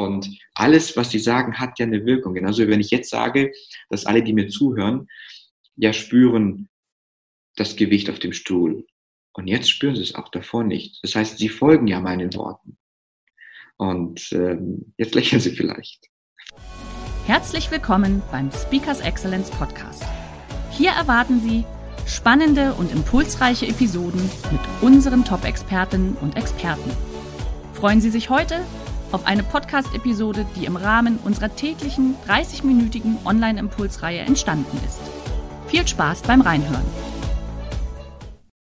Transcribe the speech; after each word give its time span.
Und 0.00 0.38
alles, 0.54 0.96
was 0.96 1.10
sie 1.10 1.18
sagen, 1.18 1.58
hat 1.58 1.78
ja 1.78 1.84
eine 1.84 2.06
Wirkung. 2.06 2.32
Genauso 2.32 2.62
wie 2.62 2.68
wenn 2.68 2.80
ich 2.80 2.90
jetzt 2.90 3.10
sage, 3.10 3.52
dass 3.90 4.06
alle, 4.06 4.22
die 4.22 4.32
mir 4.32 4.48
zuhören, 4.48 5.08
ja 5.76 5.92
spüren 5.92 6.70
das 7.56 7.76
Gewicht 7.76 8.08
auf 8.08 8.18
dem 8.18 8.32
Stuhl. 8.32 8.86
Und 9.34 9.46
jetzt 9.46 9.70
spüren 9.70 9.96
sie 9.96 10.02
es 10.02 10.14
auch 10.14 10.30
davor 10.30 10.64
nicht. 10.64 11.00
Das 11.02 11.14
heißt, 11.14 11.36
sie 11.36 11.50
folgen 11.50 11.86
ja 11.86 12.00
meinen 12.00 12.32
Worten. 12.34 12.78
Und 13.76 14.32
ähm, 14.32 14.94
jetzt 14.96 15.14
lächeln 15.14 15.40
sie 15.40 15.54
vielleicht. 15.54 16.08
Herzlich 17.26 17.70
willkommen 17.70 18.22
beim 18.32 18.50
Speakers 18.52 19.02
Excellence 19.02 19.50
Podcast. 19.50 20.04
Hier 20.70 20.92
erwarten 20.92 21.40
Sie 21.40 21.66
spannende 22.06 22.72
und 22.72 22.90
impulsreiche 22.90 23.66
Episoden 23.66 24.22
mit 24.50 24.60
unseren 24.80 25.26
Top-Expertinnen 25.26 26.16
und 26.16 26.38
Experten. 26.38 26.90
Freuen 27.74 28.00
Sie 28.00 28.10
sich 28.10 28.30
heute 28.30 28.64
auf 29.12 29.26
eine 29.26 29.42
Podcast-Episode, 29.42 30.46
die 30.56 30.66
im 30.66 30.76
Rahmen 30.76 31.18
unserer 31.24 31.54
täglichen 31.54 32.14
30-minütigen 32.28 33.24
Online-Impulsreihe 33.26 34.20
entstanden 34.20 34.76
ist. 34.86 35.00
Viel 35.66 35.86
Spaß 35.86 36.22
beim 36.22 36.40
Reinhören. 36.40 36.84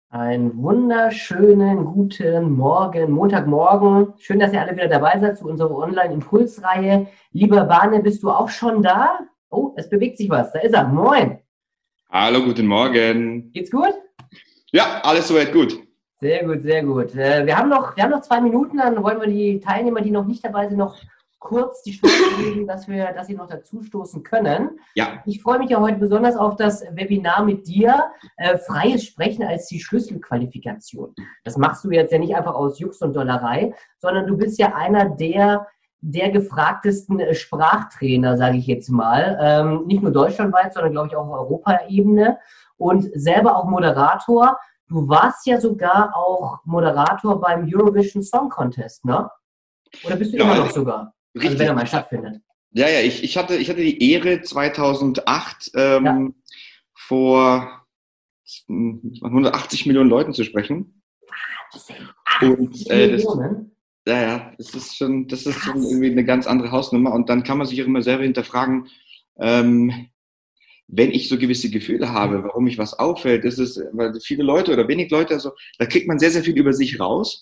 Einen 0.10 0.56
wunderschönen 0.62 1.86
guten 1.86 2.52
Morgen, 2.52 3.12
Montagmorgen. 3.12 4.14
Schön, 4.20 4.40
dass 4.40 4.54
ihr 4.54 4.62
alle 4.62 4.76
wieder 4.76 4.88
dabei 4.88 5.18
seid 5.20 5.38
zu 5.38 5.46
unserer 5.46 5.76
Online-Impulsreihe. 5.76 7.08
Lieber 7.32 7.64
Bahne, 7.66 8.02
bist 8.02 8.22
du 8.22 8.30
auch 8.30 8.50
schon 8.50 8.84
da? 8.84 9.20
Oh, 9.50 9.74
es 9.76 9.90
bewegt 9.90 10.18
sich 10.18 10.30
was. 10.30 10.52
Da 10.52 10.60
ist 10.60 10.74
er. 10.74 10.88
Moin. 10.88 11.40
Hallo, 12.10 12.44
guten 12.44 12.68
Morgen. 12.68 13.52
Geht's 13.54 13.72
gut? 13.72 13.94
Ja, 14.72 15.02
alles 15.04 15.28
soweit 15.28 15.52
gut. 15.52 15.80
Sehr 16.24 16.46
gut, 16.46 16.62
sehr 16.62 16.84
gut. 16.86 17.14
Äh, 17.16 17.46
wir 17.46 17.58
haben, 17.58 17.68
noch, 17.68 17.98
wir 17.98 18.04
haben 18.04 18.12
noch 18.12 18.22
zwei 18.22 18.40
Minuten, 18.40 18.78
dann 18.78 19.04
wollen 19.04 19.20
wir 19.20 19.28
die 19.28 19.60
Teilnehmer, 19.60 20.00
die 20.00 20.10
noch 20.10 20.26
nicht 20.26 20.42
dabei 20.46 20.70
sind, 20.70 20.78
noch 20.78 20.96
kurz 21.38 21.84
die 21.84 22.00
Chance 22.00 22.16
geben, 22.38 22.66
dass, 22.68 22.88
wir, 22.88 23.12
dass 23.12 23.28
sie 23.28 23.34
noch 23.34 23.50
dazu 23.50 23.84
stoßen 23.84 24.24
können. 24.24 24.80
Ja. 24.96 25.22
Ich 25.26 25.42
freue 25.42 25.60
mich 25.60 25.72
ja 25.72 25.82
heute 25.82 25.98
besonders 25.98 26.38
auf 26.38 26.56
das 26.56 26.86
Webinar 26.94 27.44
mit 27.44 27.68
dir, 27.68 28.06
äh, 28.38 28.58
freies 28.58 29.04
Sprechen 29.04 29.44
als 29.44 29.68
die 29.68 29.82
Schlüsselqualifikation. 29.82 31.14
Das 31.44 31.58
machst 31.58 31.84
du 31.84 31.92
jetzt 31.92 32.14
ja 32.14 32.20
nicht 32.20 32.38
einfach 32.38 32.56
aus 32.56 32.80
Jux 32.80 33.02
und 33.02 33.14
Dollerei, 33.14 33.74
sondern 34.00 34.26
du 34.26 34.38
bist 34.38 34.58
ja 34.58 34.74
einer 34.74 35.10
der 35.10 35.68
der 36.06 36.32
gefragtesten 36.32 37.20
äh, 37.20 37.34
Sprachtrainer, 37.34 38.38
sage 38.38 38.58
ich 38.58 38.68
jetzt 38.68 38.90
mal. 38.90 39.38
Ähm, 39.42 39.88
nicht 39.88 40.02
nur 40.02 40.12
deutschlandweit, 40.12 40.74
sondern 40.74 40.94
glaube 40.94 41.08
ich 41.10 41.16
auch 41.18 41.28
auf 41.28 41.40
Europaebene 41.40 42.38
und 42.78 43.10
selber 43.14 43.58
auch 43.58 43.66
Moderator. 43.66 44.58
Du 44.88 45.08
warst 45.08 45.46
ja 45.46 45.60
sogar 45.60 46.16
auch 46.16 46.60
Moderator 46.66 47.40
beim 47.40 47.68
Eurovision 47.72 48.22
Song 48.22 48.50
Contest, 48.50 49.06
ne? 49.06 49.30
Oder 50.04 50.16
bist 50.16 50.34
du 50.34 50.38
ja, 50.38 50.44
immer 50.44 50.56
noch 50.56 50.72
sogar? 50.72 51.14
Richtig. 51.36 51.52
Also 51.52 51.60
wenn 51.60 51.68
er 51.68 51.74
mal 51.74 51.88
stattfindet. 51.88 52.42
Ja, 52.72 52.90
ja, 52.90 53.02
ich, 53.02 53.24
ich, 53.24 53.38
hatte, 53.38 53.56
ich 53.56 53.70
hatte 53.70 53.82
die 53.82 54.12
Ehre, 54.12 54.42
2008 54.42 55.72
ähm, 55.76 56.06
ja. 56.06 56.28
vor 56.96 57.86
180 58.68 59.86
Millionen 59.86 60.10
Leuten 60.10 60.34
zu 60.34 60.44
sprechen. 60.44 61.02
Wahnsinn. 61.74 62.10
Und, 62.42 62.92
äh, 62.92 63.12
das, 63.12 63.24
ja, 64.06 64.22
ja, 64.22 64.52
das 64.58 64.74
ist 64.74 64.98
schon, 64.98 65.28
das 65.28 65.46
ist 65.46 65.60
schon 65.60 65.82
irgendwie 65.82 66.12
eine 66.12 66.26
ganz 66.26 66.46
andere 66.48 66.72
Hausnummer. 66.72 67.14
Und 67.14 67.30
dann 67.30 67.44
kann 67.44 67.58
man 67.58 67.68
sich 67.68 67.82
auch 67.82 67.88
immer 67.88 68.02
selber 68.02 68.24
hinterfragen, 68.24 68.90
ähm, 69.40 70.10
wenn 70.88 71.12
ich 71.12 71.30
so 71.30 71.38
gewisse 71.38 71.70
Gefühle 71.70 72.12
habe, 72.12 72.44
warum 72.44 72.66
mich 72.66 72.78
was 72.78 72.94
auffällt, 72.94 73.46
ist 73.46 73.58
es, 73.58 73.82
weil 73.94 74.14
viele 74.22 74.44
Leute 74.44 74.74
oder 74.74 74.88
wenig 74.88 75.10
Leute, 75.10 75.34
also 75.34 75.52
da 75.80 75.86
kriegt 75.86 76.08
man 76.08 76.20
sehr, 76.20 76.32
sehr 76.32 76.44
viel 76.44 76.58
über 76.58 76.74
sich 76.74 77.00
raus. 77.00 77.42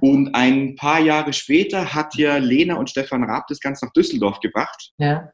Und 0.00 0.34
ein 0.34 0.74
paar 0.74 1.00
Jahre 1.00 1.32
später 1.32 1.94
hat 1.94 2.16
ja 2.16 2.38
Lena 2.38 2.76
und 2.76 2.90
Stefan 2.90 3.24
Raab 3.24 3.46
das 3.48 3.60
Ganze 3.60 3.86
nach 3.86 3.92
Düsseldorf 3.92 4.40
gebracht. 4.40 4.92
Ja. 4.98 5.30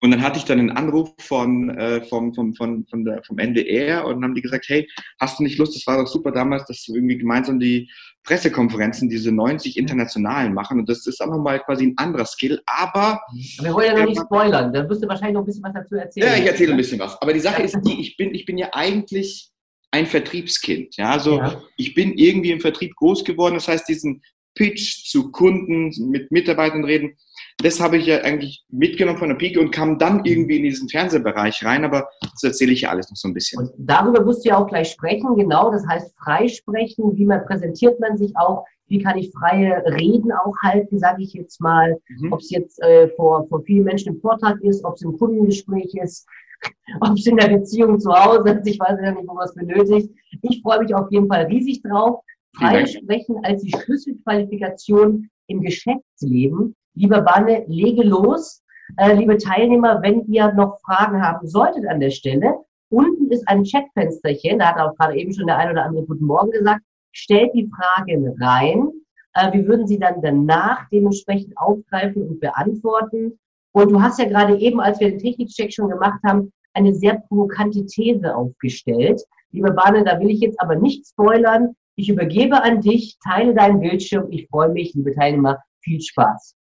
Und 0.00 0.10
dann 0.10 0.22
hatte 0.22 0.38
ich 0.38 0.44
dann 0.44 0.58
einen 0.58 0.70
Anruf 0.70 1.10
von, 1.18 1.70
äh, 1.70 2.02
vom, 2.04 2.34
vom, 2.34 2.54
von, 2.54 2.86
von 2.88 3.04
der, 3.04 3.22
vom 3.24 3.38
NDR 3.38 4.04
und 4.04 4.14
dann 4.14 4.24
haben 4.24 4.34
die 4.34 4.42
gesagt, 4.42 4.66
hey, 4.68 4.88
hast 5.20 5.38
du 5.38 5.44
nicht 5.44 5.58
Lust, 5.58 5.76
das 5.76 5.86
war 5.86 5.98
doch 5.98 6.06
super 6.06 6.32
damals, 6.32 6.66
dass 6.66 6.86
wir 6.88 6.96
irgendwie 6.96 7.18
gemeinsam 7.18 7.60
die 7.60 7.88
Pressekonferenzen, 8.24 9.08
diese 9.08 9.30
90 9.30 9.76
internationalen 9.76 10.52
machen 10.52 10.80
und 10.80 10.88
das 10.88 11.06
ist 11.06 11.20
auch 11.20 11.30
nochmal 11.30 11.60
quasi 11.60 11.86
ein 11.86 11.94
anderer 11.96 12.26
Skill, 12.26 12.60
aber... 12.66 13.20
Wir 13.60 13.72
wollen 13.72 13.86
ja 13.86 13.98
noch 13.98 14.08
nicht 14.08 14.20
spoilern, 14.20 14.72
da 14.72 14.88
wirst 14.88 15.02
du 15.02 15.08
wahrscheinlich 15.08 15.34
noch 15.34 15.42
ein 15.42 15.46
bisschen 15.46 15.62
was 15.62 15.74
dazu 15.74 15.94
erzählen. 15.94 16.26
Ja, 16.26 16.36
ich 16.36 16.46
erzähle 16.46 16.72
ein 16.72 16.76
bisschen 16.76 16.98
was, 16.98 17.20
aber 17.22 17.32
die 17.32 17.40
Sache 17.40 17.62
ist 17.62 17.78
die, 17.86 18.00
ich 18.00 18.16
bin, 18.16 18.34
ich 18.34 18.44
bin 18.46 18.58
ja 18.58 18.68
eigentlich 18.72 19.52
ein 19.92 20.06
Vertriebskind. 20.06 20.96
Ja, 20.96 21.10
also 21.12 21.38
ja. 21.38 21.62
ich 21.76 21.94
bin 21.94 22.14
irgendwie 22.18 22.50
im 22.50 22.60
Vertrieb 22.60 22.94
groß 22.96 23.24
geworden. 23.24 23.54
Das 23.54 23.68
heißt, 23.68 23.88
diesen 23.88 24.22
Pitch 24.54 25.08
zu 25.08 25.30
Kunden, 25.30 25.92
mit 26.10 26.30
Mitarbeitern 26.30 26.84
reden. 26.84 27.16
Das 27.62 27.80
habe 27.80 27.96
ich 27.96 28.06
ja 28.06 28.18
eigentlich 28.18 28.64
mitgenommen 28.68 29.18
von 29.18 29.30
der 29.30 29.36
Pike 29.36 29.58
und 29.60 29.70
kam 29.70 29.98
dann 29.98 30.24
irgendwie 30.24 30.58
in 30.58 30.64
diesen 30.64 30.88
Fernsehbereich 30.88 31.64
rein, 31.64 31.84
aber 31.84 32.08
das 32.20 32.42
erzähle 32.42 32.72
ich 32.72 32.82
ja 32.82 32.90
alles 32.90 33.08
noch 33.08 33.16
so 33.16 33.28
ein 33.28 33.34
bisschen. 33.34 33.60
Und 33.60 33.72
darüber 33.78 34.22
musst 34.22 34.44
du 34.44 34.50
ja 34.50 34.58
auch 34.58 34.66
gleich 34.66 34.90
sprechen, 34.90 35.34
genau, 35.36 35.70
das 35.70 35.86
heißt 35.86 36.14
freisprechen, 36.22 37.16
wie 37.16 37.24
man 37.24 37.44
präsentiert 37.46 37.98
man 37.98 38.18
sich 38.18 38.36
auch, 38.36 38.64
wie 38.88 39.02
kann 39.02 39.18
ich 39.18 39.32
freie 39.32 39.82
Reden 39.86 40.32
auch 40.32 40.54
halten, 40.62 40.98
sage 40.98 41.22
ich 41.22 41.32
jetzt 41.32 41.60
mal, 41.60 41.98
mhm. 42.08 42.32
ob 42.32 42.40
es 42.40 42.50
jetzt 42.50 42.80
äh, 42.82 43.08
vor, 43.16 43.48
vor 43.48 43.62
vielen 43.62 43.84
Menschen 43.84 44.14
im 44.14 44.20
Vortrag 44.20 44.60
ist, 44.62 44.84
ob 44.84 44.94
es 44.94 45.02
im 45.02 45.16
Kundengespräch 45.16 45.94
ist, 45.94 46.26
ob 47.00 47.16
es 47.16 47.26
in 47.26 47.36
der 47.36 47.48
Beziehung 47.48 47.98
zu 47.98 48.12
Hause 48.12 48.50
ist, 48.50 48.66
ich 48.66 48.78
weiß 48.78 48.98
ja 49.02 49.12
nicht, 49.12 49.26
wo 49.26 49.34
man 49.34 49.44
es 49.44 49.54
benötigt. 49.54 50.10
Ich 50.42 50.60
freue 50.62 50.80
mich 50.80 50.94
auf 50.94 51.10
jeden 51.10 51.26
Fall 51.26 51.46
riesig 51.46 51.82
drauf 51.82 52.20
frei 52.56 52.86
sprechen 52.86 53.36
als 53.42 53.62
die 53.62 53.72
Schlüsselqualifikation 53.72 55.28
im 55.48 55.60
Geschäftsleben. 55.60 56.74
Lieber 56.96 57.20
Banne, 57.20 57.64
lege 57.68 58.02
los. 58.02 58.62
Äh, 58.96 59.14
liebe 59.14 59.36
Teilnehmer, 59.36 60.00
wenn 60.02 60.24
ihr 60.26 60.52
noch 60.52 60.80
Fragen 60.80 61.22
haben 61.22 61.46
solltet 61.46 61.86
an 61.86 62.00
der 62.00 62.10
Stelle, 62.10 62.54
unten 62.88 63.30
ist 63.30 63.46
ein 63.48 63.64
Chatfensterchen, 63.64 64.58
da 64.58 64.74
hat 64.74 64.80
auch 64.80 64.96
gerade 64.96 65.16
eben 65.16 65.32
schon 65.34 65.46
der 65.46 65.58
ein 65.58 65.70
oder 65.70 65.84
andere 65.84 66.06
Guten 66.06 66.24
Morgen 66.24 66.52
gesagt, 66.52 66.80
stellt 67.12 67.52
die 67.52 67.68
Fragen 67.68 68.34
rein. 68.40 68.90
Äh, 69.34 69.52
wir 69.52 69.66
würden 69.66 69.86
sie 69.86 69.98
dann 69.98 70.22
danach 70.22 70.88
dementsprechend 70.90 71.56
aufgreifen 71.58 72.22
und 72.26 72.40
beantworten. 72.40 73.38
Und 73.72 73.92
du 73.92 74.00
hast 74.00 74.18
ja 74.18 74.24
gerade 74.26 74.56
eben, 74.56 74.80
als 74.80 74.98
wir 74.98 75.10
den 75.10 75.18
Technikcheck 75.18 75.72
schon 75.72 75.90
gemacht 75.90 76.20
haben, 76.24 76.50
eine 76.72 76.94
sehr 76.94 77.22
provokante 77.28 77.84
These 77.84 78.34
aufgestellt. 78.34 79.20
Liebe 79.50 79.72
Bane, 79.72 80.02
da 80.02 80.18
will 80.18 80.30
ich 80.30 80.40
jetzt 80.40 80.60
aber 80.62 80.76
nicht 80.76 81.06
spoilern. 81.06 81.74
Ich 81.96 82.08
übergebe 82.08 82.62
an 82.62 82.80
dich, 82.80 83.18
teile 83.22 83.54
deinen 83.54 83.80
Bildschirm. 83.80 84.28
Ich 84.30 84.48
freue 84.48 84.70
mich, 84.70 84.94
liebe 84.94 85.14
Teilnehmer. 85.14 85.58
Viel 85.82 86.00
Spaß. 86.00 86.55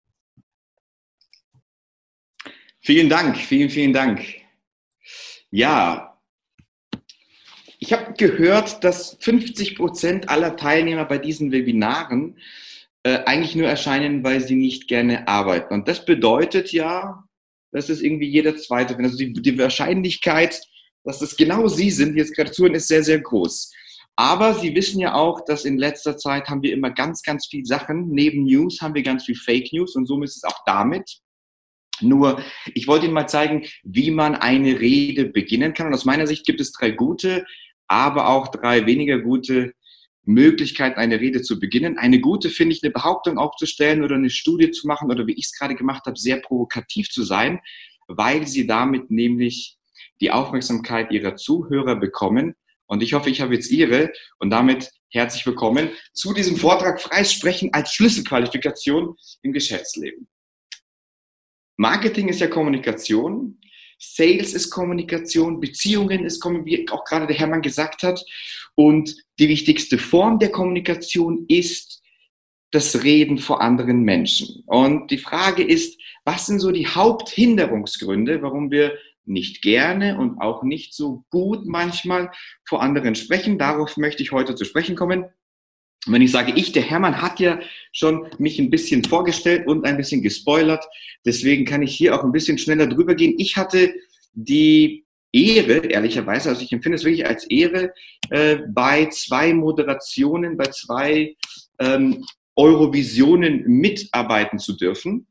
Vielen 2.85 3.09
Dank, 3.09 3.37
vielen, 3.37 3.71
vielen 3.71 3.93
Dank. 3.93 4.21
Ja, 5.49 6.19
ich 7.79 7.91
habe 7.91 8.13
gehört, 8.13 8.83
dass 8.83 9.17
50 9.21 9.75
Prozent 9.75 10.29
aller 10.29 10.55
Teilnehmer 10.55 11.05
bei 11.05 11.17
diesen 11.17 11.51
Webinaren 11.51 12.37
äh, 13.01 13.23
eigentlich 13.25 13.55
nur 13.55 13.67
erscheinen, 13.67 14.23
weil 14.23 14.39
sie 14.41 14.53
nicht 14.53 14.87
gerne 14.87 15.27
arbeiten. 15.27 15.73
Und 15.73 15.87
das 15.87 16.05
bedeutet 16.05 16.73
ja, 16.73 17.23
dass 17.71 17.89
es 17.89 18.01
irgendwie 18.01 18.29
jeder 18.29 18.55
Zweite, 18.55 18.95
also 18.97 19.17
die, 19.17 19.33
die 19.33 19.57
Wahrscheinlichkeit, 19.57 20.61
dass 21.03 21.23
es 21.23 21.35
genau 21.35 21.67
Sie 21.67 21.89
sind, 21.89 22.13
die 22.13 22.19
jetzt 22.19 22.35
gerade 22.35 22.51
zuhören, 22.51 22.75
ist 22.75 22.87
sehr, 22.87 23.03
sehr 23.03 23.19
groß. 23.19 23.73
Aber 24.15 24.53
Sie 24.53 24.75
wissen 24.75 24.99
ja 24.99 25.15
auch, 25.15 25.43
dass 25.43 25.65
in 25.65 25.79
letzter 25.79 26.19
Zeit 26.19 26.49
haben 26.49 26.61
wir 26.61 26.71
immer 26.71 26.91
ganz, 26.91 27.23
ganz 27.23 27.47
viel 27.47 27.65
Sachen. 27.65 28.11
Neben 28.11 28.43
News 28.43 28.79
haben 28.79 28.93
wir 28.93 29.01
ganz 29.01 29.25
viel 29.25 29.35
Fake 29.35 29.73
News 29.73 29.95
und 29.95 30.05
so 30.05 30.21
ist 30.21 30.35
es 30.37 30.43
auch 30.43 30.59
damit. 30.67 31.24
Nur, 32.01 32.41
ich 32.73 32.87
wollte 32.87 33.05
Ihnen 33.05 33.13
mal 33.13 33.27
zeigen, 33.27 33.65
wie 33.83 34.11
man 34.11 34.35
eine 34.35 34.79
Rede 34.79 35.25
beginnen 35.25 35.73
kann. 35.73 35.87
Und 35.87 35.93
aus 35.93 36.05
meiner 36.05 36.27
Sicht 36.27 36.45
gibt 36.45 36.61
es 36.61 36.71
drei 36.71 36.91
gute, 36.91 37.45
aber 37.87 38.29
auch 38.29 38.49
drei 38.49 38.85
weniger 38.85 39.19
gute 39.19 39.73
Möglichkeiten, 40.23 40.99
eine 40.99 41.19
Rede 41.19 41.41
zu 41.41 41.59
beginnen. 41.59 41.97
Eine 41.97 42.19
gute 42.19 42.49
finde 42.49 42.75
ich, 42.75 42.83
eine 42.83 42.91
Behauptung 42.91 43.37
aufzustellen 43.37 44.03
oder 44.03 44.15
eine 44.15 44.29
Studie 44.29 44.71
zu 44.71 44.87
machen 44.87 45.11
oder 45.11 45.27
wie 45.27 45.33
ich 45.33 45.45
es 45.45 45.57
gerade 45.57 45.75
gemacht 45.75 46.05
habe, 46.05 46.17
sehr 46.17 46.37
provokativ 46.37 47.09
zu 47.09 47.23
sein, 47.23 47.59
weil 48.07 48.47
Sie 48.47 48.65
damit 48.67 49.11
nämlich 49.11 49.77
die 50.21 50.31
Aufmerksamkeit 50.31 51.11
Ihrer 51.11 51.35
Zuhörer 51.35 51.95
bekommen 51.95 52.55
und 52.87 53.01
ich 53.01 53.13
hoffe, 53.13 53.29
ich 53.29 53.41
habe 53.41 53.55
jetzt 53.55 53.71
Ihre 53.71 54.11
und 54.37 54.51
damit 54.51 54.91
herzlich 55.09 55.45
willkommen 55.45 55.89
zu 56.13 56.33
diesem 56.33 56.55
Vortrag 56.55 57.01
Freies 57.01 57.33
Sprechen 57.33 57.73
als 57.73 57.93
Schlüsselqualifikation 57.93 59.15
im 59.41 59.53
Geschäftsleben. 59.53 60.27
Marketing 61.77 62.29
ist 62.29 62.39
ja 62.39 62.47
Kommunikation, 62.47 63.59
Sales 63.97 64.53
ist 64.53 64.69
Kommunikation, 64.69 65.59
Beziehungen 65.59 66.25
ist, 66.25 66.43
wie 66.43 66.89
auch 66.89 67.05
gerade 67.05 67.27
der 67.27 67.35
Hermann 67.35 67.61
gesagt 67.61 68.03
hat. 68.03 68.23
Und 68.75 69.15
die 69.39 69.49
wichtigste 69.49 69.97
Form 69.97 70.39
der 70.39 70.51
Kommunikation 70.51 71.45
ist 71.47 72.01
das 72.71 73.03
Reden 73.03 73.37
vor 73.37 73.61
anderen 73.61 74.01
Menschen. 74.01 74.63
Und 74.65 75.11
die 75.11 75.17
Frage 75.17 75.63
ist, 75.63 75.99
was 76.25 76.45
sind 76.45 76.59
so 76.59 76.71
die 76.71 76.87
Haupthinderungsgründe, 76.87 78.41
warum 78.41 78.69
wir 78.69 78.97
nicht 79.23 79.61
gerne 79.61 80.17
und 80.17 80.39
auch 80.39 80.63
nicht 80.63 80.93
so 80.93 81.23
gut 81.29 81.65
manchmal 81.65 82.31
vor 82.65 82.81
anderen 82.81 83.15
sprechen? 83.15 83.57
Darauf 83.57 83.95
möchte 83.97 84.23
ich 84.23 84.31
heute 84.31 84.55
zu 84.55 84.65
sprechen 84.65 84.95
kommen. 84.95 85.25
Und 86.05 86.13
wenn 86.13 86.21
ich 86.21 86.31
sage 86.31 86.53
ich, 86.55 86.71
der 86.71 86.83
Hermann 86.83 87.21
hat 87.21 87.39
ja 87.39 87.59
schon 87.91 88.27
mich 88.37 88.59
ein 88.59 88.69
bisschen 88.69 89.03
vorgestellt 89.03 89.67
und 89.67 89.85
ein 89.85 89.97
bisschen 89.97 90.21
gespoilert. 90.21 90.85
Deswegen 91.25 91.65
kann 91.65 91.81
ich 91.81 91.95
hier 91.95 92.15
auch 92.15 92.23
ein 92.23 92.31
bisschen 92.31 92.57
schneller 92.57 92.87
drüber 92.87 93.15
gehen. 93.15 93.35
Ich 93.37 93.57
hatte 93.57 93.93
die 94.33 95.05
Ehre, 95.31 95.87
ehrlicherweise, 95.87 96.49
also 96.49 96.61
ich 96.61 96.71
empfinde 96.71 96.95
es 96.97 97.03
wirklich 97.03 97.25
als 97.25 97.45
Ehre, 97.49 97.93
äh, 98.29 98.57
bei 98.69 99.07
zwei 99.07 99.53
Moderationen, 99.53 100.55
bei 100.55 100.67
zwei 100.67 101.35
ähm, 101.79 102.23
Eurovisionen 102.55 103.63
mitarbeiten 103.67 104.59
zu 104.59 104.73
dürfen. 104.73 105.27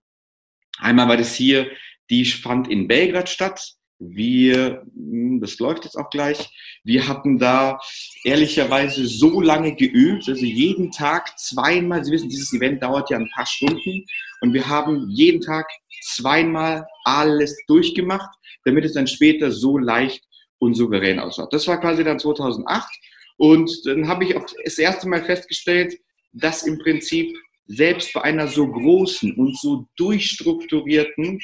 Einmal 0.79 1.09
war 1.09 1.17
das 1.17 1.35
hier, 1.35 1.69
die 2.11 2.25
fand 2.27 2.69
in 2.69 2.87
Belgrad 2.87 3.29
statt. 3.29 3.77
Wir, 4.11 4.83
hm, 4.95 5.41
das 5.41 5.59
läuft 5.59 5.85
jetzt 5.85 5.97
auch 5.97 6.11
gleich, 6.11 6.51
wir 6.85 7.09
hatten 7.09 7.39
da 7.39 7.79
ehrlicherweise 8.25 9.07
so 9.07 9.41
lange 9.41 9.75
geübt, 9.75 10.29
also 10.29 10.45
jeden 10.45 10.91
Tag 10.91 11.39
zweimal, 11.39 12.05
Sie 12.05 12.13
wissen, 12.13 12.29
dieses 12.29 12.53
Event 12.53 12.83
dauert 12.83 13.11
ja 13.11 13.17
ein 13.17 13.31
paar 13.35 13.47
Stunden. 13.47 14.05
Und 14.41 14.53
wir 14.53 14.69
haben 14.69 15.09
jeden 15.11 15.41
Tag 15.41 15.67
zweimal 16.03 16.87
alles 17.05 17.57
durchgemacht, 17.67 18.31
damit 18.65 18.85
es 18.85 18.93
dann 18.93 19.07
später 19.07 19.51
so 19.51 19.79
leicht 19.79 20.23
und 20.59 20.75
souverän 20.75 21.19
ausschaut. 21.19 21.53
Das 21.53 21.67
war 21.67 21.81
quasi 21.81 22.05
dann 22.05 22.19
2008 22.19 22.89
und 23.37 23.71
dann 23.85 24.09
habe 24.09 24.25
ich 24.25 24.37
auch 24.37 24.47
das 24.65 24.79
erste 24.79 25.09
Mal 25.09 25.25
festgestellt, 25.25 25.95
dass 26.33 26.65
im 26.65 26.79
Prinzip 26.79 27.35
selbst 27.67 28.13
bei 28.13 28.23
einer 28.23 28.49
so 28.49 28.71
großen 28.71 29.35
und 29.37 29.59
so 29.59 29.87
durchstrukturierten 29.97 31.41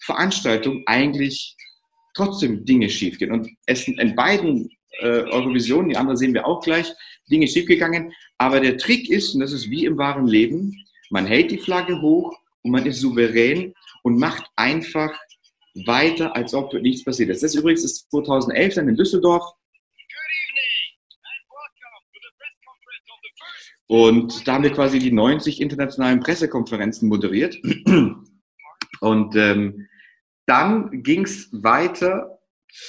Veranstaltung 0.00 0.82
eigentlich 0.86 1.56
trotzdem 2.14 2.64
Dinge 2.64 2.88
schiefgehen. 2.88 3.32
Und 3.32 3.50
es 3.66 3.84
sind 3.84 4.00
in 4.00 4.14
beiden 4.14 4.70
äh, 5.00 5.06
Eurovisionen, 5.06 5.90
die 5.90 5.96
andere 5.96 6.16
sehen 6.16 6.34
wir 6.34 6.46
auch 6.46 6.62
gleich, 6.62 6.92
Dinge 7.30 7.46
schiefgegangen. 7.48 8.12
Aber 8.38 8.60
der 8.60 8.78
Trick 8.78 9.10
ist, 9.10 9.34
und 9.34 9.40
das 9.40 9.52
ist 9.52 9.70
wie 9.70 9.84
im 9.84 9.98
wahren 9.98 10.26
Leben, 10.26 10.74
man 11.10 11.26
hält 11.26 11.50
die 11.50 11.58
Flagge 11.58 12.00
hoch 12.00 12.36
und 12.62 12.70
man 12.70 12.86
ist 12.86 13.00
souverän 13.00 13.74
und 14.02 14.18
macht 14.18 14.44
einfach 14.56 15.12
weiter, 15.86 16.34
als 16.36 16.54
ob 16.54 16.72
nichts 16.74 17.04
passiert 17.04 17.30
ist. 17.30 17.42
Das 17.42 17.52
ist 17.52 17.60
übrigens 17.60 18.08
2011 18.08 18.74
dann 18.74 18.88
in 18.88 18.96
Düsseldorf. 18.96 19.44
Und 23.86 24.48
da 24.48 24.54
haben 24.54 24.64
wir 24.64 24.72
quasi 24.72 24.98
die 24.98 25.12
90 25.12 25.60
internationalen 25.60 26.20
Pressekonferenzen 26.20 27.08
moderiert. 27.08 27.56
Und 29.00 29.36
ähm, 29.36 29.86
dann 30.46 31.02
ging 31.02 31.24
es 31.24 31.48
weiter 31.52 32.38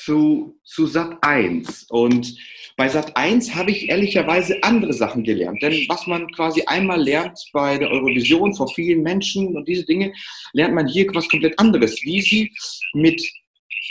zu, 0.04 0.60
zu 0.64 0.88
Sat 0.88 1.18
1. 1.22 1.86
Und 1.90 2.36
bei 2.76 2.90
Sat 2.90 3.16
1 3.16 3.54
habe 3.56 3.72
ich 3.72 3.90
ehrlicherweise 3.90 4.62
andere 4.64 4.94
Sachen 4.94 5.24
gelernt. 5.24 5.62
Denn 5.62 5.74
was 5.88 6.08
man 6.08 6.28
quasi 6.32 6.64
einmal 6.66 7.02
lernt 7.02 7.40
bei 7.54 7.78
der 7.78 7.92
Eurovision 7.92 8.56
vor 8.56 8.68
vielen 8.70 9.04
Menschen 9.04 9.56
und 9.56 9.68
diese 9.68 9.86
Dinge, 9.86 10.12
lernt 10.54 10.74
man 10.74 10.88
hier 10.88 11.08
was 11.14 11.30
komplett 11.30 11.58
anderes. 11.60 12.02
Wie 12.04 12.22
sie 12.22 12.52
mit 12.94 13.22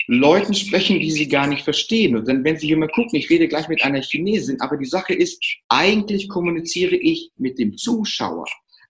Leuten 0.07 0.55
sprechen, 0.55 0.99
die 0.99 1.11
sie 1.11 1.29
gar 1.29 1.47
nicht 1.47 1.63
verstehen. 1.63 2.17
Und 2.17 2.29
dann, 2.29 2.45
wenn 2.45 2.59
Sie 2.59 2.67
hier 2.67 2.77
mal 2.77 2.89
gucken, 2.89 3.19
ich 3.19 3.31
rede 3.31 3.49
gleich 3.49 3.69
mit 3.69 3.83
einer 3.83 4.03
Chinesin, 4.03 4.61
aber 4.61 4.77
die 4.77 4.85
Sache 4.85 5.15
ist, 5.15 5.43
eigentlich 5.69 6.29
kommuniziere 6.29 6.97
ich 6.97 7.31
mit 7.37 7.59
dem 7.59 7.77
Zuschauer. 7.77 8.45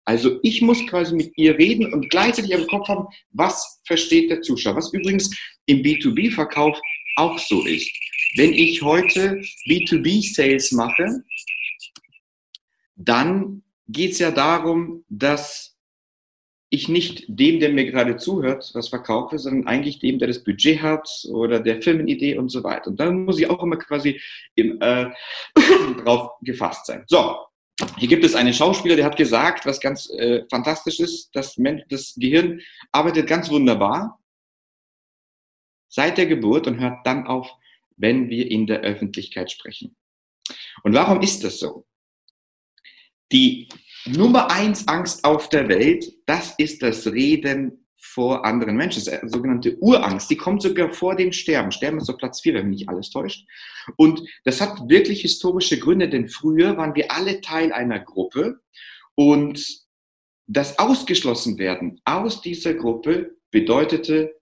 Also 0.04 0.38
ich 0.42 0.60
muss 0.60 0.86
quasi 0.86 1.14
mit 1.14 1.32
ihr 1.36 1.56
reden 1.58 1.92
und 1.92 2.10
gleichzeitig 2.10 2.50
im 2.50 2.66
Kopf 2.66 2.88
haben, 2.88 3.06
was 3.30 3.80
versteht 3.86 4.30
der 4.30 4.42
Zuschauer. 4.42 4.76
Was 4.76 4.92
übrigens 4.92 5.30
im 5.66 5.82
B2B-Verkauf 5.82 6.78
auch 7.16 7.38
so 7.38 7.64
ist. 7.64 7.90
Wenn 8.36 8.52
ich 8.52 8.82
heute 8.82 9.40
B2B-Sales 9.66 10.72
mache, 10.72 11.22
dann 12.96 13.62
geht 13.88 14.12
es 14.12 14.18
ja 14.18 14.30
darum, 14.30 15.04
dass 15.08 15.74
ich 16.70 16.88
nicht 16.88 17.24
dem, 17.28 17.60
der 17.60 17.70
mir 17.70 17.84
gerade 17.84 18.16
zuhört, 18.16 18.70
was 18.74 18.88
verkaufe, 18.88 19.38
sondern 19.38 19.68
eigentlich 19.68 20.00
dem, 20.00 20.18
der 20.18 20.28
das 20.28 20.42
Budget 20.42 20.82
hat 20.82 21.08
oder 21.30 21.60
der 21.60 21.80
Firmenidee 21.80 22.36
und 22.36 22.48
so 22.48 22.64
weiter. 22.64 22.88
Und 22.88 22.98
dann 22.98 23.24
muss 23.24 23.38
ich 23.38 23.48
auch 23.48 23.62
immer 23.62 23.76
quasi 23.76 24.20
im, 24.56 24.80
äh, 24.80 25.06
drauf 26.02 26.32
gefasst 26.42 26.86
sein. 26.86 27.04
So, 27.06 27.36
hier 27.96 28.08
gibt 28.08 28.24
es 28.24 28.34
einen 28.34 28.54
Schauspieler, 28.54 28.96
der 28.96 29.04
hat 29.04 29.16
gesagt, 29.16 29.66
was 29.66 29.80
ganz 29.80 30.08
äh, 30.10 30.44
fantastisch 30.48 31.00
ist, 31.00 31.30
das, 31.32 31.56
das 31.88 32.14
Gehirn 32.16 32.60
arbeitet 32.92 33.26
ganz 33.26 33.50
wunderbar 33.50 34.20
seit 35.88 36.18
der 36.18 36.26
Geburt 36.26 36.66
und 36.66 36.80
hört 36.80 37.06
dann 37.06 37.26
auf, 37.26 37.50
wenn 37.96 38.28
wir 38.28 38.50
in 38.50 38.66
der 38.66 38.80
Öffentlichkeit 38.80 39.50
sprechen. 39.50 39.96
Und 40.82 40.94
warum 40.94 41.20
ist 41.20 41.44
das 41.44 41.58
so? 41.58 41.86
Die 43.32 43.68
Nummer 44.04 44.50
eins 44.50 44.86
Angst 44.86 45.24
auf 45.24 45.48
der 45.48 45.68
Welt, 45.68 46.04
das 46.26 46.54
ist 46.58 46.82
das 46.82 47.06
Reden 47.06 47.83
vor 48.04 48.44
anderen 48.44 48.76
Menschen. 48.76 49.02
Das 49.04 49.22
ist 49.22 49.32
sogenannte 49.32 49.76
Urangst. 49.78 50.30
Die 50.30 50.36
kommt 50.36 50.62
sogar 50.62 50.92
vor 50.92 51.16
dem 51.16 51.32
Sterben. 51.32 51.72
Sterben 51.72 51.98
ist 51.98 52.06
so 52.06 52.16
Platz 52.16 52.40
vier, 52.40 52.54
wenn 52.54 52.68
mich 52.68 52.80
nicht 52.80 52.88
alles 52.88 53.10
täuscht. 53.10 53.46
Und 53.96 54.22
das 54.44 54.60
hat 54.60 54.88
wirklich 54.88 55.22
historische 55.22 55.78
Gründe, 55.78 56.08
denn 56.08 56.28
früher 56.28 56.76
waren 56.76 56.94
wir 56.94 57.10
alle 57.10 57.40
Teil 57.40 57.72
einer 57.72 57.98
Gruppe 57.98 58.60
und 59.14 59.84
das 60.46 60.78
ausgeschlossen 60.78 61.58
werden 61.58 62.00
aus 62.04 62.42
dieser 62.42 62.74
Gruppe 62.74 63.36
bedeutete 63.50 64.38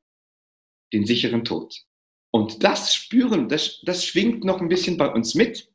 den 0.92 1.06
sicheren 1.06 1.44
Tod. 1.44 1.74
Und 2.32 2.64
das 2.64 2.94
spüren, 2.94 3.48
das, 3.48 3.80
das 3.82 4.04
schwingt 4.04 4.42
noch 4.44 4.60
ein 4.60 4.68
bisschen 4.68 4.96
bei 4.96 5.08
uns 5.08 5.34
mit. 5.34 5.70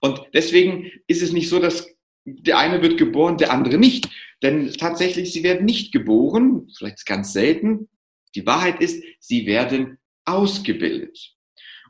Und 0.00 0.22
deswegen 0.34 0.90
ist 1.06 1.22
es 1.22 1.32
nicht 1.32 1.48
so, 1.48 1.58
dass 1.58 1.88
der 2.24 2.58
eine 2.58 2.82
wird 2.82 2.98
geboren, 2.98 3.38
der 3.38 3.52
andere 3.52 3.78
nicht. 3.78 4.08
Denn 4.42 4.72
tatsächlich, 4.72 5.32
sie 5.32 5.42
werden 5.42 5.66
nicht 5.66 5.92
geboren, 5.92 6.68
vielleicht 6.76 7.04
ganz 7.06 7.32
selten. 7.32 7.88
Die 8.34 8.46
Wahrheit 8.46 8.80
ist, 8.80 9.02
sie 9.18 9.46
werden 9.46 9.98
ausgebildet. 10.24 11.34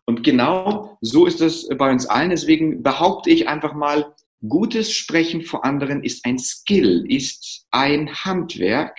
Und 0.06 0.24
genau 0.24 0.98
so 1.00 1.26
ist 1.26 1.40
es 1.40 1.68
bei 1.68 1.90
uns 1.90 2.06
allen. 2.06 2.30
Deswegen 2.30 2.82
behaupte 2.82 3.30
ich 3.30 3.48
einfach 3.48 3.74
mal, 3.74 4.14
gutes 4.48 4.92
Sprechen 4.92 5.42
vor 5.42 5.64
anderen 5.64 6.02
ist 6.02 6.24
ein 6.24 6.38
Skill, 6.38 7.04
ist 7.08 7.66
ein 7.70 8.12
Handwerk, 8.24 8.96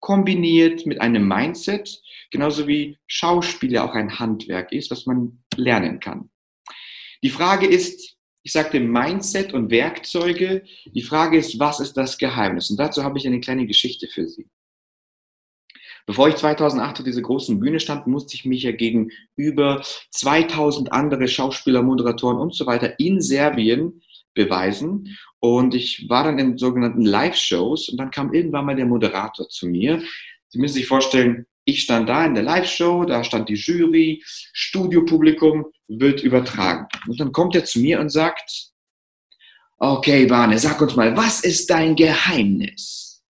kombiniert 0.00 0.84
mit 0.86 1.00
einem 1.00 1.26
Mindset, 1.26 2.00
genauso 2.30 2.66
wie 2.66 2.98
Schauspiel 3.06 3.78
auch 3.78 3.94
ein 3.94 4.18
Handwerk 4.18 4.72
ist, 4.72 4.90
was 4.90 5.06
man 5.06 5.42
lernen 5.56 6.00
kann. 6.00 6.30
Die 7.22 7.30
Frage 7.30 7.66
ist, 7.66 8.17
ich 8.48 8.52
sagte 8.52 8.80
Mindset 8.80 9.52
und 9.52 9.70
Werkzeuge. 9.70 10.62
Die 10.86 11.02
Frage 11.02 11.36
ist, 11.36 11.58
was 11.58 11.80
ist 11.80 11.98
das 11.98 12.16
Geheimnis? 12.16 12.70
Und 12.70 12.80
dazu 12.80 13.04
habe 13.04 13.18
ich 13.18 13.26
eine 13.26 13.40
kleine 13.40 13.66
Geschichte 13.66 14.08
für 14.08 14.26
Sie. 14.26 14.48
Bevor 16.06 16.30
ich 16.30 16.36
2008 16.36 17.00
auf 17.00 17.04
dieser 17.04 17.20
großen 17.20 17.60
Bühne 17.60 17.78
stand, 17.78 18.06
musste 18.06 18.36
ich 18.36 18.46
mich 18.46 18.62
ja 18.62 18.72
gegen 18.72 19.10
über 19.36 19.82
2000 20.12 20.94
andere 20.94 21.28
Schauspieler, 21.28 21.82
Moderatoren 21.82 22.38
und 22.38 22.54
so 22.54 22.64
weiter 22.64 22.98
in 22.98 23.20
Serbien 23.20 24.00
beweisen. 24.32 25.18
Und 25.40 25.74
ich 25.74 26.08
war 26.08 26.24
dann 26.24 26.38
in 26.38 26.56
sogenannten 26.56 27.02
Live-Shows 27.02 27.90
und 27.90 27.98
dann 27.98 28.10
kam 28.10 28.32
irgendwann 28.32 28.64
mal 28.64 28.76
der 28.76 28.86
Moderator 28.86 29.46
zu 29.50 29.66
mir. 29.68 30.02
Sie 30.48 30.58
müssen 30.58 30.76
sich 30.76 30.86
vorstellen, 30.86 31.44
ich 31.68 31.82
stand 31.82 32.08
da 32.08 32.24
in 32.24 32.34
der 32.34 32.44
Live-Show, 32.44 33.04
da 33.04 33.22
stand 33.22 33.50
die 33.50 33.54
Jury, 33.54 34.22
Studiopublikum 34.24 35.66
wird 35.86 36.22
übertragen. 36.22 36.86
Und 37.06 37.20
dann 37.20 37.30
kommt 37.30 37.54
er 37.54 37.64
zu 37.64 37.80
mir 37.80 38.00
und 38.00 38.08
sagt, 38.08 38.70
okay, 39.76 40.28
Warne, 40.30 40.58
sag 40.58 40.80
uns 40.80 40.96
mal, 40.96 41.14
was 41.14 41.44
ist 41.44 41.68
dein 41.68 41.94
Geheimnis? 41.94 43.22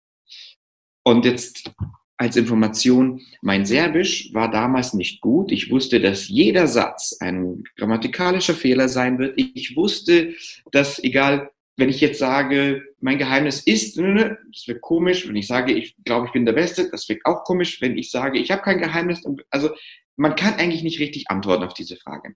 Und 1.04 1.26
jetzt 1.26 1.72
als 2.18 2.36
Information, 2.36 3.22
mein 3.42 3.66
Serbisch 3.66 4.32
war 4.34 4.52
damals 4.52 4.94
nicht 4.94 5.20
gut. 5.22 5.52
Ich 5.52 5.72
wusste, 5.72 6.00
dass 6.00 6.28
jeder 6.28 6.68
Satz 6.68 7.18
ein 7.20 7.64
grammatikalischer 7.76 8.54
Fehler 8.54 8.88
sein 8.88 9.18
wird. 9.18 9.34
Ich 9.36 9.76
wusste, 9.76 10.36
dass 10.72 11.04
egal 11.04 11.50
wenn 11.78 11.90
ich 11.90 12.02
jetzt 12.02 12.18
sage, 12.18 12.84
mein 13.00 13.20
Geheimnis 13.20 13.62
ist, 13.62 13.98
das 13.98 14.68
wird 14.68 14.82
komisch. 14.82 15.28
Wenn 15.28 15.36
ich 15.36 15.46
sage, 15.48 15.74
ich 15.74 15.96
glaube, 16.04 16.26
ich 16.26 16.34
bin 16.34 16.46
der 16.46 16.54
Beste, 16.54 16.90
das 16.90 17.08
wird 17.08 17.22
auch 17.24 17.44
komisch. 17.44 17.80
Wenn 17.82 17.98
ich 17.98 18.10
sage, 18.10 18.40
ich 18.40 18.50
habe 18.50 18.64
kein 18.64 18.80
Geheimnis, 18.80 19.24
also 19.52 19.70
man 20.16 20.36
kann 20.36 20.56
eigentlich 20.56 20.82
nicht 20.82 21.00
richtig 21.00 21.30
antworten 21.30 21.64
auf 21.64 21.76
diese 21.76 21.96
Frage. 21.96 22.36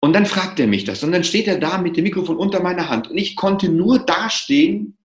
Und 0.00 0.12
dann 0.12 0.26
fragt 0.26 0.60
er 0.60 0.66
mich 0.66 0.84
das. 0.84 1.02
Und 1.02 1.12
dann 1.12 1.24
steht 1.24 1.48
er 1.48 1.58
da 1.58 1.78
mit 1.78 1.96
dem 1.96 2.04
Mikrofon 2.04 2.36
unter 2.36 2.62
meiner 2.62 2.90
Hand. 2.90 3.08
Und 3.08 3.16
ich 3.16 3.34
konnte 3.34 3.70
nur 3.70 3.98
dastehen 3.98 4.98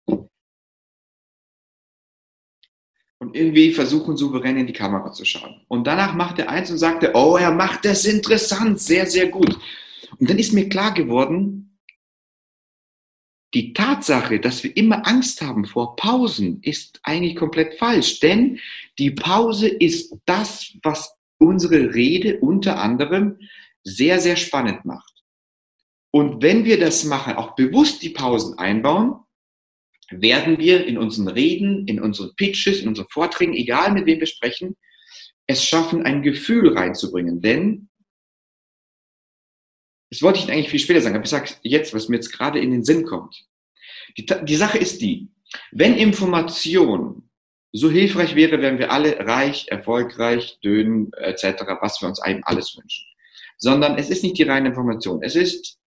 und 3.20 3.36
irgendwie 3.36 3.72
versuchen, 3.74 4.18
souverän 4.18 4.58
in 4.58 4.66
die 4.66 4.74
Kamera 4.74 5.12
zu 5.12 5.24
schauen. 5.24 5.62
Und 5.68 5.86
danach 5.86 6.16
macht 6.16 6.40
er 6.40 6.50
eins 6.50 6.72
und 6.72 6.80
sagte, 6.80 7.12
oh, 7.14 7.38
er 7.38 7.52
macht 7.52 7.86
das 7.86 8.06
interessant, 8.06 8.80
sehr, 8.80 9.06
sehr 9.06 9.28
gut. 9.28 9.60
Und 10.18 10.30
dann 10.30 10.40
ist 10.40 10.54
mir 10.54 10.70
klar 10.70 10.94
geworden, 10.94 11.78
die 13.54 13.74
Tatsache, 13.74 14.40
dass 14.40 14.64
wir 14.64 14.76
immer 14.78 15.08
Angst 15.08 15.42
haben 15.42 15.66
vor 15.66 15.96
Pausen, 15.96 16.62
ist 16.62 17.00
eigentlich 17.04 17.36
komplett 17.36 17.80
falsch. 17.80 18.20
Denn 18.20 18.60
die 19.00 19.12
Pause 19.12 19.68
ist 19.68 20.16
das, 20.26 20.74
was 20.84 21.16
unsere 21.40 21.94
Rede 21.96 22.40
unter 22.40 22.80
anderem 22.80 23.40
sehr, 23.84 24.20
sehr 24.20 24.36
spannend 24.36 24.86
macht. 24.86 25.24
Und 26.12 26.42
wenn 26.44 26.66
wir 26.66 26.80
das 26.80 27.04
machen, 27.06 27.34
auch 27.34 27.56
bewusst 27.56 28.04
die 28.04 28.10
Pausen 28.10 28.58
einbauen, 28.58 29.16
werden 30.12 30.58
wir 30.58 30.86
in 30.86 30.98
unseren 30.98 31.28
Reden, 31.28 31.88
in 31.88 32.02
unseren 32.02 32.36
Pitches, 32.36 32.82
in 32.82 32.88
unseren 32.88 33.08
Vorträgen, 33.10 33.54
egal 33.54 33.92
mit 33.94 34.06
wem 34.06 34.20
wir 34.20 34.28
sprechen, 34.28 34.76
es 35.46 35.64
schaffen, 35.64 36.04
ein 36.04 36.22
Gefühl 36.22 36.76
reinzubringen. 36.76 37.42
Denn, 37.42 37.89
das 40.10 40.22
wollte 40.22 40.40
ich 40.40 40.52
eigentlich 40.52 40.70
viel 40.70 40.80
später 40.80 41.02
sagen, 41.02 41.16
aber 41.16 41.26
ich 41.26 41.30
sage 41.30 41.52
jetzt, 41.62 41.94
was 41.94 42.10
mir 42.10 42.18
jetzt 42.18 42.32
gerade 42.32 42.60
in 42.60 42.72
den 42.72 42.84
Sinn 42.84 43.06
kommt. 43.06 43.46
Die, 44.18 44.26
die 44.26 44.56
Sache 44.56 44.78
ist 44.78 45.02
die, 45.02 45.30
wenn 45.72 45.96
Information 45.96 47.30
so 47.72 47.92
hilfreich 47.92 48.36
wäre, 48.36 48.62
wenn 48.62 48.80
wir 48.80 48.92
alle 48.92 49.20
reich, 49.20 49.68
erfolgreich, 49.70 50.60
dünn, 50.64 51.12
etc., 51.14 51.64
was 51.82 52.02
wir 52.02 52.08
uns 52.08 52.20
einem 52.20 52.42
alles 52.46 52.76
wünschen. 52.76 53.06
Sondern 53.58 53.98
es 53.98 54.10
ist 54.10 54.24
nicht 54.24 54.38
die 54.38 54.44
reine 54.44 54.70
Information. 54.70 55.22
Es 55.22 55.36
ist 55.36 55.80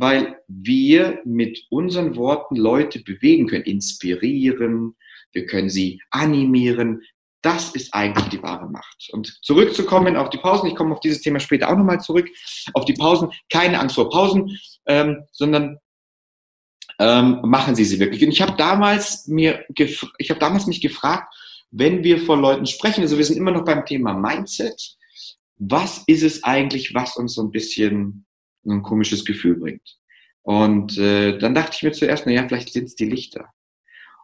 weil 0.00 0.38
wir 0.46 1.20
mit 1.24 1.66
unseren 1.70 2.14
Worten 2.14 2.54
Leute 2.54 3.00
bewegen 3.00 3.48
können, 3.48 3.64
inspirieren, 3.64 4.94
wir 5.32 5.46
können 5.46 5.70
sie 5.70 6.00
animieren. 6.10 7.02
Das 7.42 7.70
ist 7.70 7.94
eigentlich 7.94 8.28
die 8.28 8.42
wahre 8.42 8.68
Macht. 8.68 9.08
Und 9.12 9.38
zurückzukommen 9.42 10.16
auf 10.16 10.30
die 10.30 10.38
Pausen, 10.38 10.68
ich 10.68 10.74
komme 10.74 10.92
auf 10.94 11.00
dieses 11.00 11.20
Thema 11.20 11.38
später 11.38 11.68
auch 11.68 11.76
nochmal 11.76 12.00
zurück, 12.00 12.28
auf 12.74 12.84
die 12.84 12.94
Pausen, 12.94 13.30
keine 13.50 13.78
Angst 13.78 13.94
vor 13.94 14.10
Pausen, 14.10 14.58
ähm, 14.86 15.24
sondern 15.32 15.78
ähm, 16.98 17.40
machen 17.44 17.76
Sie 17.76 17.84
sie 17.84 18.00
wirklich. 18.00 18.24
Und 18.24 18.32
ich 18.32 18.42
habe 18.42 18.56
damals 18.56 19.28
mir, 19.28 19.64
damals 20.40 20.66
mich 20.66 20.80
gefragt, 20.80 21.32
wenn 21.70 22.02
wir 22.02 22.20
vor 22.20 22.36
Leuten 22.36 22.66
sprechen, 22.66 23.02
also 23.02 23.18
wir 23.18 23.24
sind 23.24 23.36
immer 23.36 23.52
noch 23.52 23.64
beim 23.64 23.84
Thema 23.84 24.14
Mindset, 24.14 24.96
was 25.56 26.02
ist 26.06 26.22
es 26.22 26.44
eigentlich, 26.44 26.94
was 26.94 27.16
uns 27.16 27.34
so 27.34 27.42
ein 27.42 27.50
bisschen 27.50 28.24
ein 28.66 28.82
komisches 28.82 29.24
Gefühl 29.24 29.56
bringt. 29.56 29.98
Und 30.42 30.96
äh, 30.98 31.38
dann 31.38 31.54
dachte 31.54 31.72
ich 31.74 31.82
mir 31.82 31.92
zuerst, 31.92 32.24
na 32.26 32.32
ja, 32.32 32.46
vielleicht 32.48 32.72
sind 32.72 32.84
es 32.84 32.94
die 32.94 33.08
Lichter. 33.08 33.52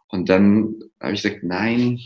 Und 0.07 0.29
dann 0.29 0.75
habe 0.99 1.13
ich 1.13 1.21
gesagt, 1.21 1.43
nein, 1.43 1.99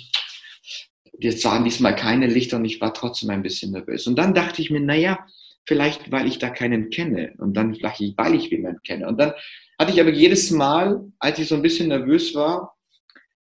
jetzt 1.19 1.43
waren 1.45 1.63
diesmal 1.63 1.95
keine 1.95 2.27
Lichter 2.27 2.57
und 2.57 2.65
ich 2.65 2.81
war 2.81 2.93
trotzdem 2.93 3.29
ein 3.29 3.43
bisschen 3.43 3.71
nervös. 3.71 4.07
Und 4.07 4.17
dann 4.17 4.33
dachte 4.33 4.61
ich 4.61 4.69
mir, 4.69 4.79
na 4.79 4.95
ja, 4.95 5.25
vielleicht 5.65 6.11
weil 6.11 6.27
ich 6.27 6.39
da 6.39 6.49
keinen 6.49 6.89
kenne 6.89 7.33
und 7.37 7.55
dann 7.55 7.75
vielleicht 7.75 8.17
weil 8.17 8.35
ich 8.35 8.49
jemanden 8.49 8.81
kenne. 8.83 9.07
Und 9.07 9.19
dann 9.19 9.33
hatte 9.77 9.91
ich 9.91 10.01
aber 10.01 10.11
jedes 10.11 10.51
Mal, 10.51 11.11
als 11.19 11.39
ich 11.39 11.47
so 11.47 11.55
ein 11.55 11.61
bisschen 11.61 11.89
nervös 11.89 12.33
war, 12.35 12.75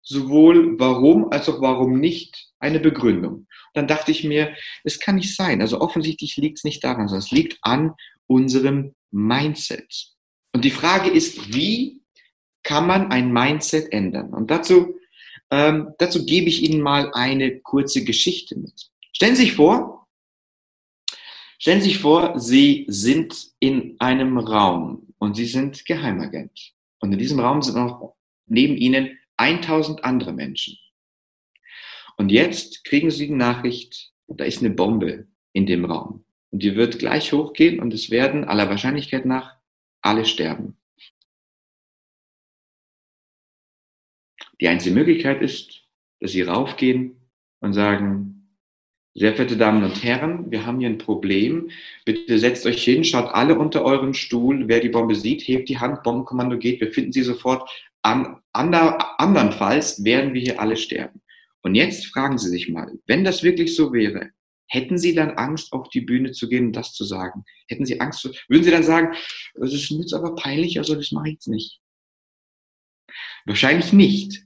sowohl 0.01 0.79
warum 0.79 1.31
als 1.31 1.47
auch 1.49 1.61
warum 1.61 1.99
nicht 1.99 2.49
eine 2.59 2.79
Begründung. 2.79 3.33
Und 3.33 3.47
dann 3.73 3.87
dachte 3.87 4.11
ich 4.11 4.23
mir, 4.23 4.53
es 4.83 4.99
kann 4.99 5.15
nicht 5.15 5.35
sein. 5.35 5.61
Also 5.61 5.81
offensichtlich 5.81 6.35
liegt 6.37 6.57
es 6.57 6.63
nicht 6.63 6.83
daran, 6.83 7.07
sondern 7.07 7.25
es 7.25 7.31
liegt 7.31 7.59
an 7.61 7.93
unserem 8.27 8.93
Mindset. 9.11 10.07
Und 10.53 10.65
die 10.65 10.71
Frage 10.71 11.09
ist, 11.09 11.53
wie 11.53 12.01
kann 12.63 12.87
man 12.87 13.11
ein 13.11 13.31
Mindset 13.31 13.91
ändern? 13.91 14.33
Und 14.33 14.51
dazu, 14.51 14.98
ähm, 15.51 15.93
dazu 15.97 16.25
gebe 16.25 16.47
ich 16.47 16.63
Ihnen 16.63 16.81
mal 16.81 17.11
eine 17.13 17.59
kurze 17.59 18.03
Geschichte 18.03 18.57
mit. 18.57 18.89
Stellen 19.13 19.35
Sie 19.35 19.43
sich 19.43 19.53
vor, 19.53 20.07
stellen 21.57 21.81
Sie 21.81 21.89
sich 21.89 21.99
vor, 21.99 22.39
Sie 22.39 22.85
sind 22.87 23.51
in 23.59 23.95
einem 23.99 24.37
Raum 24.37 25.13
und 25.17 25.35
Sie 25.35 25.45
sind 25.45 25.85
Geheimagent. 25.85 26.73
Und 26.99 27.13
in 27.13 27.19
diesem 27.19 27.39
Raum 27.39 27.61
sind 27.61 27.75
noch 27.75 28.15
neben 28.45 28.77
Ihnen 28.77 29.17
1000 29.37 30.03
andere 30.03 30.33
Menschen. 30.33 30.77
Und 32.17 32.31
jetzt 32.31 32.83
kriegen 32.83 33.11
Sie 33.11 33.27
die 33.27 33.33
Nachricht, 33.33 34.11
da 34.27 34.43
ist 34.43 34.59
eine 34.59 34.71
Bombe 34.71 35.27
in 35.53 35.65
dem 35.65 35.85
Raum. 35.85 36.25
Und 36.51 36.63
die 36.63 36.75
wird 36.75 36.99
gleich 36.99 37.31
hochgehen 37.31 37.79
und 37.79 37.93
es 37.93 38.09
werden 38.09 38.43
aller 38.43 38.69
Wahrscheinlichkeit 38.69 39.25
nach 39.25 39.55
alle 40.01 40.25
sterben. 40.25 40.78
Die 44.61 44.67
einzige 44.67 44.95
Möglichkeit 44.95 45.41
ist, 45.41 45.83
dass 46.19 46.31
sie 46.31 46.41
raufgehen 46.41 47.15
und 47.61 47.73
sagen, 47.73 48.55
sehr 49.15 49.33
verehrte 49.33 49.57
Damen 49.57 49.83
und 49.83 50.03
Herren, 50.03 50.51
wir 50.51 50.65
haben 50.65 50.79
hier 50.79 50.89
ein 50.89 50.97
Problem. 50.97 51.69
Bitte 52.05 52.37
setzt 52.37 52.65
euch 52.65 52.83
hin, 52.83 53.03
schaut 53.03 53.33
alle 53.33 53.57
unter 53.57 53.83
euren 53.83 54.13
Stuhl. 54.13 54.67
Wer 54.67 54.79
die 54.79 54.89
Bombe 54.89 55.15
sieht, 55.15 55.47
hebt 55.47 55.67
die 55.69 55.79
Hand, 55.79 56.03
Bombenkommando 56.03 56.57
geht, 56.57 56.79
wir 56.79 56.91
finden 56.91 57.11
sie 57.11 57.23
sofort. 57.23 57.69
An, 58.01 58.37
ander, 58.53 59.19
andernfalls 59.19 60.03
werden 60.03 60.33
wir 60.33 60.41
hier 60.41 60.61
alle 60.61 60.77
sterben. 60.77 61.21
Und 61.61 61.75
jetzt 61.75 62.05
fragen 62.05 62.37
Sie 62.37 62.47
sich 62.47 62.69
mal, 62.69 62.93
wenn 63.07 63.25
das 63.25 63.43
wirklich 63.43 63.75
so 63.75 63.91
wäre, 63.91 64.29
Hätten 64.71 64.99
Sie 64.99 65.15
dann 65.15 65.31
Angst, 65.31 65.73
auf 65.73 65.89
die 65.89 66.01
Bühne 66.01 66.31
zu 66.31 66.47
gehen 66.47 66.67
und 66.67 66.73
das 66.73 66.93
zu 66.93 67.03
sagen? 67.03 67.43
Hätten 67.67 67.85
Sie 67.85 67.99
Angst, 67.99 68.23
würden 68.47 68.63
Sie 68.63 68.69
dann 68.69 68.83
sagen, 68.83 69.15
das 69.55 69.73
ist 69.73 69.89
mir 69.89 70.01
jetzt 70.01 70.13
aber 70.13 70.35
peinlich, 70.35 70.77
also 70.77 70.93
das 70.93 71.11
mache 71.11 71.29
ich 71.29 71.33
jetzt 71.33 71.47
nicht? 71.47 71.81
Wahrscheinlich 73.45 73.93
nicht. 73.93 74.43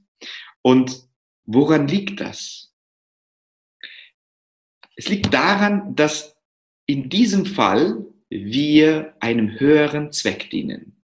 Und 0.63 1.07
woran 1.45 1.87
liegt 1.87 2.19
das? 2.19 2.73
Es 4.95 5.09
liegt 5.09 5.33
daran, 5.33 5.95
dass 5.95 6.35
in 6.85 7.09
diesem 7.09 7.45
Fall 7.45 8.05
wir 8.29 9.15
einem 9.19 9.59
höheren 9.59 10.11
Zweck 10.11 10.49
dienen. 10.49 11.03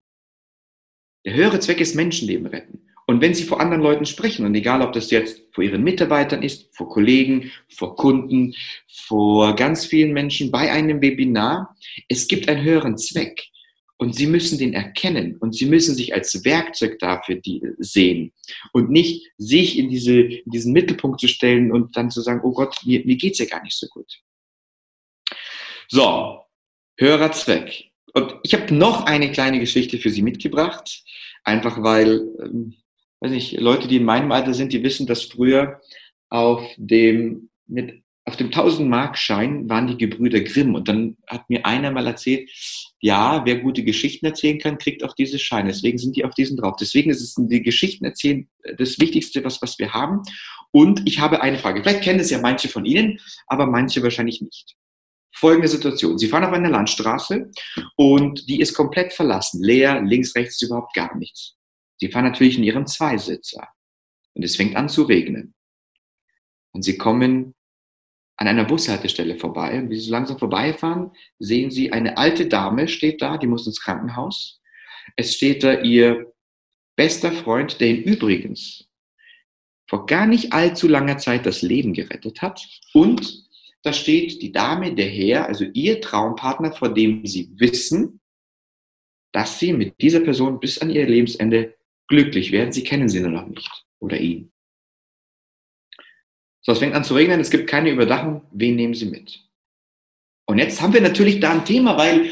Der 1.26 1.36
höhere 1.36 1.60
Zweck 1.60 1.80
ist 1.80 1.96
Menschenleben 1.96 2.48
retten. 2.48 2.90
Und 3.06 3.22
wenn 3.22 3.34
Sie 3.34 3.44
vor 3.44 3.60
anderen 3.60 3.84
Leuten 3.84 4.06
sprechen, 4.06 4.46
und 4.46 4.56
egal 4.56 4.82
ob 4.82 4.94
das 4.94 5.12
jetzt 5.12 5.42
vor 5.52 5.64
Ihren 5.64 5.84
Mitarbeitern 5.84 6.42
ist, 6.42 6.76
vor 6.76 6.90
Kollegen, 6.90 7.52
vor 7.70 7.96
Kunden, 7.96 8.56
vor 8.88 9.56
ganz 9.56 9.86
vielen 9.86 10.14
Menschen 10.14 10.52
bei 10.52 10.72
einem 10.72 11.02
Webinar, 11.02 11.76
es 12.08 12.28
gibt 12.28 12.48
einen 12.48 12.64
höheren 12.64 12.98
Zweck. 12.98 13.50
Und 14.04 14.14
Sie 14.14 14.28
müssen 14.28 14.58
den 14.58 14.74
erkennen 14.74 15.38
und 15.38 15.56
Sie 15.56 15.66
müssen 15.66 15.96
sich 15.96 16.14
als 16.14 16.44
Werkzeug 16.44 17.00
dafür 17.00 17.40
sehen 17.78 18.34
und 18.74 18.90
nicht 18.90 19.32
sich 19.38 19.80
in, 19.80 19.88
diese, 19.88 20.20
in 20.20 20.52
diesen 20.52 20.74
Mittelpunkt 20.74 21.22
zu 21.22 21.30
stellen 21.30 21.72
und 21.72 21.96
dann 21.96 22.12
zu 22.12 22.20
sagen, 22.20 22.42
oh 22.44 22.52
Gott, 22.52 22.76
mir, 22.84 23.06
mir 23.06 23.16
geht's 23.16 23.40
ja 23.40 23.46
gar 23.46 23.64
nicht 23.64 23.78
so 23.78 23.88
gut. 23.88 24.20
So, 25.88 26.42
höherer 27.00 27.32
Zweck. 27.32 27.92
Und 28.14 28.36
ich 28.44 28.54
habe 28.54 28.74
noch 28.74 29.06
eine 29.06 29.32
kleine 29.32 29.62
Geschichte 29.62 29.98
für 29.98 30.10
Sie 30.10 30.22
mitgebracht, 30.22 31.04
einfach 31.46 31.82
weil 31.82 32.22
ähm, 32.42 32.76
weiß 33.22 33.32
nicht, 33.32 33.58
Leute, 33.62 33.88
die 33.88 33.98
in 33.98 34.04
meinem 34.04 34.34
Alter 34.34 34.54
sind, 34.54 34.74
die 34.74 34.84
wissen, 34.84 35.08
dass 35.08 35.24
früher 35.24 35.80
auf 36.30 36.70
dem, 36.76 37.50
mit, 37.68 38.04
auf 38.26 38.36
dem 38.36 38.50
1000-Mark-Schein 38.50 39.70
waren 39.70 39.88
die 39.88 39.98
Gebrüder 39.98 40.42
Grimm. 40.42 40.76
Und 40.76 40.90
dann 40.90 41.16
hat 41.26 41.50
mir 41.50 41.66
einer 41.66 41.92
mal 41.92 42.06
erzählt, 42.06 42.50
ja, 43.04 43.46
wer 43.46 43.60
gute 43.60 43.84
Geschichten 43.84 44.26
erzählen 44.26 44.60
kann, 44.60 44.78
kriegt 44.78 45.04
auch 45.04 45.14
diese 45.14 45.38
Scheine. 45.38 45.68
Deswegen 45.68 45.98
sind 45.98 46.16
die 46.16 46.24
auf 46.24 46.34
diesen 46.36 46.56
drauf. 46.56 46.78
Deswegen 46.80 47.10
ist 47.10 47.22
es 47.22 47.36
die 47.38 47.62
Geschichten 47.62 48.06
erzählen 48.06 48.48
das 48.78 48.98
Wichtigste, 48.98 49.44
was, 49.44 49.62
was 49.62 49.78
wir 49.78 49.94
haben. 49.94 50.22
Und 50.72 51.06
ich 51.06 51.20
habe 51.20 51.42
eine 51.42 51.60
Frage. 51.60 51.84
Vielleicht 51.84 52.04
kennen 52.04 52.22
es 52.22 52.30
ja 52.30 52.40
manche 52.40 52.70
von 52.70 52.86
Ihnen, 52.86 53.20
aber 53.48 53.66
manche 53.66 54.02
wahrscheinlich 54.02 54.40
nicht. 54.40 54.78
Folgende 55.36 55.68
Situation. 55.68 56.18
Sie 56.18 56.30
fahren 56.30 56.46
auf 56.46 56.54
einer 56.54 56.70
Landstraße 56.70 57.52
und 57.98 58.48
die 58.48 58.62
ist 58.62 58.74
komplett 58.74 59.12
verlassen. 59.12 59.62
Leer, 59.62 60.02
links, 60.02 60.34
rechts 60.34 60.62
überhaupt 60.62 60.94
gar 60.94 61.14
nichts. 61.18 61.58
Sie 61.98 62.08
fahren 62.08 62.24
natürlich 62.24 62.58
in 62.58 62.64
ihrem 62.64 62.88
Zweisitzer 62.88 63.68
und 64.34 64.44
es 64.44 64.56
fängt 64.56 64.78
an 64.78 64.88
zu 64.88 65.04
regnen. 65.04 65.54
Und 66.72 66.84
sie 66.84 66.98
kommen 66.98 67.54
an 68.44 68.50
einer 68.50 68.66
Bushaltestelle 68.66 69.38
vorbei 69.38 69.80
und 69.80 69.90
wie 69.90 69.96
sie 69.96 70.08
so 70.08 70.12
langsam 70.12 70.38
vorbeifahren, 70.38 71.12
sehen 71.40 71.72
sie 71.72 71.94
eine 71.94 72.18
alte 72.18 72.48
Dame 72.48 72.90
steht 72.90 73.22
da, 73.22 73.38
die 73.38 73.48
muss 73.48 73.66
ins 73.66 73.80
Krankenhaus. 73.80 74.60
Es 75.16 75.34
steht 75.34 75.64
da 75.64 75.80
ihr 75.80 76.34
bester 76.98 77.32
Freund, 77.32 77.80
der 77.80 77.88
ihn 77.88 78.04
übrigens 78.04 78.90
vor 79.88 80.06
gar 80.08 80.28
nicht 80.28 80.52
allzu 80.52 80.90
langer 80.90 81.18
Zeit 81.20 81.46
das 81.46 81.62
Leben 81.62 81.94
gerettet 81.94 82.42
hat. 82.42 82.68
Und 82.94 83.46
da 83.82 83.94
steht 83.94 84.42
die 84.42 84.52
Dame, 84.52 84.94
der 84.94 85.08
Herr, 85.08 85.48
also 85.48 85.64
ihr 85.64 86.02
Traumpartner, 86.02 86.74
vor 86.74 86.94
dem 86.94 87.26
sie 87.26 87.50
wissen, 87.56 88.20
dass 89.32 89.58
sie 89.58 89.72
mit 89.72 90.02
dieser 90.02 90.20
Person 90.20 90.60
bis 90.60 90.80
an 90.80 90.90
ihr 90.90 91.08
Lebensende 91.08 91.76
glücklich 92.10 92.52
werden. 92.52 92.74
Sie 92.74 92.84
kennen 92.84 93.08
sie 93.08 93.22
nur 93.22 93.32
noch 93.32 93.48
nicht 93.48 93.86
oder 94.00 94.20
ihn. 94.20 94.53
So, 96.64 96.72
es 96.72 96.80
fängt 96.80 96.96
an 96.96 97.04
zu 97.04 97.14
regnen, 97.14 97.42
es 97.42 97.52
gibt 97.52 97.70
keine 97.70 97.92
Überdachung. 97.92 98.42
Wen 98.52 98.76
nehmen 98.76 98.94
Sie 98.94 99.06
mit? 99.06 99.44
Und 100.46 100.58
jetzt 100.58 100.82
haben 100.82 100.94
wir 100.94 101.02
natürlich 101.02 101.40
da 101.40 101.52
ein 101.52 101.66
Thema, 101.66 101.98
weil 101.98 102.30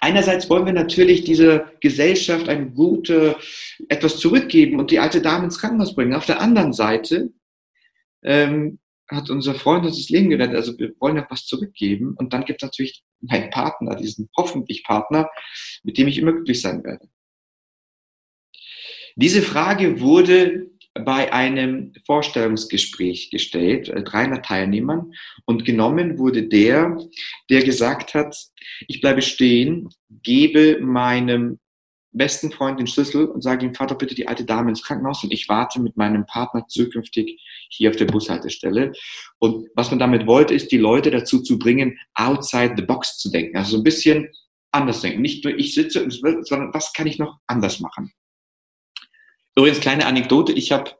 einerseits 0.00 0.48
wollen 0.50 0.66
wir 0.66 0.72
natürlich 0.72 1.24
dieser 1.24 1.70
Gesellschaft 1.80 2.48
ein 2.48 2.74
gute, 2.74 3.36
etwas 3.88 4.18
zurückgeben 4.18 4.78
und 4.78 4.90
die 4.90 4.98
alte 4.98 5.22
Dame 5.22 5.44
ins 5.44 5.58
Krankenhaus 5.58 5.94
bringen. 5.94 6.14
Auf 6.14 6.26
der 6.26 6.40
anderen 6.40 6.72
Seite 6.72 7.30
ähm, 8.22 8.80
hat 9.10 9.30
unser 9.30 9.54
Freund 9.54 9.84
uns 9.84 9.98
das 9.98 10.08
Leben 10.08 10.30
gerettet. 10.30 10.56
Also 10.56 10.78
wir 10.78 10.92
wollen 10.98 11.16
ja 11.16 11.26
was 11.28 11.46
zurückgeben. 11.46 12.14
Und 12.18 12.32
dann 12.32 12.44
gibt 12.44 12.62
es 12.62 12.66
natürlich 12.66 13.04
meinen 13.20 13.50
Partner, 13.50 13.96
diesen 13.96 14.28
hoffentlich 14.36 14.84
Partner, 14.84 15.28
mit 15.82 15.98
dem 15.98 16.08
ich 16.08 16.18
immer 16.18 16.32
glücklich 16.32 16.60
sein 16.60 16.84
werde. 16.84 17.08
Diese 19.16 19.42
Frage 19.42 20.00
wurde 20.00 20.70
bei 20.94 21.32
einem 21.32 21.92
Vorstellungsgespräch 22.06 23.30
gestellt, 23.30 23.88
300 23.88 24.38
äh, 24.38 24.42
Teilnehmern, 24.42 25.12
und 25.44 25.64
genommen 25.64 26.18
wurde 26.18 26.44
der, 26.44 26.96
der 27.50 27.64
gesagt 27.64 28.14
hat, 28.14 28.36
ich 28.86 29.00
bleibe 29.00 29.22
stehen, 29.22 29.88
gebe 30.22 30.80
meinem 30.80 31.58
besten 32.12 32.52
Freund 32.52 32.78
den 32.78 32.86
Schlüssel 32.86 33.26
und 33.26 33.42
sage 33.42 33.66
ihm, 33.66 33.74
Vater, 33.74 33.96
bitte 33.96 34.14
die 34.14 34.28
alte 34.28 34.44
Dame 34.44 34.70
ins 34.70 34.84
Krankenhaus 34.84 35.24
und 35.24 35.32
ich 35.32 35.48
warte 35.48 35.80
mit 35.80 35.96
meinem 35.96 36.26
Partner 36.26 36.64
zukünftig 36.68 37.42
hier 37.68 37.90
auf 37.90 37.96
der 37.96 38.06
Bushaltestelle. 38.06 38.92
Und 39.38 39.68
was 39.74 39.90
man 39.90 39.98
damit 39.98 40.26
wollte, 40.26 40.54
ist, 40.54 40.70
die 40.70 40.78
Leute 40.78 41.10
dazu 41.10 41.42
zu 41.42 41.58
bringen, 41.58 41.98
outside 42.14 42.74
the 42.76 42.84
box 42.84 43.18
zu 43.18 43.30
denken. 43.30 43.56
Also 43.56 43.72
so 43.72 43.76
ein 43.78 43.84
bisschen 43.84 44.28
anders 44.70 45.00
denken. 45.00 45.22
Nicht 45.22 45.44
nur 45.44 45.58
ich 45.58 45.74
sitze, 45.74 46.08
sondern 46.08 46.72
was 46.72 46.92
kann 46.92 47.08
ich 47.08 47.18
noch 47.18 47.38
anders 47.48 47.80
machen? 47.80 48.12
Übrigens, 49.56 49.80
kleine 49.80 50.06
Anekdote. 50.06 50.52
Ich 50.52 50.72
habe 50.72 50.90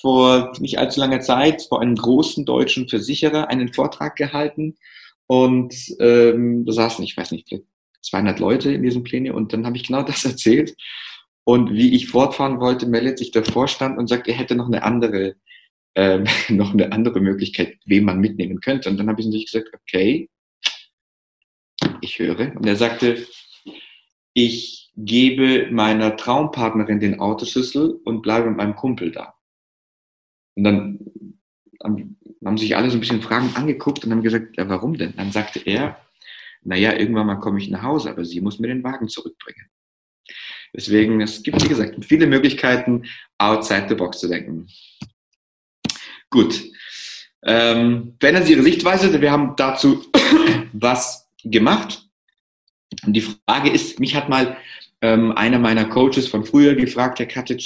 vor 0.00 0.52
nicht 0.60 0.78
allzu 0.78 1.00
langer 1.00 1.20
Zeit 1.20 1.62
vor 1.68 1.80
einem 1.80 1.96
großen 1.96 2.44
deutschen 2.44 2.88
Versicherer 2.88 3.48
einen 3.48 3.72
Vortrag 3.72 4.16
gehalten 4.16 4.76
und 5.26 5.74
ähm, 5.98 6.64
da 6.64 6.72
saßen, 6.72 7.04
ich 7.04 7.16
weiß 7.16 7.32
nicht, 7.32 7.48
vielleicht 7.48 7.64
200 8.02 8.40
Leute 8.40 8.72
in 8.72 8.82
diesem 8.82 9.02
Pläne 9.02 9.34
und 9.34 9.52
dann 9.52 9.66
habe 9.66 9.76
ich 9.76 9.86
genau 9.86 10.02
das 10.04 10.24
erzählt 10.24 10.74
und 11.44 11.72
wie 11.72 11.94
ich 11.94 12.08
fortfahren 12.08 12.60
wollte, 12.60 12.86
meldet 12.86 13.18
sich 13.18 13.32
der 13.32 13.44
Vorstand 13.44 13.98
und 13.98 14.06
sagt, 14.06 14.28
er 14.28 14.34
hätte 14.34 14.54
noch 14.54 14.66
eine 14.66 14.82
andere, 14.82 15.34
ähm, 15.94 16.24
noch 16.48 16.72
eine 16.72 16.92
andere 16.92 17.20
Möglichkeit, 17.20 17.76
wen 17.86 18.04
man 18.04 18.20
mitnehmen 18.20 18.60
könnte. 18.60 18.88
Und 18.88 18.98
dann 18.98 19.08
habe 19.08 19.20
ich 19.20 19.26
natürlich 19.26 19.50
gesagt, 19.50 19.70
okay, 19.74 20.28
ich 22.00 22.18
höre. 22.18 22.54
Und 22.54 22.66
er 22.66 22.76
sagte, 22.76 23.26
ich 24.32 24.79
gebe 25.04 25.70
meiner 25.70 26.16
Traumpartnerin 26.16 27.00
den 27.00 27.20
Autoschlüssel 27.20 28.00
und 28.04 28.22
bleibe 28.22 28.48
mit 28.48 28.56
meinem 28.56 28.76
Kumpel 28.76 29.10
da. 29.10 29.34
Und 30.56 30.64
dann 30.64 30.98
haben 31.82 32.58
sich 32.58 32.76
alle 32.76 32.90
so 32.90 32.96
ein 32.96 33.00
bisschen 33.00 33.22
Fragen 33.22 33.50
angeguckt 33.54 34.04
und 34.04 34.10
haben 34.10 34.22
gesagt, 34.22 34.56
ja, 34.56 34.68
warum 34.68 34.96
denn? 34.96 35.14
Dann 35.16 35.32
sagte 35.32 35.60
er, 35.60 35.98
naja, 36.62 36.92
irgendwann 36.92 37.26
mal 37.26 37.36
komme 37.36 37.58
ich 37.58 37.70
nach 37.70 37.82
Hause, 37.82 38.10
aber 38.10 38.24
sie 38.24 38.40
muss 38.40 38.58
mir 38.58 38.68
den 38.68 38.84
Wagen 38.84 39.08
zurückbringen. 39.08 39.66
Deswegen, 40.74 41.20
es 41.20 41.42
gibt, 41.42 41.62
wie 41.64 41.68
gesagt, 41.68 42.04
viele 42.04 42.26
Möglichkeiten, 42.26 43.04
outside 43.38 43.86
the 43.88 43.94
box 43.94 44.20
zu 44.20 44.28
denken. 44.28 44.68
Gut. 46.28 46.62
Ähm, 47.42 48.16
verändern 48.20 48.44
Sie 48.44 48.52
Ihre 48.52 48.62
Sichtweise. 48.62 49.20
Wir 49.20 49.32
haben 49.32 49.54
dazu 49.56 50.04
was 50.72 51.28
gemacht. 51.42 52.06
Und 53.04 53.14
die 53.14 53.22
Frage 53.22 53.70
ist, 53.70 53.98
mich 53.98 54.14
hat 54.14 54.28
mal 54.28 54.56
ähm, 55.02 55.32
einer 55.32 55.58
meiner 55.58 55.86
Coaches 55.86 56.28
von 56.28 56.44
früher 56.44 56.74
gefragt, 56.74 57.18
Herr 57.18 57.26
Katic, 57.26 57.62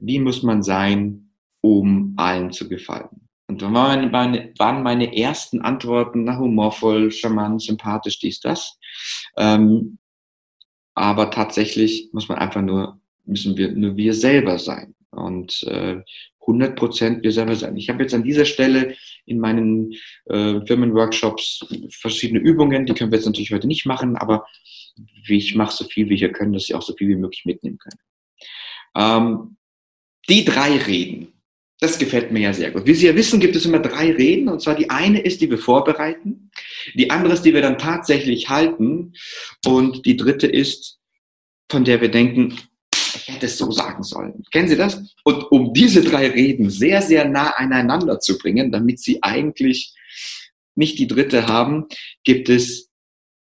wie 0.00 0.18
muss 0.18 0.42
man 0.42 0.62
sein, 0.62 1.30
um 1.60 2.14
allen 2.16 2.52
zu 2.52 2.68
gefallen? 2.68 3.28
Und 3.48 3.62
dann 3.62 3.74
waren 3.74 4.10
meine, 4.10 4.52
waren 4.58 4.82
meine 4.82 5.16
ersten 5.16 5.62
Antworten, 5.62 6.24
na, 6.24 6.38
humorvoll, 6.38 7.10
charmant, 7.10 7.62
sympathisch, 7.62 8.18
dies, 8.18 8.40
das. 8.40 8.78
Ähm, 9.36 9.98
aber 10.94 11.30
tatsächlich 11.30 12.10
muss 12.12 12.28
man 12.28 12.38
einfach 12.38 12.60
nur, 12.60 13.00
müssen 13.24 13.56
wir 13.56 13.72
nur 13.72 13.96
wir 13.96 14.14
selber 14.14 14.58
sein. 14.58 14.94
Und 15.10 15.62
äh, 15.62 16.02
100 16.48 16.76
Prozent 16.76 17.22
wir 17.22 17.32
selber 17.32 17.54
sein. 17.54 17.76
Ich 17.76 17.88
habe 17.88 18.02
jetzt 18.02 18.14
an 18.14 18.24
dieser 18.24 18.44
Stelle 18.44 18.96
in 19.26 19.38
meinen 19.38 19.92
äh, 20.26 20.60
Firmenworkshops 20.66 21.66
verschiedene 21.90 22.40
Übungen, 22.40 22.86
die 22.86 22.94
können 22.94 23.12
wir 23.12 23.18
jetzt 23.18 23.26
natürlich 23.26 23.52
heute 23.52 23.66
nicht 23.66 23.86
machen, 23.86 24.16
aber 24.16 24.46
ich 25.28 25.54
mache 25.54 25.74
so 25.74 25.84
viel 25.84 26.08
wie 26.08 26.20
wir 26.20 26.32
können, 26.32 26.52
dass 26.52 26.64
Sie 26.64 26.74
auch 26.74 26.82
so 26.82 26.94
viel 26.94 27.08
wie 27.08 27.16
möglich 27.16 27.44
mitnehmen 27.44 27.78
können. 27.78 28.00
Ähm, 28.96 29.56
die 30.28 30.44
drei 30.44 30.76
Reden, 30.78 31.32
das 31.80 31.98
gefällt 31.98 32.32
mir 32.32 32.40
ja 32.40 32.52
sehr 32.52 32.70
gut. 32.70 32.86
Wie 32.86 32.94
Sie 32.94 33.06
ja 33.06 33.14
wissen, 33.14 33.38
gibt 33.38 33.54
es 33.54 33.64
immer 33.64 33.78
drei 33.78 34.10
Reden. 34.10 34.48
Und 34.48 34.60
zwar 34.60 34.74
die 34.74 34.90
eine 34.90 35.20
ist, 35.20 35.40
die 35.40 35.50
wir 35.50 35.58
vorbereiten. 35.58 36.50
Die 36.94 37.10
andere 37.10 37.34
ist, 37.34 37.42
die 37.42 37.54
wir 37.54 37.62
dann 37.62 37.78
tatsächlich 37.78 38.48
halten. 38.48 39.12
Und 39.64 40.04
die 40.04 40.16
dritte 40.16 40.48
ist, 40.48 40.98
von 41.70 41.84
der 41.84 42.00
wir 42.00 42.10
denken, 42.10 42.58
ich 43.28 43.34
hätte 43.34 43.46
es 43.46 43.58
so 43.58 43.70
sagen 43.70 44.02
sollen. 44.02 44.42
Kennen 44.50 44.68
Sie 44.68 44.76
das? 44.76 45.02
Und 45.22 45.52
um 45.52 45.74
diese 45.74 46.02
drei 46.02 46.28
Reden 46.30 46.70
sehr, 46.70 47.02
sehr 47.02 47.28
nah 47.28 47.50
aneinander 47.50 48.20
zu 48.20 48.38
bringen, 48.38 48.72
damit 48.72 49.00
Sie 49.00 49.22
eigentlich 49.22 49.94
nicht 50.74 50.98
die 50.98 51.06
dritte 51.06 51.46
haben, 51.46 51.86
gibt 52.24 52.48
es 52.48 52.90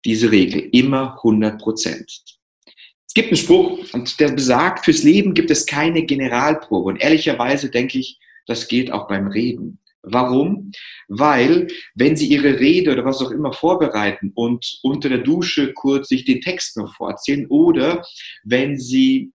diese 0.05 0.31
Regel. 0.31 0.69
Immer 0.71 1.15
100 1.17 1.59
Prozent. 1.59 2.21
Es 3.07 3.13
gibt 3.15 3.29
einen 3.29 3.37
Spruch, 3.37 3.91
und 3.93 4.19
der 4.19 4.31
besagt, 4.31 4.85
fürs 4.85 5.01
Leben 5.01 5.33
gibt 5.33 5.49
es 5.49 5.65
keine 5.65 6.03
Generalprobe. 6.05 6.89
Und 6.89 7.01
ehrlicherweise 7.01 7.71
denke 7.71 7.97
ich, 7.97 8.19
das 8.45 8.67
geht 8.67 8.91
auch 8.91 9.07
beim 9.07 9.27
Reden. 9.27 9.79
Warum? 10.03 10.71
Weil, 11.07 11.67
wenn 11.95 12.15
Sie 12.15 12.27
Ihre 12.27 12.59
Rede 12.59 12.91
oder 12.91 13.03
was 13.03 13.21
auch 13.21 13.31
immer 13.31 13.51
vorbereiten 13.51 14.31
und 14.35 14.79
unter 14.83 15.09
der 15.09 15.19
Dusche 15.19 15.73
kurz 15.73 16.09
sich 16.09 16.23
den 16.23 16.41
Text 16.41 16.77
noch 16.77 16.95
vorzählen 16.95 17.47
oder 17.47 18.05
wenn 18.43 18.79
Sie 18.79 19.31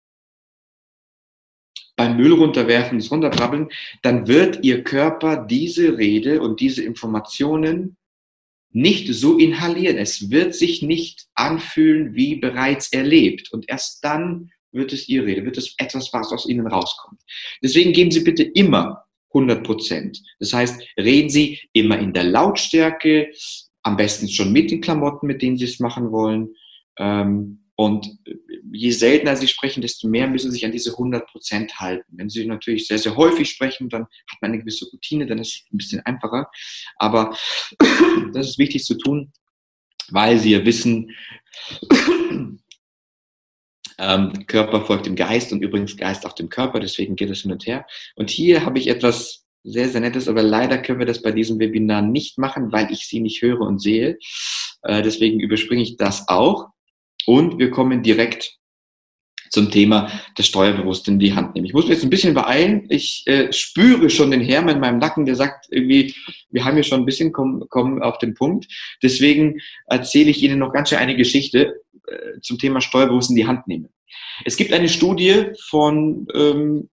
beim 1.97 2.17
Müll 2.17 2.33
runterwerfen, 2.33 2.99
das 2.99 3.11
runterbrabbeln, 3.11 3.71
dann 4.03 4.29
wird 4.29 4.63
Ihr 4.63 4.85
Körper 4.85 5.45
diese 5.45 5.99
Rede 5.99 6.41
und 6.41 6.61
diese 6.61 6.85
Informationen 6.85 7.97
nicht 8.71 9.13
so 9.15 9.39
inhalieren. 9.39 9.97
Es 9.97 10.31
wird 10.31 10.55
sich 10.55 10.83
nicht 10.83 11.27
anfühlen 11.35 12.15
wie 12.15 12.37
bereits 12.37 12.93
erlebt. 12.93 13.51
Und 13.51 13.69
erst 13.69 14.05
dann 14.05 14.51
wird 14.71 14.93
es 14.93 15.09
Ihre 15.09 15.27
Rede, 15.27 15.45
wird 15.47 15.57
es 15.57 15.75
etwas, 15.79 16.13
was 16.13 16.31
aus 16.31 16.47
Ihnen 16.47 16.67
rauskommt. 16.67 17.21
Deswegen 17.63 17.93
geben 17.93 18.11
Sie 18.11 18.21
bitte 18.21 18.43
immer 18.43 19.05
100 19.31 19.65
Prozent. 19.65 20.23
Das 20.39 20.53
heißt, 20.53 20.83
reden 20.99 21.31
Sie 21.31 21.59
immer 21.73 21.99
in 21.99 22.13
der 22.13 22.25
Lautstärke, 22.25 23.33
am 23.83 23.97
besten 23.97 24.29
schon 24.29 24.53
mit 24.53 24.71
den 24.71 24.83
Klamotten, 24.83 25.27
mit 25.27 25.41
denen 25.41 25.57
Sie 25.57 25.65
es 25.65 25.81
machen 25.81 26.11
wollen. 26.13 26.55
Ähm, 26.99 27.66
und 27.77 28.19
je 28.73 28.91
seltener 28.91 29.37
Sie 29.37 29.49
sprechen, 29.49 29.83
desto 29.83 30.09
mehr 30.09 30.27
müssen 30.27 30.51
Sie 30.51 30.57
sich 30.57 30.65
an 30.65 30.73
diese 30.73 30.93
100 30.93 31.27
Prozent 31.29 31.79
halten. 31.79 32.11
Wenn 32.17 32.31
Sie 32.31 32.47
natürlich 32.47 32.87
sehr, 32.87 32.99
sehr 32.99 33.17
häufig 33.17 33.51
sprechen, 33.51 33.91
dann 33.91 34.03
hat 34.03 34.41
man 34.41 34.53
eine 34.53 34.61
gewisse 34.61 34.87
Routine, 34.91 35.27
dann 35.27 35.39
ist 35.39 35.49
es 35.49 35.65
ein 35.73 35.77
bisschen 35.77 36.01
einfacher. 36.07 36.51
Aber 36.97 37.37
das 38.33 38.49
ist 38.49 38.59
wichtig 38.59 38.85
zu 38.85 38.97
tun, 38.97 39.31
weil 40.09 40.39
Sie 40.39 40.53
ja 40.53 40.65
wissen, 40.65 41.11
ähm, 43.99 44.47
Körper 44.47 44.85
folgt 44.87 45.05
dem 45.05 45.17
Geist 45.17 45.53
und 45.53 45.63
übrigens 45.63 45.99
Geist 45.99 46.25
auch 46.25 46.33
dem 46.33 46.49
Körper, 46.49 46.81
deswegen 46.81 47.15
geht 47.15 47.31
es 47.31 47.43
hin 47.43 47.53
und 47.53 47.67
her. 47.67 47.87
Und 48.15 48.31
hier 48.31 48.65
habe 48.65 48.79
ich 48.79 48.89
etwas 48.89 49.45
sehr, 49.65 49.91
sehr 49.91 50.01
Nettes, 50.01 50.29
aber 50.29 50.43
leider 50.43 50.79
können 50.79 51.01
wir 51.01 51.07
das 51.07 51.21
bei 51.21 51.33
diesem 51.33 51.59
Webinar 51.59 52.01
nicht 52.01 52.39
machen, 52.39 52.73
weil 52.73 52.91
ich 52.91 53.07
Sie 53.07 53.21
nicht 53.21 53.43
höre 53.43 53.61
und 53.61 53.81
sehe. 53.81 54.19
Äh, 54.83 55.03
deswegen 55.03 55.41
überspringe 55.41 55.83
ich 55.83 55.97
das 55.97 56.29
auch. 56.29 56.69
Und 57.27 57.59
wir 57.59 57.71
kommen 57.71 58.03
direkt 58.03 58.57
zum 59.51 59.71
Thema 59.71 60.11
das 60.37 60.47
Steuerbewusst 60.47 61.09
in 61.09 61.19
die 61.19 61.35
Hand 61.35 61.55
nehmen. 61.55 61.67
Ich 61.67 61.73
muss 61.73 61.85
mich 61.85 61.95
jetzt 61.95 62.05
ein 62.05 62.11
bisschen 62.11 62.35
beeilen. 62.35 62.87
Ich 62.89 63.23
äh, 63.27 63.53
spüre 63.53 64.11
schon 64.11 64.31
den 64.31 64.41
Herrn 64.41 64.69
in 64.69 64.81
meinem 64.81 64.99
Nacken, 64.99 65.25
der 65.25 65.37
sagt 65.37 65.67
irgendwie, 65.71 66.15
wir 66.51 66.65
haben 66.65 66.75
hier 66.75 66.83
schon 66.83 67.01
ein 67.01 67.07
bisschen 67.07 67.33
kommen, 67.33 67.69
kommen 67.69 68.03
auf 68.03 68.19
den 68.19 68.35
Punkt. 68.35 68.67
Deswegen 69.03 69.61
erzähle 69.87 70.31
ich 70.31 70.43
Ihnen 70.43 70.59
noch 70.59 70.73
ganz 70.73 70.89
schön 70.89 70.99
eine 70.99 71.17
Geschichte 71.17 71.81
äh, 72.07 72.41
zum 72.41 72.59
Thema 72.59 72.81
Steuerbewusst 72.81 73.31
in 73.31 73.37
die 73.37 73.47
Hand 73.47 73.67
nehmen. 73.67 73.89
Es 74.45 74.57
gibt 74.57 74.73
eine 74.73 74.89
Studie 74.89 75.47
von 75.69 76.27
ähm, 76.35 76.89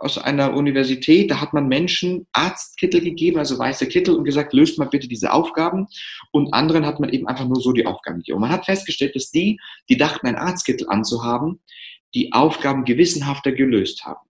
aus 0.00 0.16
einer 0.16 0.54
Universität, 0.54 1.30
da 1.30 1.40
hat 1.40 1.52
man 1.52 1.68
Menschen 1.68 2.26
Arztkittel 2.32 3.02
gegeben, 3.02 3.38
also 3.38 3.58
weiße 3.58 3.86
Kittel 3.86 4.14
und 4.16 4.24
gesagt, 4.24 4.54
löst 4.54 4.78
mal 4.78 4.88
bitte 4.88 5.08
diese 5.08 5.32
Aufgaben. 5.32 5.86
Und 6.32 6.54
anderen 6.54 6.86
hat 6.86 7.00
man 7.00 7.10
eben 7.10 7.28
einfach 7.28 7.46
nur 7.46 7.60
so 7.60 7.72
die 7.72 7.86
Aufgaben 7.86 8.18
gegeben. 8.18 8.36
Und 8.36 8.42
man 8.42 8.50
hat 8.50 8.64
festgestellt, 8.64 9.14
dass 9.14 9.30
die, 9.30 9.60
die 9.88 9.98
dachten, 9.98 10.26
einen 10.26 10.38
Arztkittel 10.38 10.88
anzuhaben, 10.88 11.60
die 12.14 12.32
Aufgaben 12.32 12.84
gewissenhafter 12.84 13.52
gelöst 13.52 14.04
haben. 14.04 14.26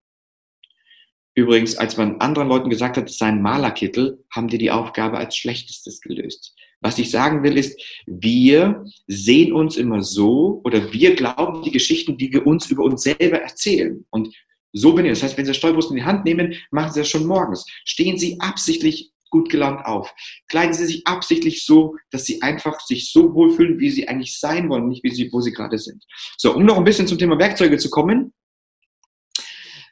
Übrigens, 1.34 1.76
als 1.76 1.96
man 1.96 2.20
anderen 2.20 2.48
Leuten 2.48 2.68
gesagt 2.68 2.96
hat, 2.96 3.08
es 3.08 3.18
sei 3.18 3.26
ein 3.26 3.40
Malerkittel, 3.40 4.24
haben 4.34 4.48
die 4.48 4.58
die 4.58 4.72
Aufgabe 4.72 5.18
als 5.18 5.36
schlechtestes 5.36 6.00
gelöst. 6.00 6.56
Was 6.80 6.98
ich 6.98 7.10
sagen 7.10 7.44
will, 7.44 7.56
ist, 7.56 7.80
wir 8.06 8.84
sehen 9.06 9.52
uns 9.52 9.76
immer 9.76 10.02
so 10.02 10.60
oder 10.64 10.92
wir 10.92 11.14
glauben 11.14 11.62
die 11.62 11.70
Geschichten, 11.70 12.18
die 12.18 12.32
wir 12.32 12.46
uns 12.46 12.70
über 12.70 12.82
uns 12.82 13.02
selber 13.02 13.38
erzählen. 13.38 14.04
Und 14.10 14.34
so 14.72 14.92
bin 14.92 15.06
ich. 15.06 15.12
Das 15.12 15.22
heißt, 15.22 15.38
wenn 15.38 15.46
Sie 15.46 15.54
Steuerbus 15.54 15.90
in 15.90 15.96
die 15.96 16.04
Hand 16.04 16.24
nehmen, 16.24 16.54
machen 16.70 16.92
Sie 16.92 17.00
das 17.00 17.08
schon 17.08 17.26
morgens. 17.26 17.66
Stehen 17.84 18.18
Sie 18.18 18.38
absichtlich 18.40 19.12
gut 19.30 19.48
gelaunt 19.48 19.86
auf. 19.86 20.12
Kleiden 20.48 20.74
Sie 20.74 20.86
sich 20.86 21.06
absichtlich 21.06 21.64
so, 21.64 21.96
dass 22.10 22.24
Sie 22.24 22.42
einfach 22.42 22.80
sich 22.80 23.12
so 23.12 23.32
wohlfühlen, 23.34 23.78
wie 23.78 23.90
Sie 23.90 24.08
eigentlich 24.08 24.38
sein 24.38 24.68
wollen, 24.68 24.88
nicht 24.88 25.04
wie 25.04 25.14
Sie, 25.14 25.32
wo 25.32 25.40
Sie 25.40 25.52
gerade 25.52 25.78
sind. 25.78 26.04
So, 26.36 26.54
um 26.54 26.64
noch 26.64 26.76
ein 26.76 26.84
bisschen 26.84 27.06
zum 27.06 27.18
Thema 27.18 27.38
Werkzeuge 27.38 27.78
zu 27.78 27.90
kommen, 27.90 28.32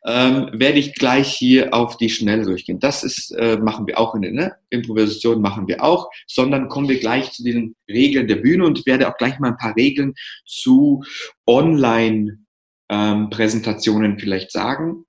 ähm, 0.06 0.50
werde 0.52 0.78
ich 0.78 0.94
gleich 0.94 1.34
hier 1.34 1.74
auf 1.74 1.96
die 1.96 2.10
Schnelle 2.10 2.44
durchgehen. 2.44 2.78
Das 2.78 3.02
ist, 3.02 3.30
äh, 3.32 3.58
machen 3.58 3.86
wir 3.86 3.98
auch 3.98 4.14
in 4.14 4.22
der 4.22 4.32
ne? 4.32 4.54
Improvisation, 4.70 5.40
machen 5.40 5.66
wir 5.66 5.82
auch, 5.82 6.08
sondern 6.26 6.68
kommen 6.68 6.88
wir 6.88 7.00
gleich 7.00 7.32
zu 7.32 7.42
den 7.42 7.74
Regeln 7.88 8.28
der 8.28 8.36
Bühne 8.36 8.64
und 8.64 8.86
werde 8.86 9.08
auch 9.08 9.16
gleich 9.16 9.38
mal 9.38 9.50
ein 9.50 9.56
paar 9.56 9.76
Regeln 9.76 10.14
zu 10.46 11.02
Online-Präsentationen 11.46 12.47
ähm, 12.88 13.30
vielleicht 13.30 14.52
sagen, 14.52 15.04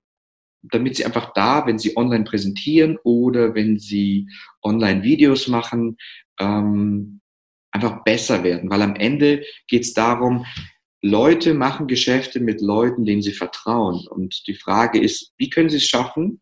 damit 0.62 0.96
Sie 0.96 1.04
einfach 1.04 1.32
da, 1.32 1.66
wenn 1.66 1.78
Sie 1.78 1.96
online 1.96 2.24
präsentieren 2.24 2.98
oder 3.02 3.54
wenn 3.54 3.78
Sie 3.78 4.28
Online-Videos 4.62 5.48
machen, 5.48 5.96
ähm, 6.38 7.20
einfach 7.72 8.02
besser 8.04 8.42
werden. 8.42 8.70
Weil 8.70 8.82
am 8.82 8.96
Ende 8.96 9.44
geht 9.68 9.82
es 9.82 9.94
darum, 9.94 10.44
Leute 11.02 11.54
machen 11.54 11.86
Geschäfte 11.86 12.40
mit 12.40 12.60
Leuten, 12.60 13.04
denen 13.04 13.22
sie 13.22 13.32
vertrauen. 13.32 14.06
Und 14.06 14.46
die 14.46 14.54
Frage 14.54 15.00
ist, 15.00 15.32
wie 15.38 15.48
können 15.48 15.70
sie 15.70 15.78
es 15.78 15.86
schaffen, 15.86 16.40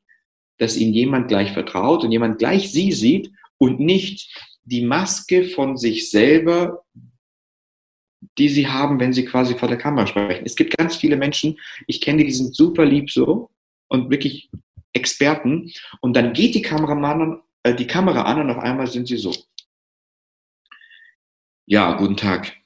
dass 0.59 0.77
ihnen 0.77 0.93
jemand 0.93 1.29
gleich 1.29 1.53
vertraut 1.53 2.03
und 2.03 2.11
jemand 2.11 2.39
gleich 2.39 2.73
sie 2.73 2.93
sieht 2.93 3.31
und 3.59 3.79
nicht 3.79 4.37
die 4.65 4.85
Maske 4.85 5.45
von 5.45 5.77
sich 5.77 6.11
selber, 6.11 6.85
die 8.39 8.49
sie 8.49 8.69
haben, 8.69 9.01
wenn 9.01 9.13
sie 9.13 9.25
quasi 9.25 9.55
vor 9.55 9.69
der 9.69 9.79
Kamera 9.79 10.07
sprechen. 10.07 10.47
Es 10.47 10.57
gibt 10.57 10.77
ganz 10.77 10.97
viele 10.97 11.17
Menschen, 11.17 11.59
ich 11.87 12.01
kenne 12.01 12.19
die, 12.19 12.25
die 12.25 12.33
sind 12.33 12.55
super 12.55 12.85
lieb 12.85 13.11
so 13.11 13.51
und 13.89 14.11
wirklich 14.11 14.51
Experten 14.93 15.73
und 16.01 16.17
dann 16.17 16.33
geht 16.33 16.55
die 16.55 16.63
Kameramann, 16.63 17.43
äh, 17.63 17.75
die 17.75 17.87
Kamera 17.87 18.23
an 18.23 18.41
und 18.41 18.51
auf 18.51 18.59
einmal 18.59 18.87
sind 18.87 19.07
sie 19.09 19.17
so. 19.17 19.35
Ja, 21.67 21.93
guten 21.95 22.17
Tag 22.17 22.59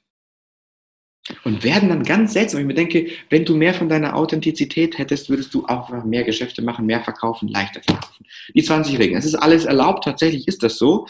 und 1.43 1.63
werden 1.63 1.89
dann 1.89 2.03
ganz 2.03 2.33
seltsam. 2.33 2.59
Ich 2.59 2.65
mir 2.65 2.73
denke, 2.73 3.07
wenn 3.29 3.45
du 3.45 3.55
mehr 3.55 3.73
von 3.73 3.87
deiner 3.87 4.15
Authentizität 4.15 4.97
hättest, 4.97 5.29
würdest 5.29 5.53
du 5.53 5.65
auch 5.65 5.89
mehr 6.03 6.23
Geschäfte 6.23 6.61
machen, 6.61 6.85
mehr 6.85 7.01
verkaufen, 7.01 7.47
leichter 7.47 7.81
verkaufen. 7.81 8.25
Die 8.53 8.63
20 8.63 8.99
Regeln. 8.99 9.17
Es 9.17 9.25
ist 9.25 9.35
alles 9.35 9.65
erlaubt, 9.65 10.03
tatsächlich 10.03 10.47
ist 10.47 10.63
das 10.63 10.77
so. 10.77 11.07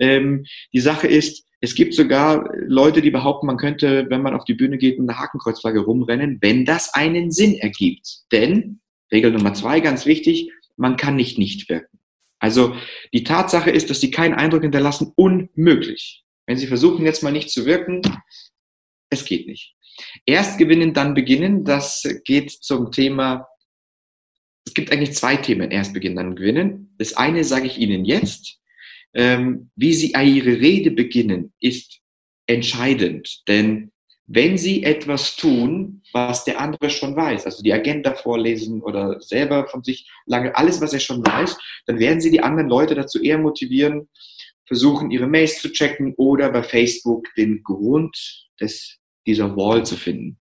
Ähm, 0.00 0.46
die 0.72 0.80
Sache 0.80 1.06
ist, 1.06 1.44
es 1.62 1.76
gibt 1.76 1.94
sogar 1.94 2.52
Leute, 2.66 3.00
die 3.02 3.12
behaupten, 3.12 3.46
man 3.46 3.56
könnte, 3.56 4.06
wenn 4.10 4.20
man 4.20 4.34
auf 4.34 4.44
die 4.44 4.54
Bühne 4.54 4.78
geht, 4.78 4.98
mit 4.98 5.08
einer 5.08 5.20
Hakenkreuzflagge 5.20 5.78
rumrennen, 5.78 6.38
wenn 6.40 6.64
das 6.64 6.92
einen 6.92 7.30
Sinn 7.30 7.54
ergibt. 7.54 8.24
Denn, 8.32 8.80
Regel 9.12 9.30
Nummer 9.30 9.54
zwei, 9.54 9.78
ganz 9.78 10.04
wichtig, 10.04 10.50
man 10.76 10.96
kann 10.96 11.14
nicht 11.14 11.38
nicht 11.38 11.68
wirken. 11.68 12.00
Also 12.40 12.74
die 13.14 13.22
Tatsache 13.22 13.70
ist, 13.70 13.90
dass 13.90 14.00
sie 14.00 14.10
keinen 14.10 14.34
Eindruck 14.34 14.62
hinterlassen, 14.62 15.12
unmöglich. 15.14 16.24
Wenn 16.46 16.56
Sie 16.56 16.66
versuchen 16.66 17.04
jetzt 17.04 17.22
mal 17.22 17.30
nicht 17.30 17.50
zu 17.50 17.64
wirken, 17.64 18.02
es 19.10 19.24
geht 19.24 19.46
nicht. 19.46 19.76
Erst 20.26 20.58
gewinnen, 20.58 20.92
dann 20.92 21.14
beginnen. 21.14 21.64
Das 21.64 22.02
geht 22.24 22.50
zum 22.50 22.90
Thema, 22.90 23.46
es 24.66 24.74
gibt 24.74 24.90
eigentlich 24.90 25.14
zwei 25.14 25.36
Themen. 25.36 25.70
Erst 25.70 25.92
beginnen, 25.92 26.16
dann 26.16 26.34
gewinnen. 26.34 26.92
Das 26.98 27.14
eine 27.14 27.44
sage 27.44 27.68
ich 27.68 27.78
Ihnen 27.78 28.04
jetzt. 28.04 28.58
Ähm, 29.14 29.70
wie 29.76 29.92
Sie 29.92 30.12
Ihre 30.12 30.60
Rede 30.60 30.90
beginnen, 30.90 31.52
ist 31.60 32.00
entscheidend. 32.46 33.42
Denn 33.48 33.92
wenn 34.26 34.56
Sie 34.56 34.82
etwas 34.84 35.36
tun, 35.36 36.02
was 36.12 36.44
der 36.44 36.60
andere 36.60 36.90
schon 36.90 37.14
weiß, 37.16 37.44
also 37.44 37.62
die 37.62 37.72
Agenda 37.72 38.14
vorlesen 38.14 38.80
oder 38.80 39.20
selber 39.20 39.66
von 39.66 39.82
sich 39.82 40.08
lange, 40.26 40.56
alles, 40.56 40.80
was 40.80 40.92
er 40.92 41.00
schon 41.00 41.26
weiß, 41.26 41.56
dann 41.86 41.98
werden 41.98 42.20
Sie 42.20 42.30
die 42.30 42.42
anderen 42.42 42.68
Leute 42.68 42.94
dazu 42.94 43.20
eher 43.22 43.38
motivieren, 43.38 44.08
versuchen, 44.66 45.10
ihre 45.10 45.26
Mails 45.26 45.60
zu 45.60 45.70
checken 45.70 46.14
oder 46.16 46.50
bei 46.50 46.62
Facebook 46.62 47.26
den 47.36 47.62
Grund 47.62 48.48
des 48.60 48.98
dieser 49.26 49.54
Wall 49.56 49.84
zu 49.84 49.96
finden. 49.96 50.38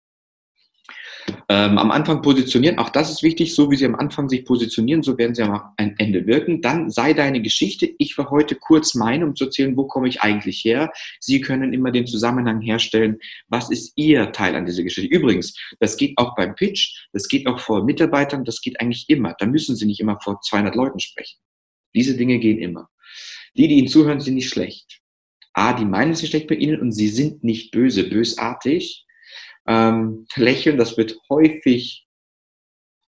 Ähm, 1.50 1.78
am 1.78 1.92
Anfang 1.92 2.22
positionieren, 2.22 2.78
auch 2.78 2.90
das 2.90 3.12
ist 3.12 3.24
wichtig, 3.24 3.56
so 3.56 3.72
wie 3.72 3.76
sie 3.76 3.86
am 3.86 3.96
Anfang 3.96 4.30
sich 4.30 4.46
positionieren, 4.46 5.04
so 5.04 5.18
werden 5.18 5.34
sie 5.34 5.44
am 5.44 5.74
Ende 5.78 6.26
wirken. 6.28 6.62
Dann 6.62 6.90
sei 6.90 7.14
deine 7.14 7.42
Geschichte. 7.42 7.90
Ich 7.98 8.18
war 8.18 8.30
heute 8.30 8.56
kurz 8.56 8.96
meine, 8.96 9.26
um 9.26 9.36
zu 9.36 9.46
erzählen, 9.46 9.76
wo 9.76 9.86
komme 9.86 10.08
ich 10.08 10.22
eigentlich 10.22 10.64
her. 10.64 10.92
Sie 11.20 11.42
können 11.42 11.74
immer 11.74 11.92
den 11.92 12.08
Zusammenhang 12.08 12.62
herstellen, 12.62 13.18
was 13.48 13.70
ist 13.70 13.94
Ihr 13.96 14.32
Teil 14.32 14.56
an 14.56 14.66
dieser 14.66 14.84
Geschichte. 14.84 15.16
Übrigens, 15.16 15.56
das 15.80 15.98
geht 15.98 16.18
auch 16.18 16.36
beim 16.36 16.56
Pitch, 16.56 17.08
das 17.14 17.28
geht 17.28 17.48
auch 17.48 17.60
vor 17.60 17.84
Mitarbeitern, 17.84 18.46
das 18.46 18.62
geht 18.62 18.80
eigentlich 18.80 19.06
immer. 19.10 19.36
Da 19.40 19.46
müssen 19.46 19.76
Sie 19.76 19.86
nicht 19.86 20.00
immer 20.00 20.20
vor 20.22 20.42
200 20.42 20.76
Leuten 20.76 21.00
sprechen. 21.00 21.38
Diese 21.96 22.18
Dinge 22.18 22.40
gehen 22.40 22.60
immer. 22.60 22.90
Die, 23.56 23.68
die 23.68 23.76
Ihnen 23.76 23.88
zuhören, 23.88 24.20
sind 24.20 24.36
nicht 24.36 24.50
schlecht. 24.50 25.02
A, 25.54 25.74
die 25.74 25.86
meinen 25.86 26.12
es 26.12 26.22
nicht 26.22 26.32
schlecht 26.32 26.48
bei 26.48 26.56
Ihnen 26.56 26.82
und 26.82 26.92
Sie 26.92 27.08
sind 27.08 27.44
nicht 27.44 27.72
böse, 27.72 28.04
bösartig. 28.10 29.05
Ähm, 29.68 30.28
lächeln, 30.36 30.78
das 30.78 30.98
wird 30.98 31.18
häufig 31.30 32.08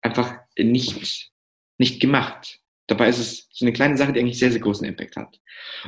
einfach 0.02 0.38
nicht, 0.58 1.30
nicht 1.78 2.00
gemacht. 2.00 2.60
Dabei 2.86 3.10
ist 3.10 3.18
es 3.18 3.48
so 3.52 3.66
eine 3.66 3.74
kleine 3.74 3.98
Sache, 3.98 4.14
die 4.14 4.20
eigentlich 4.20 4.38
sehr, 4.38 4.50
sehr 4.50 4.62
großen 4.62 4.86
Impact 4.86 5.16
hat. 5.16 5.38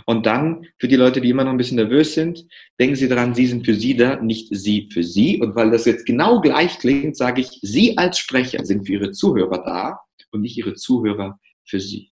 Und 0.05 0.27
dann, 0.27 0.67
für 0.79 0.87
die 0.87 0.97
Leute, 0.97 1.23
die 1.23 1.31
immer 1.31 1.45
noch 1.45 1.53
ein 1.53 1.57
bisschen 1.57 1.77
nervös 1.77 2.13
sind, 2.13 2.47
denken 2.79 2.95
Sie 2.95 3.09
daran, 3.09 3.35
Sie 3.35 3.47
sind 3.47 3.65
für 3.65 3.75
Sie 3.75 3.97
da, 3.97 4.17
nicht 4.17 4.49
Sie 4.51 4.89
für 4.93 5.03
Sie. 5.03 5.41
Und 5.41 5.55
weil 5.55 5.71
das 5.71 5.87
jetzt 5.87 6.05
genau 6.05 6.43
gleich 6.43 6.79
klingt, 6.79 7.17
sage 7.17 7.41
ich, 7.41 7.59
Sie 7.63 7.97
als 7.97 8.19
Sprecher 8.19 8.67
sind 8.67 8.87
für 8.87 8.93
Ihre 8.95 9.13
Zuhörer 9.13 9.65
da 9.65 10.01
und 10.31 10.43
nicht 10.43 10.59
Ihre 10.59 10.75
Zuhörer 10.75 11.41
für 11.65 11.81
Sie. 11.81 12.13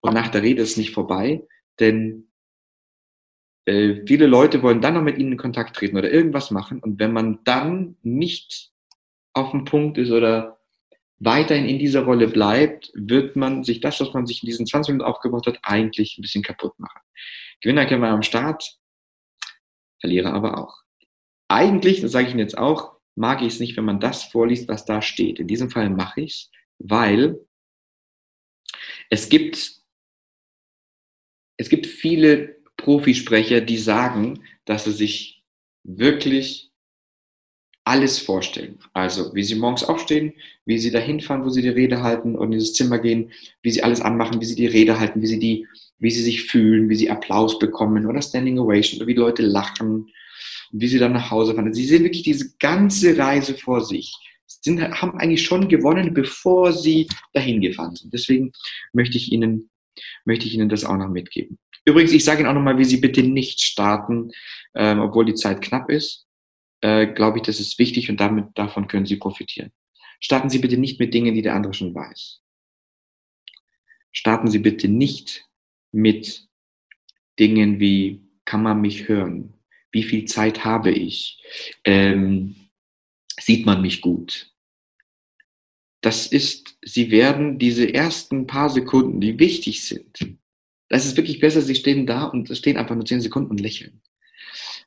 Und 0.00 0.14
nach 0.14 0.28
der 0.28 0.42
Rede 0.42 0.62
ist 0.62 0.78
nicht 0.78 0.92
vorbei, 0.92 1.42
denn 1.78 2.28
äh, 3.66 4.02
viele 4.06 4.26
Leute 4.26 4.62
wollen 4.62 4.80
dann 4.80 4.94
noch 4.94 5.02
mit 5.02 5.18
ihnen 5.18 5.32
in 5.32 5.38
Kontakt 5.38 5.76
treten 5.76 5.96
oder 5.96 6.10
irgendwas 6.10 6.50
machen. 6.50 6.80
Und 6.80 6.98
wenn 6.98 7.12
man 7.12 7.40
dann 7.44 7.96
nicht 8.02 8.70
auf 9.32 9.50
dem 9.50 9.64
Punkt 9.64 9.98
ist 9.98 10.10
oder 10.10 10.58
weiterhin 11.18 11.66
in 11.66 11.78
dieser 11.78 12.04
Rolle 12.04 12.28
bleibt, 12.28 12.92
wird 12.94 13.36
man 13.36 13.64
sich 13.64 13.80
das, 13.80 14.00
was 14.00 14.12
man 14.12 14.26
sich 14.26 14.42
in 14.42 14.46
diesen 14.46 14.66
20 14.66 14.92
Minuten 14.92 15.08
aufgebaut 15.10 15.46
hat, 15.46 15.58
eigentlich 15.62 16.18
ein 16.18 16.22
bisschen 16.22 16.42
kaputt 16.42 16.78
machen. 16.78 17.00
Gewinner 17.60 17.86
kennen 17.86 18.02
wir 18.02 18.08
am 18.08 18.22
Start, 18.22 18.78
Verlierer 20.00 20.34
aber 20.34 20.58
auch. 20.58 20.82
Eigentlich, 21.48 22.02
das 22.02 22.12
sage 22.12 22.26
ich 22.26 22.32
Ihnen 22.32 22.40
jetzt 22.40 22.58
auch, 22.58 22.98
mag 23.14 23.40
ich 23.40 23.54
es 23.54 23.60
nicht, 23.60 23.74
wenn 23.78 23.86
man 23.86 24.00
das 24.00 24.24
vorliest, 24.24 24.68
was 24.68 24.84
da 24.84 25.00
steht. 25.00 25.38
In 25.38 25.46
diesem 25.46 25.70
Fall 25.70 25.88
mache 25.88 26.20
ich 26.20 26.32
es, 26.32 26.50
weil 26.78 27.38
es 29.08 29.30
gibt, 29.30 29.80
es 31.56 31.70
gibt 31.70 31.86
viele 31.86 32.62
Profisprecher, 32.84 33.60
die 33.60 33.78
sagen, 33.78 34.40
dass 34.64 34.84
sie 34.84 34.92
sich 34.92 35.42
wirklich 35.82 36.70
alles 37.84 38.18
vorstellen. 38.18 38.78
Also 38.92 39.34
wie 39.34 39.42
sie 39.42 39.56
morgens 39.56 39.84
aufstehen, 39.84 40.32
wie 40.64 40.78
sie 40.78 40.90
dahin 40.90 41.20
fahren, 41.20 41.44
wo 41.44 41.50
sie 41.50 41.62
die 41.62 41.68
Rede 41.68 42.02
halten 42.02 42.34
und 42.34 42.52
in 42.52 42.58
dieses 42.58 42.72
Zimmer 42.72 42.98
gehen, 42.98 43.32
wie 43.62 43.70
sie 43.70 43.82
alles 43.82 44.00
anmachen, 44.00 44.40
wie 44.40 44.46
sie 44.46 44.54
die 44.54 44.66
Rede 44.66 44.98
halten, 44.98 45.20
wie 45.20 45.26
sie 45.26 45.38
die, 45.38 45.66
wie 45.98 46.10
sie 46.10 46.22
sich 46.22 46.44
fühlen, 46.44 46.88
wie 46.88 46.96
sie 46.96 47.10
Applaus 47.10 47.58
bekommen 47.58 48.06
oder 48.06 48.22
Standing 48.22 48.58
Ovation 48.58 49.00
oder 49.00 49.06
wie 49.06 49.14
Leute 49.14 49.42
lachen 49.42 50.08
wie 50.76 50.88
sie 50.88 50.98
dann 50.98 51.12
nach 51.12 51.30
Hause 51.30 51.54
fahren. 51.54 51.72
Sie 51.72 51.86
sehen 51.86 52.02
wirklich 52.02 52.24
diese 52.24 52.56
ganze 52.58 53.16
Reise 53.16 53.54
vor 53.54 53.80
sich. 53.80 54.12
Sind, 54.46 54.80
haben 54.80 55.18
eigentlich 55.18 55.44
schon 55.44 55.68
gewonnen, 55.68 56.14
bevor 56.14 56.72
sie 56.72 57.08
dahin 57.32 57.60
gefahren 57.60 57.94
sind. 57.94 58.12
Deswegen 58.12 58.52
möchte 58.92 59.16
ich 59.16 59.30
Ihnen, 59.30 59.70
möchte 60.24 60.46
ich 60.46 60.54
Ihnen 60.54 60.68
das 60.68 60.84
auch 60.84 60.96
noch 60.96 61.08
mitgeben. 61.08 61.58
Übrigens, 61.84 62.12
ich 62.12 62.24
sage 62.24 62.40
Ihnen 62.40 62.48
auch 62.48 62.54
nochmal, 62.54 62.78
wie 62.78 62.84
Sie 62.84 62.98
bitte 62.98 63.22
nicht 63.22 63.60
starten, 63.60 64.30
ähm, 64.74 65.00
obwohl 65.00 65.26
die 65.26 65.34
Zeit 65.34 65.60
knapp 65.60 65.90
ist. 65.90 66.26
Äh, 66.80 67.08
Glaube 67.08 67.38
ich, 67.38 67.42
das 67.44 67.60
ist 67.60 67.78
wichtig 67.78 68.10
und 68.10 68.18
damit, 68.20 68.46
davon 68.54 68.88
können 68.88 69.06
Sie 69.06 69.16
profitieren. 69.16 69.72
Starten 70.20 70.48
Sie 70.48 70.58
bitte 70.58 70.76
nicht 70.78 71.00
mit 71.00 71.12
Dingen, 71.12 71.34
die 71.34 71.42
der 71.42 71.54
andere 71.54 71.74
schon 71.74 71.94
weiß. 71.94 72.40
Starten 74.12 74.48
Sie 74.48 74.60
bitte 74.60 74.88
nicht 74.88 75.44
mit 75.92 76.48
Dingen 77.38 77.80
wie, 77.80 78.24
kann 78.44 78.62
man 78.62 78.80
mich 78.80 79.08
hören? 79.08 79.54
Wie 79.92 80.02
viel 80.02 80.24
Zeit 80.24 80.64
habe 80.64 80.90
ich? 80.90 81.42
Ähm, 81.84 82.56
sieht 83.38 83.66
man 83.66 83.82
mich 83.82 84.00
gut? 84.00 84.53
Das 86.04 86.26
ist, 86.26 86.76
Sie 86.82 87.10
werden 87.10 87.58
diese 87.58 87.92
ersten 87.94 88.46
paar 88.46 88.68
Sekunden, 88.68 89.20
die 89.20 89.38
wichtig 89.38 89.86
sind, 89.86 90.36
es 90.90 91.06
ist 91.06 91.16
wirklich 91.16 91.40
besser, 91.40 91.62
Sie 91.62 91.74
stehen 91.74 92.06
da 92.06 92.24
und 92.24 92.54
stehen 92.54 92.76
einfach 92.76 92.94
nur 92.94 93.06
zehn 93.06 93.22
Sekunden 93.22 93.50
und 93.50 93.60
lächeln. 93.60 94.02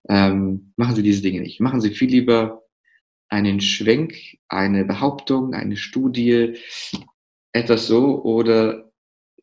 Ähm, 0.08 0.74
machen 0.76 0.96
Sie 0.96 1.02
diese 1.02 1.24
Dinge 1.24 1.42
nicht. 1.42 1.60
Machen 1.60 1.82
Sie 1.82 1.90
viel 1.90 2.10
lieber 2.10 2.64
einen 3.30 3.60
Schwenk, 3.60 4.16
eine 4.48 4.86
Behauptung, 4.86 5.54
eine 5.54 5.76
Studie, 5.76 6.54
etwas 7.52 7.88
so 7.88 8.24
oder 8.24 8.92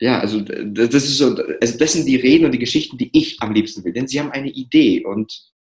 ja, 0.01 0.21
also 0.21 0.41
das 0.41 0.95
ist 0.95 1.19
so, 1.19 1.37
also 1.61 1.79
das 1.79 1.93
sind 1.93 2.07
die 2.07 2.17
Reden 2.17 2.47
und 2.47 2.53
die 2.53 2.59
Geschichten, 2.59 2.99
die 2.99 3.11
ich 3.13 3.41
am 3.41 3.53
liebsten 3.53 3.85
will, 3.85 3.93
denn 3.93 4.09
sie 4.09 4.21
haben 4.21 4.33
eine 4.33 4.51
Idee 4.51 5.05
und 5.05 5.53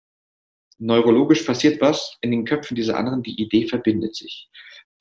neurologisch 0.79 1.43
passiert 1.43 1.81
was 1.81 2.17
in 2.23 2.31
den 2.31 2.45
Köpfen 2.45 2.75
dieser 2.75 2.97
anderen, 2.97 3.23
die 3.23 3.41
Idee 3.41 3.67
verbindet 3.67 4.15
sich. 4.15 4.49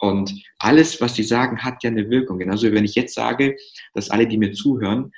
Und 0.01 0.33
alles, 0.57 0.99
was 0.99 1.13
sie 1.13 1.23
sagen, 1.23 1.63
hat 1.63 1.83
ja 1.83 1.91
eine 1.91 2.09
Wirkung. 2.09 2.39
Genauso 2.39 2.71
wenn 2.71 2.85
ich 2.85 2.95
jetzt 2.95 3.13
sage, 3.13 3.55
dass 3.93 4.09
alle, 4.09 4.27
die 4.27 4.39
mir 4.39 4.51
zuhören, 4.51 5.11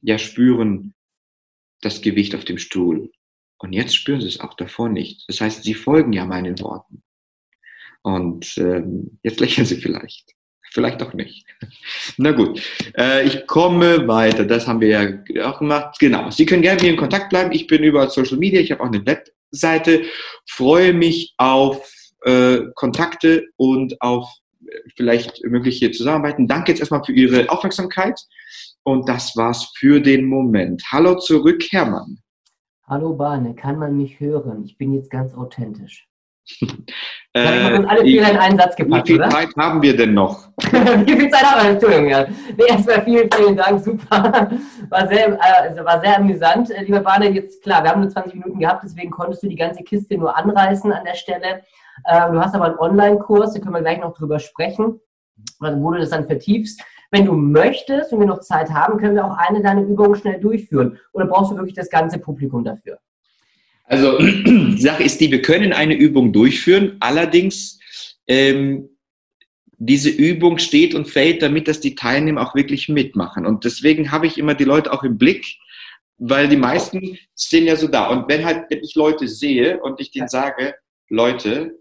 ja 0.00 0.16
spüren 0.16 0.94
das 1.80 2.02
Gewicht 2.02 2.36
auf 2.36 2.44
dem 2.44 2.58
Stuhl. 2.58 3.10
Und 3.58 3.72
jetzt 3.72 3.96
spüren 3.96 4.20
sie 4.20 4.28
es 4.28 4.38
auch 4.38 4.54
davor 4.54 4.88
nicht. 4.88 5.24
Das 5.28 5.40
heißt, 5.40 5.64
sie 5.64 5.74
folgen 5.74 6.12
ja 6.12 6.24
meinen 6.24 6.60
Worten. 6.60 7.02
Und 8.02 8.56
ähm, 8.58 9.18
jetzt 9.24 9.40
lächeln 9.40 9.66
sie 9.66 9.80
vielleicht. 9.80 10.30
Vielleicht 10.70 11.02
auch 11.02 11.14
nicht. 11.14 11.44
Na 12.16 12.30
gut, 12.30 12.62
äh, 12.96 13.26
ich 13.26 13.48
komme 13.48 14.06
weiter. 14.06 14.44
Das 14.44 14.68
haben 14.68 14.80
wir 14.80 14.88
ja 14.88 15.48
auch 15.48 15.58
gemacht. 15.58 15.98
Genau. 15.98 16.30
Sie 16.30 16.46
können 16.46 16.62
gerne 16.62 16.76
mit 16.76 16.84
mir 16.84 16.90
in 16.90 16.96
Kontakt 16.96 17.30
bleiben. 17.30 17.50
Ich 17.50 17.66
bin 17.66 17.82
über 17.82 18.08
Social 18.08 18.38
Media. 18.38 18.60
Ich 18.60 18.70
habe 18.70 18.84
auch 18.84 18.92
eine 18.92 19.04
Webseite. 19.04 20.04
Freue 20.46 20.92
mich 20.92 21.34
auf 21.38 21.92
äh, 22.24 22.62
Kontakte 22.74 23.46
und 23.56 24.00
auf 24.00 24.28
äh, 24.66 24.74
vielleicht 24.96 25.44
mögliche 25.44 25.90
Zusammenarbeiten. 25.90 26.48
Danke 26.48 26.72
jetzt 26.72 26.80
erstmal 26.80 27.04
für 27.04 27.12
Ihre 27.12 27.50
Aufmerksamkeit. 27.50 28.20
Und 28.84 29.08
das 29.08 29.36
war's 29.36 29.72
für 29.76 30.00
den 30.00 30.24
Moment. 30.24 30.82
Hallo 30.90 31.16
zurück, 31.16 31.62
Hermann. 31.70 32.18
Hallo 32.86 33.14
Bahne, 33.14 33.54
kann 33.54 33.78
man 33.78 33.96
mich 33.96 34.18
hören? 34.18 34.64
Ich 34.64 34.76
bin 34.76 34.92
jetzt 34.92 35.10
ganz 35.10 35.34
authentisch. 35.34 36.08
äh, 37.32 37.40
alle 37.86 38.00
Fehler 38.00 38.32
in 38.32 38.36
einen 38.36 38.58
Satz 38.58 38.74
gepackt, 38.74 39.08
Wie 39.08 39.12
viel 39.12 39.20
oder? 39.20 39.30
Zeit 39.30 39.48
haben 39.56 39.80
wir 39.80 39.96
denn 39.96 40.12
noch? 40.12 40.48
wie 40.58 41.12
viel 41.12 41.30
Zeit 41.30 41.44
haben 41.44 41.64
wir? 41.64 41.70
Entschuldigung, 41.70 42.08
ja. 42.08 42.26
Nee, 42.56 42.64
erstmal 42.68 43.04
vielen, 43.04 43.30
vielen 43.32 43.56
Dank, 43.56 43.82
super. 43.84 44.50
War 44.88 45.08
sehr, 45.08 45.38
also 45.40 45.84
war 45.84 46.00
sehr 46.00 46.18
amüsant. 46.18 46.70
Äh, 46.70 46.82
lieber 46.82 47.00
Bahne, 47.00 47.30
jetzt 47.30 47.62
klar, 47.62 47.84
wir 47.84 47.90
haben 47.90 48.00
nur 48.00 48.10
20 48.10 48.34
Minuten 48.34 48.58
gehabt, 48.58 48.82
deswegen 48.84 49.10
konntest 49.10 49.44
du 49.44 49.48
die 49.48 49.56
ganze 49.56 49.84
Kiste 49.84 50.18
nur 50.18 50.36
anreißen 50.36 50.92
an 50.92 51.04
der 51.04 51.14
Stelle. 51.14 51.62
Äh, 52.04 52.30
du 52.30 52.40
hast 52.40 52.54
aber 52.54 52.66
einen 52.66 52.78
Online-Kurs, 52.78 53.54
da 53.54 53.60
können 53.60 53.74
wir 53.74 53.80
gleich 53.82 54.00
noch 54.00 54.16
drüber 54.16 54.38
sprechen, 54.38 55.00
wo 55.60 55.90
du 55.90 55.98
das 55.98 56.10
dann 56.10 56.26
vertiefst. 56.26 56.82
Wenn 57.10 57.26
du 57.26 57.34
möchtest 57.34 58.12
und 58.12 58.20
wir 58.20 58.26
noch 58.26 58.40
Zeit 58.40 58.70
haben, 58.70 58.98
können 58.98 59.14
wir 59.14 59.24
auch 59.24 59.36
eine 59.36 59.62
deiner 59.62 59.82
Übungen 59.82 60.14
schnell 60.14 60.40
durchführen. 60.40 60.98
Oder 61.12 61.26
brauchst 61.26 61.52
du 61.52 61.56
wirklich 61.56 61.74
das 61.74 61.90
ganze 61.90 62.18
Publikum 62.18 62.64
dafür? 62.64 62.98
Also 63.84 64.18
die 64.18 64.80
Sache 64.80 65.02
ist 65.02 65.20
die, 65.20 65.30
wir 65.30 65.42
können 65.42 65.72
eine 65.72 65.94
Übung 65.94 66.32
durchführen, 66.32 66.96
allerdings 67.00 67.78
ähm, 68.26 68.88
diese 69.76 70.10
Übung 70.10 70.58
steht 70.58 70.94
und 70.94 71.08
fällt 71.08 71.42
damit, 71.42 71.66
dass 71.66 71.80
die 71.80 71.94
Teilnehmer 71.94 72.46
auch 72.46 72.54
wirklich 72.54 72.88
mitmachen. 72.88 73.44
Und 73.44 73.64
deswegen 73.64 74.12
habe 74.12 74.26
ich 74.26 74.38
immer 74.38 74.54
die 74.54 74.64
Leute 74.64 74.92
auch 74.92 75.02
im 75.02 75.18
Blick, 75.18 75.44
weil 76.18 76.48
die 76.48 76.56
meisten 76.56 77.18
stehen 77.36 77.66
ja 77.66 77.74
so 77.74 77.88
da. 77.88 78.08
Und 78.08 78.28
wenn 78.28 78.44
halt, 78.44 78.66
wenn 78.70 78.80
ich 78.80 78.94
Leute 78.94 79.26
sehe 79.26 79.80
und 79.80 80.00
ich 80.00 80.12
denen 80.12 80.28
sage, 80.28 80.74
Leute, 81.08 81.78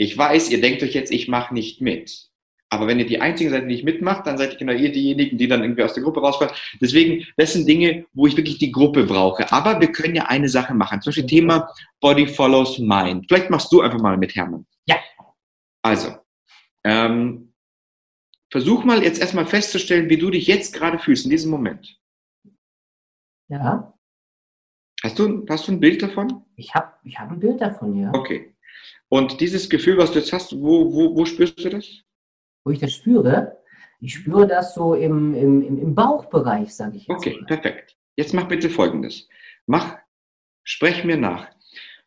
ich 0.00 0.16
weiß, 0.16 0.50
ihr 0.50 0.62
denkt 0.62 0.82
euch 0.82 0.94
jetzt, 0.94 1.12
ich 1.12 1.28
mache 1.28 1.52
nicht 1.52 1.82
mit. 1.82 2.30
Aber 2.70 2.86
wenn 2.86 2.98
ihr 2.98 3.06
die 3.06 3.20
Einzigen 3.20 3.50
seid, 3.50 3.64
die 3.64 3.66
nicht 3.66 3.84
mitmacht, 3.84 4.26
dann 4.26 4.38
seid 4.38 4.52
ihr 4.52 4.58
genau 4.58 4.72
ihr 4.72 4.90
diejenigen, 4.90 5.36
die 5.36 5.46
dann 5.46 5.60
irgendwie 5.60 5.82
aus 5.82 5.92
der 5.92 6.02
Gruppe 6.02 6.20
rausfallen. 6.20 6.54
Deswegen, 6.80 7.26
das 7.36 7.52
sind 7.52 7.68
Dinge, 7.68 8.06
wo 8.14 8.26
ich 8.26 8.34
wirklich 8.34 8.56
die 8.56 8.72
Gruppe 8.72 9.04
brauche. 9.04 9.52
Aber 9.52 9.78
wir 9.78 9.92
können 9.92 10.14
ja 10.14 10.24
eine 10.24 10.48
Sache 10.48 10.72
machen. 10.72 11.02
Zum 11.02 11.10
Beispiel 11.10 11.26
Thema 11.26 11.70
Body 12.00 12.26
Follows 12.26 12.78
Mind. 12.78 13.26
Vielleicht 13.28 13.50
machst 13.50 13.70
du 13.72 13.82
einfach 13.82 14.00
mal 14.00 14.16
mit 14.16 14.34
Hermann. 14.34 14.64
Ja. 14.86 14.96
Also, 15.82 16.16
ähm, 16.84 17.52
versuch 18.50 18.84
mal 18.84 19.02
jetzt 19.02 19.20
erstmal 19.20 19.44
festzustellen, 19.44 20.08
wie 20.08 20.16
du 20.16 20.30
dich 20.30 20.46
jetzt 20.46 20.72
gerade 20.72 20.98
fühlst 20.98 21.26
in 21.26 21.30
diesem 21.30 21.50
Moment. 21.50 22.00
Ja. 23.48 23.92
Hast 25.02 25.18
du, 25.18 25.44
hast 25.46 25.68
du 25.68 25.72
ein 25.72 25.80
Bild 25.80 26.02
davon? 26.02 26.46
Ich 26.56 26.74
habe 26.74 26.90
ich 27.04 27.18
hab 27.18 27.30
ein 27.30 27.40
Bild 27.40 27.60
davon, 27.60 27.94
ja. 27.96 28.10
Okay. 28.14 28.54
Und 29.08 29.40
dieses 29.40 29.68
Gefühl, 29.68 29.98
was 29.98 30.12
du 30.12 30.18
jetzt 30.18 30.32
hast, 30.32 30.52
wo, 30.52 30.92
wo, 30.92 31.16
wo 31.16 31.24
spürst 31.24 31.64
du 31.64 31.68
das? 31.68 31.86
Wo 32.64 32.70
ich 32.70 32.78
das 32.78 32.92
spüre, 32.92 33.56
ich 34.00 34.14
spüre 34.14 34.46
das 34.46 34.74
so 34.74 34.94
im, 34.94 35.34
im, 35.34 35.78
im 35.78 35.94
Bauchbereich, 35.94 36.74
sage 36.74 36.96
ich 36.96 37.06
jetzt. 37.06 37.16
Okay, 37.18 37.36
mal. 37.40 37.46
perfekt. 37.46 37.96
Jetzt 38.16 38.32
mach 38.34 38.48
bitte 38.48 38.70
Folgendes. 38.70 39.28
Mach, 39.66 39.96
sprech 40.64 41.04
mir 41.04 41.16
nach. 41.16 41.48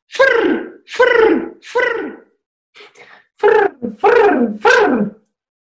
Frrr, 0.08 0.80
frrr, 0.86 1.56
frrr. 1.62 2.24
Frrr, 3.36 3.76
frrr, 3.98 4.58
frrr, 4.60 5.16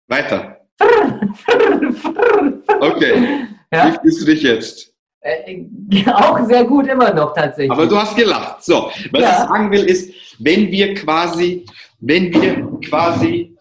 Weiter. 0.07 0.67
frrr, 0.77 1.33
frrr, 1.35 1.93
frrr. 1.93 2.81
Okay. 2.81 3.47
Wie 3.71 3.77
Ja, 3.77 3.99
fühlst 3.99 4.21
du 4.21 4.25
dich 4.25 4.43
jetzt? 4.43 4.94
Äh, 5.25 5.65
auch 6.11 6.45
sehr 6.47 6.63
gut 6.65 6.87
immer 6.87 7.13
noch 7.13 7.33
tatsächlich. 7.33 7.71
Aber 7.71 7.87
du 7.87 7.97
hast 7.97 8.15
gelacht. 8.15 8.63
So, 8.63 8.91
was 9.11 9.21
Ja. 9.21 9.29
ich 9.31 9.37
sagen 9.49 9.71
will, 9.71 9.83
ist, 9.85 10.13
wenn 10.39 10.71
wir 10.71 10.93
quasi, 10.93 11.65
wenn 11.99 12.31
wir 12.33 12.79
quasi 12.87 13.55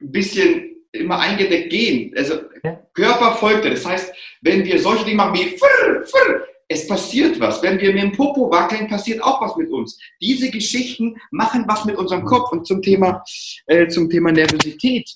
ein 0.00 0.12
bisschen 0.12 0.76
immer 0.92 1.18
eingedeckt 1.18 1.70
gehen, 1.70 2.12
also 2.16 2.34
Ja. 2.64 2.78
Körper 2.94 3.32
folgt. 3.36 3.64
Das 3.64 3.84
heißt, 3.86 4.12
wenn 4.42 4.64
wir 4.64 4.78
solche 4.80 5.04
Dinge 5.04 5.16
machen 5.16 5.34
wie 5.34 5.56
frr, 5.58 6.04
frr, 6.04 6.40
es 6.68 6.86
passiert 6.86 7.40
was. 7.40 7.62
Wenn 7.62 7.80
wir 7.80 7.92
mit 7.92 8.02
dem 8.02 8.12
Popo 8.12 8.50
wackeln, 8.50 8.86
passiert 8.88 9.22
auch 9.22 9.40
was 9.40 9.56
mit 9.56 9.70
uns. 9.70 9.98
Diese 10.20 10.50
Geschichten 10.50 11.16
machen 11.32 11.64
was 11.66 11.84
mit 11.84 11.96
unserem 11.96 12.24
Kopf. 12.24 12.52
Und 12.52 12.66
zum 12.66 12.80
Thema, 12.82 13.24
äh, 13.66 13.88
zum 13.88 14.08
Thema 14.08 14.30
Nervosität. 14.30 15.08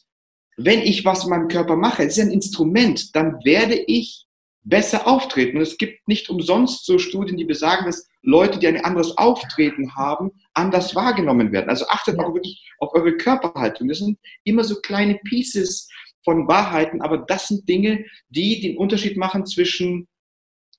Wenn 0.57 0.81
ich 0.81 1.05
was 1.05 1.25
in 1.25 1.31
meinem 1.31 1.49
Körper 1.49 1.77
mache, 1.77 2.05
es 2.05 2.17
ist 2.19 2.25
ein 2.25 2.31
Instrument, 2.33 3.15
dann 3.15 3.39
werde 3.45 3.75
ich 3.75 4.25
besser 4.65 5.07
auftreten. 5.07 5.59
Und 5.59 5.63
es 5.63 5.79
gibt 5.79 6.09
nicht 6.09 6.29
umsonst 6.31 6.87
so 6.87 6.99
Studien, 6.99 7.37
die 7.37 7.45
besagen, 7.45 7.87
dass 7.87 8.09
Leute, 8.23 8.59
die 8.59 8.67
ein 8.67 8.83
anderes 8.83 9.17
Auftreten 9.19 9.95
haben, 9.95 10.33
anders 10.55 10.95
wahrgenommen 10.95 11.53
werden. 11.53 11.69
Also 11.69 11.87
achtet 11.89 12.19
auch 12.19 12.33
wirklich 12.33 12.67
auf 12.79 12.95
eure 12.95 13.17
Körperhaltung. 13.17 13.89
Das 13.89 13.99
sind 13.99 14.19
immer 14.45 14.65
so 14.65 14.77
kleine 14.81 15.17
Pieces 15.17 15.89
von 16.25 16.49
Wahrheiten, 16.49 17.03
aber 17.03 17.19
das 17.19 17.49
sind 17.49 17.69
Dinge, 17.69 18.05
die 18.31 18.61
den 18.61 18.79
Unterschied 18.79 19.19
machen 19.19 19.45
zwischen, 19.45 20.09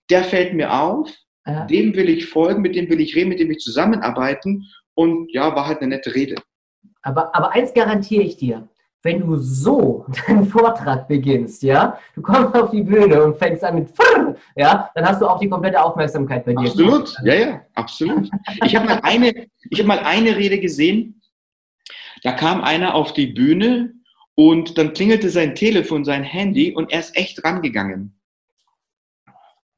der 0.10 0.24
fällt 0.24 0.56
mir 0.56 0.74
auf, 0.74 1.12
ja. 1.46 1.66
dem 1.68 1.96
will 1.96 2.10
ich 2.10 2.26
folgen, 2.26 2.64
mit 2.64 2.76
dem 2.76 2.90
will 2.90 3.00
ich 3.00 3.16
reden, 3.16 3.30
mit 3.30 3.40
dem 3.40 3.50
will 3.50 3.58
ich 3.58 3.64
zusammenarbeiten 3.64 4.66
und 4.96 5.32
ja, 5.32 5.56
war 5.56 5.68
halt 5.68 5.80
eine 5.80 5.90
nette 5.90 6.16
Rede. 6.16 6.36
Aber, 7.04 7.36
aber 7.36 7.52
eins 7.52 7.74
garantiere 7.76 8.24
ich 8.24 8.38
dir. 8.38 8.68
Wenn 9.06 9.20
du 9.20 9.36
so 9.38 10.04
deinen 10.28 10.48
Vortrag 10.48 11.08
beginnst, 11.08 11.62
ja, 11.62 12.00
du 12.16 12.24
kommst 12.24 12.56
auf 12.56 12.72
die 12.72 12.82
Bühne 12.82 13.24
und 13.24 13.38
fängst 13.38 13.64
an 13.64 13.76
mit 13.76 13.92
Frrr, 13.96 14.36
ja, 14.56 14.90
dann 14.96 15.06
hast 15.06 15.22
du 15.22 15.28
auch 15.28 15.40
die 15.40 15.48
komplette 15.48 15.80
Aufmerksamkeit 15.80 16.44
bei 16.44 16.54
dir. 16.54 16.62
Absolut, 16.68 17.16
ja, 17.24 17.34
ja, 17.36 17.62
absolut. 17.76 18.32
Ich 18.66 18.76
habe 18.76 18.88
mal 18.88 19.00
eine, 19.04 19.48
ich 19.70 19.78
habe 19.78 19.88
mal 19.88 20.00
eine 20.00 20.36
Rede 20.36 20.60
gesehen. 20.60 21.22
Da 22.24 22.32
kam 22.32 22.62
einer 22.64 22.96
auf 22.96 23.14
die 23.14 23.28
Bühne 23.28 23.94
und 24.34 24.76
dann 24.80 24.94
klingelte 24.94 25.30
sein 25.30 25.54
Telefon, 25.54 26.04
sein 26.04 26.24
Handy 26.24 26.74
und 26.74 26.92
er 26.92 27.02
ist 27.02 27.16
echt 27.16 27.44
rangegangen. 27.44 28.20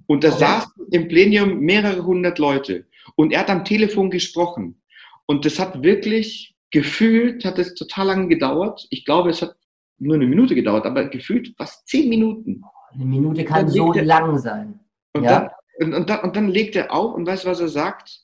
Und 0.05 0.23
da 0.23 0.29
Okay. 0.29 0.39
saßen 0.39 0.71
im 0.91 1.09
Plenum 1.09 1.59
mehrere 1.59 2.05
hundert 2.05 2.39
Leute 2.39 2.85
und 3.17 3.33
er 3.33 3.41
hat 3.41 3.49
am 3.49 3.65
Telefon 3.65 4.09
gesprochen. 4.09 4.81
Und 5.25 5.43
das 5.43 5.59
hat 5.59 5.83
wirklich 5.83 6.56
gefühlt, 6.71 7.45
hat 7.45 7.59
es 7.59 7.75
total 7.75 8.07
lange 8.07 8.27
gedauert. 8.27 8.85
Ich 8.89 9.05
glaube, 9.05 9.29
es 9.29 9.41
hat 9.41 9.55
nur 9.99 10.15
eine 10.15 10.27
Minute 10.27 10.55
gedauert, 10.55 10.85
aber 10.85 11.05
gefühlt 11.05 11.55
fast 11.57 11.87
zehn 11.87 12.09
Minuten. 12.09 12.61
Eine 12.91 13.05
Minute 13.05 13.43
kann 13.45 13.67
so 13.67 13.93
er- 13.93 14.03
lang 14.05 14.37
sein. 14.37 14.79
Und, 15.13 15.23
Ja. 15.23 15.49
dann, 15.79 15.87
und, 15.87 15.93
und, 15.93 16.09
dann, 16.09 16.19
und 16.21 16.35
dann 16.35 16.47
legt 16.49 16.75
er 16.75 16.91
auf 16.93 17.15
und 17.15 17.25
weißt 17.25 17.45
du, 17.45 17.49
was 17.49 17.59
er 17.59 17.69
sagt? 17.69 18.23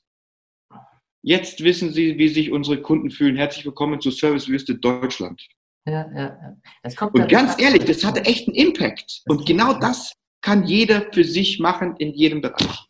Jetzt 1.22 1.64
wissen 1.64 1.90
Sie, 1.92 2.18
wie 2.18 2.28
sich 2.28 2.52
unsere 2.52 2.80
Kunden 2.82 3.10
fühlen. 3.10 3.36
Herzlich 3.36 3.64
willkommen 3.64 4.00
zur 4.00 4.12
Servicewüste 4.12 4.74
Deutschland. 4.74 5.46
Ja, 5.86 6.06
ja, 6.14 6.56
ja. 6.84 7.06
Und 7.12 7.28
ganz 7.28 7.60
ehrlich, 7.60 7.84
das 7.84 8.04
hatte 8.04 8.24
echt 8.24 8.46
einen 8.48 8.54
Impact. 8.56 9.22
Und 9.26 9.46
genau 9.46 9.72
das 9.74 10.12
kann 10.42 10.64
jeder 10.64 11.10
für 11.12 11.24
sich 11.24 11.58
machen 11.60 11.96
in 11.98 12.12
jedem 12.12 12.42
Bereich. 12.42 12.86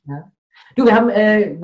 Du, 0.77 0.85
wir 0.85 0.95
haben, 0.95 1.09
äh, 1.09 1.57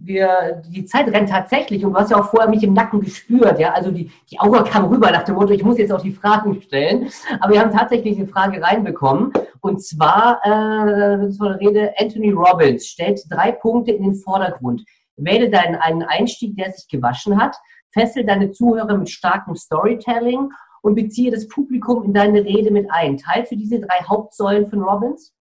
wir, 0.00 0.62
die 0.68 0.84
Zeit 0.86 1.08
rennt 1.08 1.28
tatsächlich 1.28 1.84
und 1.84 1.92
du 1.92 1.98
hast 1.98 2.10
ja 2.10 2.18
auch 2.18 2.30
vorher 2.30 2.48
mich 2.48 2.62
im 2.62 2.72
Nacken 2.72 3.00
gespürt, 3.00 3.58
ja, 3.58 3.72
also 3.72 3.90
die, 3.90 4.10
die 4.30 4.40
Aura 4.40 4.62
kam 4.62 4.86
rüber 4.86 5.10
nach 5.10 5.24
dem 5.24 5.34
Motto, 5.34 5.52
ich 5.52 5.62
muss 5.62 5.76
jetzt 5.76 5.92
auch 5.92 6.00
die 6.00 6.12
Fragen 6.12 6.60
stellen, 6.62 7.08
aber 7.40 7.52
wir 7.52 7.60
haben 7.60 7.72
tatsächlich 7.72 8.16
eine 8.16 8.26
Frage 8.26 8.62
reinbekommen 8.62 9.32
und 9.60 9.82
zwar, 9.84 10.40
äh, 10.44 11.30
von 11.32 11.48
der 11.48 11.60
Rede, 11.60 11.92
Anthony 11.98 12.30
Robbins 12.30 12.86
stellt 12.86 13.20
drei 13.28 13.52
Punkte 13.52 13.92
in 13.92 14.02
den 14.02 14.14
Vordergrund. 14.14 14.82
Wähle 15.16 15.50
deinen 15.50 15.74
einen 15.74 16.02
Einstieg, 16.02 16.56
der 16.56 16.70
sich 16.72 16.88
gewaschen 16.88 17.40
hat, 17.40 17.56
fessel 17.92 18.24
deine 18.24 18.52
Zuhörer 18.52 18.96
mit 18.96 19.10
starkem 19.10 19.56
Storytelling 19.56 20.50
und 20.82 20.94
beziehe 20.94 21.30
das 21.30 21.48
Publikum 21.48 22.04
in 22.04 22.14
deine 22.14 22.44
Rede 22.44 22.70
mit 22.70 22.90
ein. 22.90 23.18
Teilst 23.18 23.52
du 23.52 23.56
diese 23.56 23.80
drei 23.80 24.04
Hauptsäulen 24.08 24.70
von 24.70 24.82
Robbins? 24.82 25.34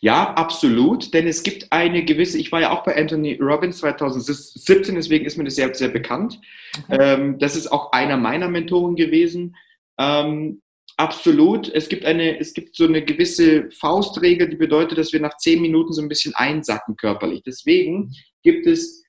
Ja, 0.00 0.34
absolut, 0.34 1.12
denn 1.14 1.26
es 1.26 1.42
gibt 1.42 1.72
eine 1.72 2.04
gewisse, 2.04 2.38
ich 2.38 2.52
war 2.52 2.60
ja 2.60 2.70
auch 2.70 2.84
bei 2.84 2.96
Anthony 2.96 3.38
Robbins 3.40 3.78
2017, 3.78 4.94
deswegen 4.94 5.24
ist 5.24 5.36
mir 5.36 5.44
das 5.44 5.56
sehr, 5.56 5.74
sehr 5.74 5.88
bekannt. 5.88 6.40
Ähm, 6.88 7.38
das 7.38 7.56
ist 7.56 7.72
auch 7.72 7.92
einer 7.92 8.16
meiner 8.16 8.48
Mentoren 8.48 8.94
gewesen. 8.94 9.56
Ähm, 9.98 10.62
absolut, 10.96 11.68
es 11.68 11.88
gibt, 11.88 12.04
eine, 12.04 12.38
es 12.38 12.54
gibt 12.54 12.76
so 12.76 12.84
eine 12.84 13.04
gewisse 13.04 13.70
Faustregel, 13.70 14.48
die 14.48 14.56
bedeutet, 14.56 14.98
dass 14.98 15.12
wir 15.12 15.20
nach 15.20 15.36
zehn 15.38 15.60
Minuten 15.60 15.92
so 15.92 16.02
ein 16.02 16.08
bisschen 16.08 16.34
einsacken 16.34 16.96
körperlich. 16.96 17.42
Deswegen 17.44 18.12
gibt 18.42 18.66
es 18.66 19.04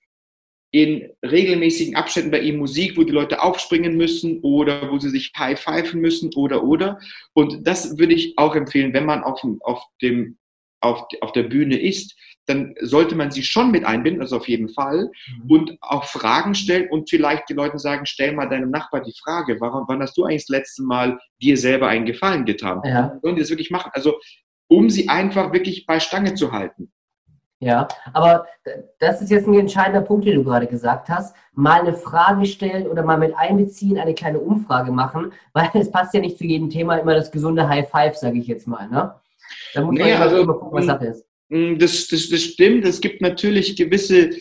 in 0.72 1.10
regelmäßigen 1.24 1.96
Abständen 1.96 2.32
bei 2.32 2.42
ihm 2.42 2.58
Musik, 2.58 2.96
wo 2.96 3.04
die 3.04 3.12
Leute 3.12 3.42
aufspringen 3.42 3.98
müssen 3.98 4.40
oder 4.42 4.92
wo 4.92 5.00
sie 5.00 5.10
sich 5.10 5.32
high 5.36 5.60
pfeifen 5.60 6.00
müssen 6.00 6.32
oder 6.36 6.64
oder. 6.64 7.00
Und 7.34 7.66
das 7.66 7.98
würde 7.98 8.14
ich 8.14 8.38
auch 8.38 8.56
empfehlen, 8.56 8.94
wenn 8.94 9.06
man 9.06 9.24
auf, 9.24 9.42
auf, 9.62 9.84
dem, 10.02 10.38
auf, 10.82 11.06
auf 11.22 11.32
der 11.32 11.44
Bühne 11.44 11.80
ist, 11.80 12.16
dann 12.46 12.74
sollte 12.82 13.16
man 13.16 13.30
sie 13.30 13.44
schon 13.44 13.70
mit 13.70 13.86
einbinden, 13.86 14.22
also 14.22 14.38
auf 14.38 14.50
jeden 14.50 14.70
Fall, 14.70 15.12
mhm. 15.44 15.52
und 15.52 15.78
auch 15.82 16.06
Fragen 16.06 16.56
stellen 16.56 16.90
und 16.90 17.10
vielleicht 17.10 17.48
die 17.48 17.54
Leute 17.54 17.78
sagen, 17.78 18.06
stell 18.06 18.34
mal 18.34 18.50
deinem 18.50 18.72
Nachbar 18.72 19.02
die 19.02 19.14
Frage, 19.24 19.62
warum, 19.62 19.86
wann 19.88 20.02
hast 20.02 20.18
du 20.18 20.26
eigentlich 20.26 20.48
das 20.48 20.58
letzte 20.58 20.84
Mal 20.84 21.20
dir 21.42 21.58
selber 21.58 21.88
einen 21.88 22.06
Gefallen 22.06 22.46
getan? 22.46 22.82
Ja. 22.84 23.20
Und 23.22 23.40
das 23.40 23.50
wirklich 23.50 23.70
machen, 23.70 23.92
also 23.94 24.18
um 24.68 24.90
sie 24.90 25.10
einfach 25.10 25.54
wirklich 25.54 25.86
bei 25.86 26.00
Stange 26.00 26.34
zu 26.34 26.52
halten. 26.52 26.92
Ja, 27.62 27.90
aber 28.14 28.48
das 29.00 29.22
ist 29.22 29.30
jetzt 29.30 29.46
ein 29.46 29.54
entscheidender 29.54 30.02
Punkt, 30.02 30.26
den 30.26 30.36
du 30.36 30.44
gerade 30.46 30.66
gesagt 30.66 31.10
hast. 31.10 31.36
Mal 31.52 31.82
eine 31.82 31.94
Frage 31.94 32.46
stellen 32.46 32.88
oder 32.88 33.04
mal 33.04 33.18
mit 33.18 33.36
einbeziehen, 33.36 33.98
eine 33.98 34.14
kleine 34.14 34.40
Umfrage 34.40 34.94
machen, 34.94 35.34
weil 35.52 35.70
es 35.74 35.92
passt 35.92 36.14
ja 36.14 36.22
nicht 36.22 36.38
zu 36.38 36.46
jedem 36.46 36.70
Thema 36.70 36.96
immer 36.96 37.16
das 37.16 37.32
gesunde 37.32 37.68
High 37.68 37.90
Five, 37.90 38.16
sage 38.16 38.40
ich 38.40 38.48
jetzt 38.48 38.66
mal. 38.66 38.88
Ne? 38.88 39.14
Da 39.74 39.84
muss 39.84 39.98
man 39.98 40.08
ja 40.08 40.20
also, 40.20 40.46
gucken, 40.46 40.70
was 40.72 40.86
Sache 40.86 41.06
ist. 41.08 41.26
Mm, 41.50 41.78
das, 41.78 42.08
das, 42.08 42.30
das 42.30 42.42
stimmt. 42.44 42.86
Es 42.86 43.02
gibt 43.02 43.22
natürlich 43.22 43.76
gewisse, 43.76 44.32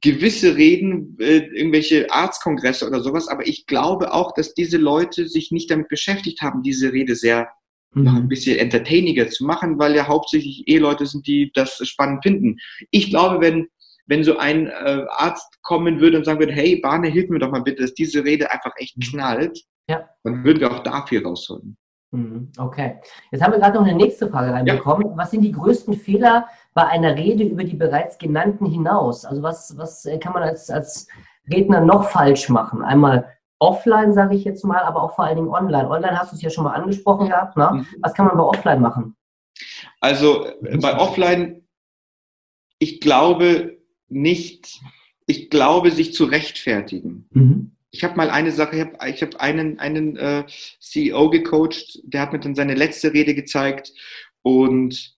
gewisse 0.00 0.56
Reden, 0.56 1.16
äh, 1.18 1.38
irgendwelche 1.54 2.10
Arztkongresse 2.10 2.86
oder 2.86 3.00
sowas, 3.00 3.28
aber 3.28 3.46
ich 3.46 3.66
glaube 3.66 4.12
auch, 4.12 4.32
dass 4.34 4.54
diese 4.54 4.76
Leute 4.76 5.26
sich 5.26 5.50
nicht 5.50 5.70
damit 5.70 5.88
beschäftigt 5.88 6.42
haben, 6.42 6.62
diese 6.62 6.92
Rede 6.92 7.16
sehr 7.16 7.48
mhm. 7.94 8.04
noch 8.04 8.14
ein 8.16 8.28
bisschen 8.28 8.58
entertainiger 8.58 9.28
zu 9.30 9.44
machen, 9.44 9.78
weil 9.78 9.96
ja 9.96 10.06
hauptsächlich 10.06 10.64
eh 10.66 10.78
Leute 10.78 11.06
sind, 11.06 11.26
die 11.26 11.50
das 11.54 11.76
spannend 11.88 12.22
finden. 12.22 12.56
Ich 12.90 13.08
glaube, 13.08 13.40
wenn, 13.40 13.68
wenn 14.06 14.22
so 14.22 14.36
ein 14.36 14.66
äh, 14.66 15.04
Arzt 15.08 15.62
kommen 15.62 16.00
würde 16.00 16.18
und 16.18 16.24
sagen 16.24 16.40
würde, 16.40 16.52
hey, 16.52 16.76
Bahne, 16.80 17.08
hilf 17.08 17.30
mir 17.30 17.38
doch 17.38 17.50
mal 17.50 17.62
bitte, 17.62 17.82
dass 17.82 17.94
diese 17.94 18.22
Rede 18.24 18.50
einfach 18.50 18.72
echt 18.76 18.98
mhm. 18.98 19.02
knallt, 19.02 19.64
ja. 19.88 20.06
dann 20.24 20.44
würden 20.44 20.60
wir 20.60 20.70
auch 20.70 20.82
dafür 20.82 21.22
rausholen. 21.22 21.78
Mhm. 22.12 22.50
Okay. 22.58 22.98
Jetzt 23.30 23.42
haben 23.42 23.52
wir 23.52 23.60
gerade 23.60 23.78
noch 23.78 23.86
eine 23.86 23.96
nächste 23.96 24.28
Frage 24.28 24.52
reinbekommen. 24.52 25.10
Ja. 25.10 25.16
Was 25.16 25.30
sind 25.30 25.42
die 25.42 25.52
größten 25.52 25.94
Fehler 25.94 26.48
bei 26.74 26.86
einer 26.86 27.16
Rede 27.16 27.44
über 27.44 27.64
die 27.64 27.76
bereits 27.76 28.18
genannten 28.18 28.66
hinaus? 28.66 29.24
Also 29.24 29.42
was, 29.42 29.76
was 29.76 30.08
kann 30.20 30.32
man 30.32 30.42
als, 30.42 30.70
als 30.70 31.06
Redner 31.50 31.80
noch 31.80 32.10
falsch 32.10 32.48
machen? 32.48 32.82
Einmal 32.82 33.36
offline, 33.60 34.12
sage 34.12 34.34
ich 34.34 34.44
jetzt 34.44 34.64
mal, 34.64 34.80
aber 34.80 35.02
auch 35.02 35.14
vor 35.14 35.24
allen 35.24 35.36
Dingen 35.36 35.48
online. 35.48 35.88
Online 35.88 36.18
hast 36.18 36.32
du 36.32 36.36
es 36.36 36.42
ja 36.42 36.50
schon 36.50 36.64
mal 36.64 36.74
angesprochen 36.74 37.28
gehabt. 37.28 37.56
Ne? 37.56 37.70
Mhm. 37.72 37.86
Was 38.00 38.14
kann 38.14 38.26
man 38.26 38.36
bei 38.36 38.42
offline 38.42 38.80
machen? 38.80 39.16
Also 40.00 40.46
bei 40.80 40.98
offline, 40.98 41.66
ich 42.78 43.00
glaube 43.00 43.78
nicht, 44.08 44.80
ich 45.26 45.50
glaube, 45.50 45.90
sich 45.90 46.12
zu 46.14 46.24
rechtfertigen. 46.24 47.28
Mhm. 47.30 47.76
Ich 47.92 48.04
habe 48.04 48.16
mal 48.16 48.30
eine 48.30 48.52
Sache, 48.52 48.76
ich 48.76 48.82
habe 48.82 49.10
ich 49.10 49.22
hab 49.22 49.36
einen, 49.36 49.78
einen 49.78 50.16
äh, 50.16 50.44
CEO 50.78 51.30
gecoacht, 51.30 52.00
der 52.04 52.20
hat 52.22 52.32
mir 52.32 52.40
dann 52.40 52.54
seine 52.54 52.74
letzte 52.74 53.12
Rede 53.12 53.34
gezeigt 53.34 53.92
und 54.42 55.16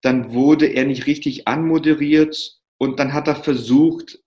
dann 0.00 0.32
wurde 0.32 0.66
er 0.66 0.84
nicht 0.84 1.06
richtig 1.06 1.48
anmoderiert 1.48 2.60
und 2.78 2.98
dann 2.98 3.12
hat 3.12 3.28
er 3.28 3.36
versucht, 3.36 4.18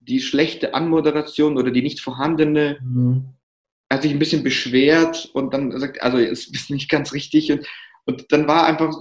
die 0.00 0.20
schlechte 0.20 0.74
Anmoderation 0.74 1.58
oder 1.58 1.70
die 1.70 1.82
nicht 1.82 2.00
vorhandene, 2.00 2.78
mhm. 2.82 3.34
hat 3.92 4.02
sich 4.02 4.12
ein 4.12 4.18
bisschen 4.18 4.42
beschwert 4.42 5.30
und 5.34 5.52
dann 5.52 5.78
sagt, 5.78 6.02
also 6.02 6.18
es 6.18 6.48
ist 6.48 6.70
nicht 6.70 6.88
ganz 6.88 7.12
richtig 7.12 7.52
und, 7.52 7.66
und 8.06 8.24
dann 8.32 8.48
war 8.48 8.66
einfach, 8.66 8.94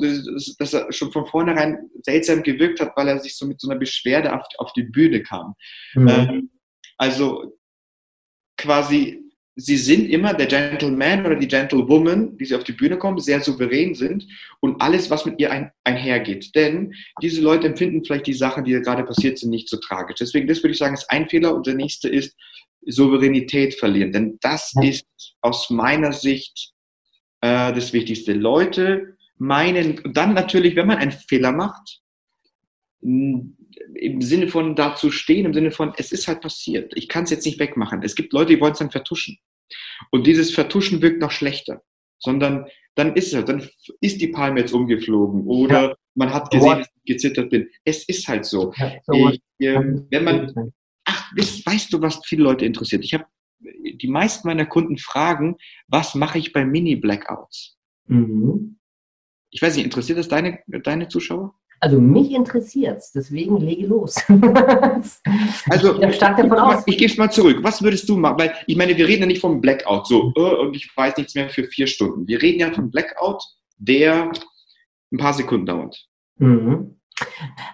dass 0.59 0.73
er 0.73 0.91
schon 0.91 1.11
von 1.11 1.25
vornherein 1.25 1.89
seltsam 2.03 2.43
gewirkt 2.43 2.81
hat, 2.81 2.91
weil 2.95 3.07
er 3.07 3.19
sich 3.19 3.37
so 3.37 3.47
mit 3.47 3.61
so 3.61 3.69
einer 3.69 3.79
Beschwerde 3.79 4.35
auf, 4.35 4.45
auf 4.57 4.73
die 4.73 4.83
Bühne 4.83 5.23
kam. 5.23 5.55
Mhm. 5.95 6.07
Ähm, 6.07 6.49
also 6.97 7.57
quasi 8.57 9.27
sie 9.57 9.75
sind 9.75 10.09
immer 10.09 10.33
der 10.33 10.45
Gentleman 10.45 11.25
oder 11.25 11.35
die 11.35 11.47
Gentlewoman, 11.47 12.37
die 12.37 12.45
sie 12.45 12.55
auf 12.55 12.63
die 12.63 12.73
Bühne 12.73 12.97
kommen, 12.97 13.19
sehr 13.19 13.41
souverän 13.41 13.95
sind 13.95 14.25
und 14.59 14.79
alles, 14.81 15.09
was 15.09 15.25
mit 15.25 15.39
ihr 15.39 15.51
ein, 15.51 15.71
einhergeht. 15.83 16.55
Denn 16.55 16.93
diese 17.21 17.41
Leute 17.41 17.67
empfinden 17.67 18.05
vielleicht 18.05 18.27
die 18.27 18.33
Sachen, 18.33 18.63
die 18.63 18.71
gerade 18.73 19.03
passiert 19.03 19.39
sind, 19.39 19.49
nicht 19.49 19.67
so 19.67 19.77
tragisch. 19.77 20.17
Deswegen, 20.19 20.47
das 20.47 20.61
würde 20.61 20.73
ich 20.73 20.77
sagen, 20.77 20.93
ist 20.93 21.09
ein 21.09 21.27
Fehler 21.27 21.55
und 21.55 21.65
der 21.65 21.73
nächste 21.73 22.07
ist 22.07 22.35
Souveränität 22.85 23.73
verlieren. 23.73 24.11
Denn 24.11 24.37
das 24.41 24.73
ist 24.81 25.07
aus 25.41 25.71
meiner 25.71 26.13
Sicht 26.13 26.71
äh, 27.41 27.73
das 27.73 27.91
Wichtigste. 27.93 28.33
Leute 28.33 29.17
meinen, 29.37 30.01
dann 30.13 30.35
natürlich, 30.35 30.75
wenn 30.75 30.87
man 30.87 30.97
einen 30.97 31.11
Fehler 31.11 31.51
macht, 31.51 32.01
im 33.01 34.21
Sinne 34.21 34.47
von 34.47 34.75
dazu 34.75 35.11
stehen, 35.11 35.45
im 35.45 35.53
Sinne 35.53 35.71
von, 35.71 35.93
es 35.97 36.11
ist 36.11 36.27
halt 36.27 36.41
passiert. 36.41 36.93
Ich 36.95 37.07
kann 37.07 37.23
es 37.23 37.29
jetzt 37.29 37.45
nicht 37.45 37.59
wegmachen. 37.59 38.01
Es 38.03 38.15
gibt 38.15 38.33
Leute, 38.33 38.55
die 38.55 38.61
wollen 38.61 38.73
es 38.73 38.79
dann 38.79 38.91
vertuschen. 38.91 39.37
Und 40.11 40.27
dieses 40.27 40.51
Vertuschen 40.51 41.01
wirkt 41.01 41.19
noch 41.19 41.31
schlechter. 41.31 41.83
Sondern 42.19 42.65
dann 42.95 43.15
ist 43.15 43.27
es 43.27 43.35
halt, 43.35 43.49
dann 43.49 43.67
ist 44.01 44.19
die 44.21 44.29
Palme 44.29 44.61
jetzt 44.61 44.73
umgeflogen 44.73 45.45
oder 45.45 45.89
ja. 45.89 45.95
man 46.15 46.33
hat 46.33 46.49
gesehen, 46.49 46.79
dass 46.79 46.87
ich 46.87 47.13
gezittert 47.13 47.51
bin. 47.51 47.69
Es 47.85 48.03
ist 48.05 48.27
halt 48.27 48.45
so. 48.45 48.73
Ja, 48.75 48.93
so 49.05 49.29
ich, 49.29 49.41
äh, 49.59 49.79
wenn 50.09 50.23
man, 50.23 50.73
ach, 51.05 51.31
weißt, 51.37 51.65
weißt 51.65 51.93
du, 51.93 52.01
was 52.01 52.19
viele 52.25 52.43
Leute 52.43 52.65
interessiert? 52.65 53.05
Ich 53.05 53.13
habe 53.13 53.25
die 53.59 54.07
meisten 54.07 54.47
meiner 54.47 54.65
Kunden 54.65 54.97
fragen, 54.97 55.57
was 55.87 56.15
mache 56.15 56.39
ich 56.39 56.53
bei 56.53 56.65
Mini-Blackouts? 56.65 57.77
Mhm. 58.07 58.79
Ich 59.51 59.61
weiß 59.61 59.75
nicht, 59.75 59.85
interessiert 59.85 60.17
das 60.17 60.27
deine, 60.27 60.59
deine 60.65 61.07
Zuschauer? 61.07 61.53
Also 61.79 62.01
mich 62.01 62.31
interessiert 62.31 62.97
es, 62.97 63.11
deswegen 63.11 63.57
lege 63.57 63.87
los. 63.87 64.15
also 65.69 66.01
ich, 66.01 66.15
stark 66.15 66.37
davon 66.37 66.57
aus. 66.57 66.83
ich 66.85 66.97
gebe 66.97 67.11
es 67.11 67.17
mal 67.17 67.31
zurück. 67.31 67.59
Was 67.61 67.81
würdest 67.83 68.09
du 68.09 68.17
machen? 68.17 68.39
Weil 68.39 68.53
ich 68.65 68.75
meine, 68.75 68.97
wir 68.97 69.07
reden 69.07 69.21
ja 69.21 69.27
nicht 69.27 69.41
vom 69.41 69.61
Blackout 69.61 70.07
so 70.07 70.33
äh, 70.35 70.39
und 70.39 70.75
ich 70.75 70.89
weiß 70.95 71.17
nichts 71.17 71.35
mehr 71.35 71.49
für 71.49 71.65
vier 71.65 71.87
Stunden. 71.87 72.27
Wir 72.27 72.41
reden 72.41 72.59
ja 72.59 72.71
vom 72.71 72.89
Blackout, 72.89 73.43
der 73.77 74.31
ein 75.11 75.17
paar 75.17 75.33
Sekunden 75.33 75.67
dauert. 75.67 76.07
Mhm. 76.37 76.96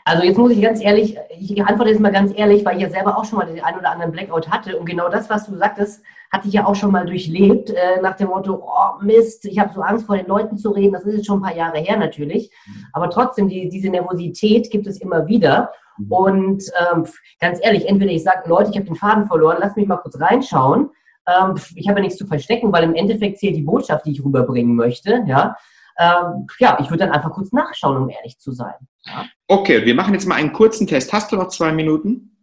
Also 0.06 0.24
jetzt 0.24 0.38
muss 0.38 0.52
ich 0.52 0.62
ganz 0.62 0.82
ehrlich, 0.82 1.18
ich 1.38 1.66
antworte 1.66 1.92
jetzt 1.92 2.00
mal 2.00 2.12
ganz 2.12 2.34
ehrlich, 2.36 2.66
weil 2.66 2.78
ich 2.78 2.84
ja 2.84 2.90
selber 2.90 3.18
auch 3.18 3.26
schon 3.26 3.40
mal 3.40 3.46
den 3.46 3.64
einen 3.64 3.80
oder 3.80 3.92
anderen 3.92 4.12
Blackout 4.12 4.50
hatte. 4.50 4.78
Und 4.78 4.86
genau 4.86 5.10
das, 5.10 5.30
was 5.30 5.46
du 5.46 5.56
sagtest, 5.56 6.04
hatte 6.32 6.48
ich 6.48 6.54
ja 6.54 6.66
auch 6.66 6.76
schon 6.76 6.92
mal 6.92 7.06
durchlebt, 7.06 7.70
äh, 7.70 8.02
nach 8.02 8.16
dem 8.16 8.30
Motto, 8.30 8.64
oh 8.66 9.04
Mist, 9.04 9.46
ich 9.46 9.60
habe 9.60 9.74
so 9.74 9.82
Angst 9.82 10.08
vor 10.08 10.18
den 10.18 10.28
Leuten 10.28 10.58
zu 10.58 10.72
reden, 10.72 10.94
das 10.94 11.04
ist 11.04 11.18
jetzt 11.18 11.28
schon 11.28 11.40
ein 11.40 11.44
paar 11.44 11.56
Jahre 11.56 11.78
her 11.78 11.96
natürlich, 11.96 12.52
aber 12.92 13.10
trotzdem, 13.12 13.48
die, 13.48 13.70
diese 13.70 13.90
Nervosität 13.90 14.72
gibt 14.72 14.88
es 14.88 15.00
immer 15.00 15.28
wieder. 15.28 15.72
Mhm. 16.00 16.12
und 16.12 16.64
ähm, 16.92 17.06
ganz 17.40 17.60
ehrlich, 17.62 17.88
entweder 17.88 18.12
ich 18.12 18.24
sage, 18.24 18.50
Leute, 18.50 18.72
ich 18.72 18.78
habe 18.78 18.88
den 18.88 18.96
Faden 18.96 19.28
verloren, 19.28 19.58
lass 19.60 19.76
mich 19.76 19.86
mal 19.86 19.98
kurz 19.98 20.20
reinschauen, 20.20 20.90
ähm, 21.28 21.56
ich 21.76 21.88
habe 21.88 22.00
ja 22.00 22.04
nichts 22.04 22.18
zu 22.18 22.26
verstecken, 22.26 22.74
weil 22.74 22.84
im 22.84 22.96
Endeffekt 22.96 23.38
zählt 23.38 23.56
die 23.56 23.62
Botschaft, 23.62 24.08
die 24.08 24.12
ich 24.12 24.26
rüberbringen 24.26 24.76
möchte, 24.76 25.24
ja, 25.28 25.56
ähm, 25.98 26.48
ja, 26.60 26.78
ich 26.80 26.90
würde 26.90 27.06
dann 27.06 27.14
einfach 27.14 27.32
kurz 27.32 27.52
nachschauen, 27.52 27.98
um 27.98 28.10
ehrlich 28.10 28.40
zu 28.40 28.52
sein. 28.52 28.76
Ja. 29.06 29.26
Okay, 29.48 29.86
wir 29.86 29.96
machen 29.96 30.14
jetzt 30.14 30.26
mal 30.26 30.36
einen 30.36 30.54
kurzen 30.54 30.88
Test. 30.88 31.14
Hast 31.14 31.32
du 31.32 31.36
noch 31.36 31.50
zwei 31.50 31.72
Minuten? 31.72 32.38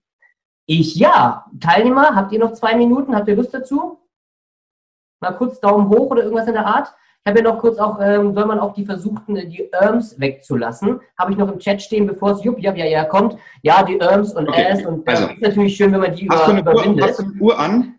Ich 0.66 0.94
ja. 0.94 1.46
Teilnehmer, 1.58 2.14
habt 2.14 2.32
ihr 2.32 2.38
noch 2.38 2.52
zwei 2.52 2.76
Minuten? 2.76 3.14
Habt 3.14 3.28
ihr 3.28 3.36
Lust 3.36 3.52
dazu? 3.52 3.98
Mal 5.20 5.32
kurz 5.32 5.60
Daumen 5.60 5.88
hoch 5.88 6.10
oder 6.10 6.22
irgendwas 6.22 6.46
in 6.46 6.54
der 6.54 6.66
Art. 6.66 6.94
Ich 7.22 7.30
habe 7.30 7.40
ja 7.40 7.52
noch 7.52 7.58
kurz 7.58 7.78
auch, 7.78 8.00
ähm, 8.00 8.32
soll 8.32 8.46
man 8.46 8.58
auch 8.58 8.72
die 8.72 8.86
versuchten, 8.86 9.34
die 9.34 9.68
Irms 9.78 10.18
wegzulassen. 10.18 11.00
Habe 11.18 11.32
ich 11.32 11.38
noch 11.38 11.52
im 11.52 11.58
Chat 11.58 11.82
stehen, 11.82 12.06
bevor 12.06 12.30
es 12.30 12.42
jupp, 12.42 12.58
ja, 12.58 12.74
ja, 12.74 12.86
ja 12.86 13.04
kommt. 13.04 13.36
Ja, 13.62 13.82
die 13.82 13.96
Irms 13.96 14.32
und 14.32 14.48
okay. 14.48 14.62
S 14.62 14.86
und 14.86 15.06
das 15.06 15.20
also, 15.20 15.34
ist 15.34 15.42
natürlich 15.42 15.76
schön, 15.76 15.92
wenn 15.92 16.00
man 16.00 16.14
die 16.14 16.28
hast 16.30 16.48
über, 16.48 16.54
du 16.54 16.60
überwindet. 16.60 17.02
Uhr, 17.02 17.08
hast 17.08 17.18
du 17.18 17.24
eine 17.24 17.40
Uhr 17.40 17.58
an? 17.58 17.94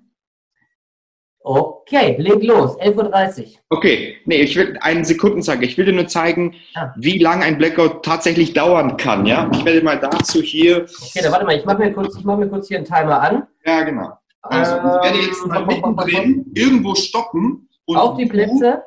Okay, 1.44 2.18
leg 2.20 2.44
los, 2.44 2.78
11.30 2.80 3.40
Uhr. 3.40 3.46
Okay, 3.70 4.18
nee, 4.26 4.42
ich 4.42 4.56
will 4.56 4.78
einen 4.82 5.04
Sekunden 5.04 5.42
sagen. 5.42 5.64
Ich 5.64 5.76
will 5.78 5.86
dir 5.86 5.94
nur 5.94 6.08
zeigen, 6.08 6.56
ah. 6.76 6.94
wie 6.98 7.18
lange 7.18 7.44
ein 7.44 7.58
Blackout 7.58 8.04
tatsächlich 8.04 8.54
dauern 8.54 8.96
kann. 8.98 9.26
Ja, 9.26 9.50
ich 9.52 9.66
werde 9.66 9.82
mal 9.82 10.00
dazu 10.00 10.42
hier. 10.42 10.86
Okay, 11.02 11.22
dann 11.24 11.32
warte 11.32 11.46
mal, 11.46 11.56
ich 11.56 11.66
mache 11.66 11.80
mir, 11.80 11.94
kurz, 11.94 12.16
mach 12.24 12.38
mir 12.38 12.48
kurz 12.48 12.68
hier 12.68 12.78
einen 12.78 12.86
Timer 12.86 13.22
an. 13.22 13.48
Ja, 13.66 13.82
genau. 13.84 14.12
Also, 14.44 14.76
ich 14.76 14.84
werde 14.84 15.18
jetzt 15.20 15.44
ähm, 15.44 15.66
mittendrin 15.66 16.52
irgendwo 16.54 16.94
stoppen. 16.96 17.68
Und 17.86 17.98
auf 17.98 18.18
die 18.18 18.28
Plätze. 18.28 18.84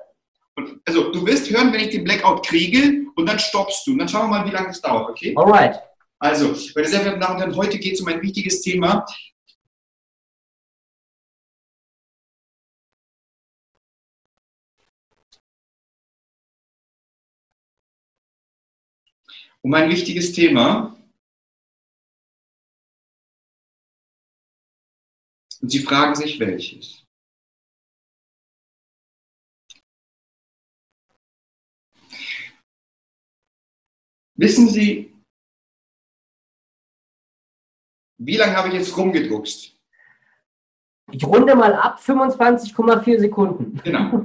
Also, 0.86 1.10
du 1.10 1.26
wirst 1.26 1.50
hören, 1.50 1.72
wenn 1.72 1.80
ich 1.80 1.90
den 1.90 2.04
Blackout 2.04 2.46
kriege 2.46 3.04
und 3.16 3.28
dann 3.28 3.38
stoppst 3.40 3.86
du. 3.86 3.92
Und 3.92 3.98
dann 3.98 4.08
schauen 4.08 4.30
wir 4.30 4.38
mal, 4.38 4.46
wie 4.46 4.52
lange 4.52 4.70
es 4.70 4.80
dauert, 4.80 5.10
okay? 5.10 5.34
Alright. 5.36 5.80
Also, 6.20 6.54
meine 6.74 6.88
sehr 6.88 7.00
verehrten 7.00 7.20
Damen 7.20 7.34
und 7.34 7.40
Herren, 7.40 7.56
heute 7.56 7.78
geht 7.78 7.94
es 7.94 8.00
um 8.00 8.08
ein 8.08 8.22
wichtiges 8.22 8.62
Thema. 8.62 9.04
Um 19.64 19.74
ein 19.74 19.88
wichtiges 19.90 20.32
Thema. 20.32 20.96
Und 25.60 25.70
Sie 25.70 25.80
fragen 25.80 26.14
sich, 26.14 26.38
welches. 26.38 27.02
Wissen 34.36 34.68
Sie, 34.68 35.14
Wie 38.26 38.36
lange 38.36 38.56
habe 38.56 38.68
ich 38.68 38.74
jetzt 38.74 38.96
rumgedruckst? 38.96 39.76
Ich 41.12 41.24
runde 41.24 41.54
mal 41.54 41.74
ab, 41.74 42.00
25,4 42.00 43.20
Sekunden. 43.20 43.80
Genau. 43.84 44.18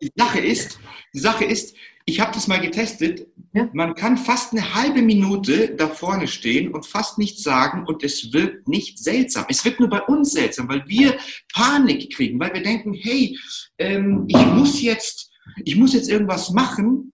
Die 0.00 0.12
Sache 0.14 0.40
ist, 0.40 0.78
die 1.14 1.18
Sache 1.18 1.44
ist, 1.46 1.74
ich 2.10 2.20
habe 2.20 2.32
das 2.32 2.48
mal 2.48 2.60
getestet. 2.60 3.26
Ja. 3.52 3.68
Man 3.72 3.94
kann 3.94 4.16
fast 4.16 4.52
eine 4.52 4.74
halbe 4.74 5.00
Minute 5.00 5.74
da 5.76 5.88
vorne 5.88 6.28
stehen 6.28 6.72
und 6.74 6.86
fast 6.86 7.18
nichts 7.18 7.42
sagen 7.42 7.86
und 7.86 8.02
es 8.02 8.32
wird 8.32 8.68
nicht 8.68 8.98
seltsam. 8.98 9.44
Es 9.48 9.64
wird 9.64 9.80
nur 9.80 9.88
bei 9.88 10.02
uns 10.02 10.32
seltsam, 10.32 10.68
weil 10.68 10.86
wir 10.86 11.16
Panik 11.54 12.12
kriegen, 12.14 12.38
weil 12.40 12.52
wir 12.52 12.62
denken, 12.62 12.94
hey, 12.94 13.38
ähm, 13.78 14.24
ich 14.28 14.46
muss 14.46 14.82
jetzt, 14.82 15.30
ich 15.64 15.76
muss 15.76 15.94
jetzt 15.94 16.08
irgendwas 16.08 16.50
machen, 16.50 17.12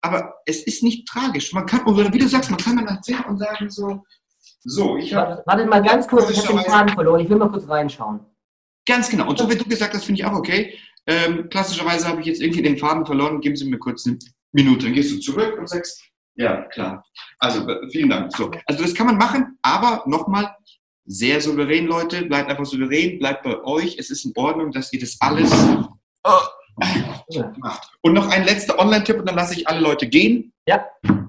aber 0.00 0.34
es 0.44 0.62
ist 0.62 0.82
nicht 0.82 1.06
tragisch. 1.08 1.52
Man 1.52 1.66
kann, 1.66 1.84
oder 1.86 2.12
wie 2.12 2.18
du 2.18 2.28
sagst, 2.28 2.50
man 2.50 2.60
kann 2.60 2.76
dann 2.76 2.86
erzählen 2.86 3.24
und 3.24 3.38
sagen 3.38 3.70
so, 3.70 4.04
so, 4.68 4.96
ich 4.96 5.14
habe. 5.14 5.42
Warte 5.46 5.64
mal 5.66 5.82
ganz 5.82 6.08
kurz, 6.08 6.28
ich 6.30 6.38
habe 6.38 6.58
den 6.58 6.70
Faden 6.70 6.92
verloren. 6.92 7.20
Ich 7.20 7.30
will 7.30 7.36
mal 7.36 7.48
kurz 7.48 7.68
reinschauen. 7.68 8.20
Ganz 8.84 9.08
genau. 9.08 9.28
Und 9.28 9.38
so 9.38 9.48
wie 9.48 9.56
du 9.56 9.64
gesagt 9.64 9.94
hast, 9.94 10.04
finde 10.04 10.20
ich 10.20 10.26
auch 10.26 10.32
okay. 10.32 10.76
Ähm, 11.06 11.48
klassischerweise 11.48 12.08
habe 12.08 12.20
ich 12.20 12.26
jetzt 12.26 12.42
irgendwie 12.42 12.62
den 12.62 12.78
Faden 12.78 13.06
verloren. 13.06 13.40
Geben 13.40 13.56
Sie 13.56 13.68
mir 13.68 13.78
kurz 13.78 14.06
eine 14.06 14.18
Minute. 14.52 14.86
Dann 14.86 14.94
gehst 14.94 15.12
du 15.12 15.20
zurück 15.20 15.56
und 15.58 15.68
sagst, 15.68 16.02
ja, 16.34 16.62
klar. 16.62 17.04
Also, 17.38 17.68
äh, 17.68 17.88
vielen 17.90 18.10
Dank. 18.10 18.36
So. 18.36 18.50
Also, 18.66 18.82
das 18.82 18.94
kann 18.94 19.06
man 19.06 19.16
machen, 19.16 19.58
aber 19.62 20.02
nochmal, 20.06 20.54
sehr 21.06 21.40
souverän, 21.40 21.86
Leute. 21.86 22.24
Bleibt 22.24 22.50
einfach 22.50 22.66
souverän, 22.66 23.18
bleibt 23.18 23.44
bei 23.44 23.62
euch. 23.62 23.96
Es 23.98 24.10
ist 24.10 24.24
in 24.24 24.32
Ordnung, 24.36 24.72
dass 24.72 24.92
ihr 24.92 25.00
das 25.00 25.16
alles 25.20 25.52
oh, 26.24 26.30
macht. 27.58 27.90
Und 28.02 28.12
noch 28.12 28.28
ein 28.28 28.44
letzter 28.44 28.78
Online-Tipp 28.78 29.18
und 29.18 29.28
dann 29.28 29.36
lasse 29.36 29.54
ich 29.54 29.68
alle 29.68 29.80
Leute 29.80 30.08
gehen. 30.08 30.52
Ja. 30.68 30.84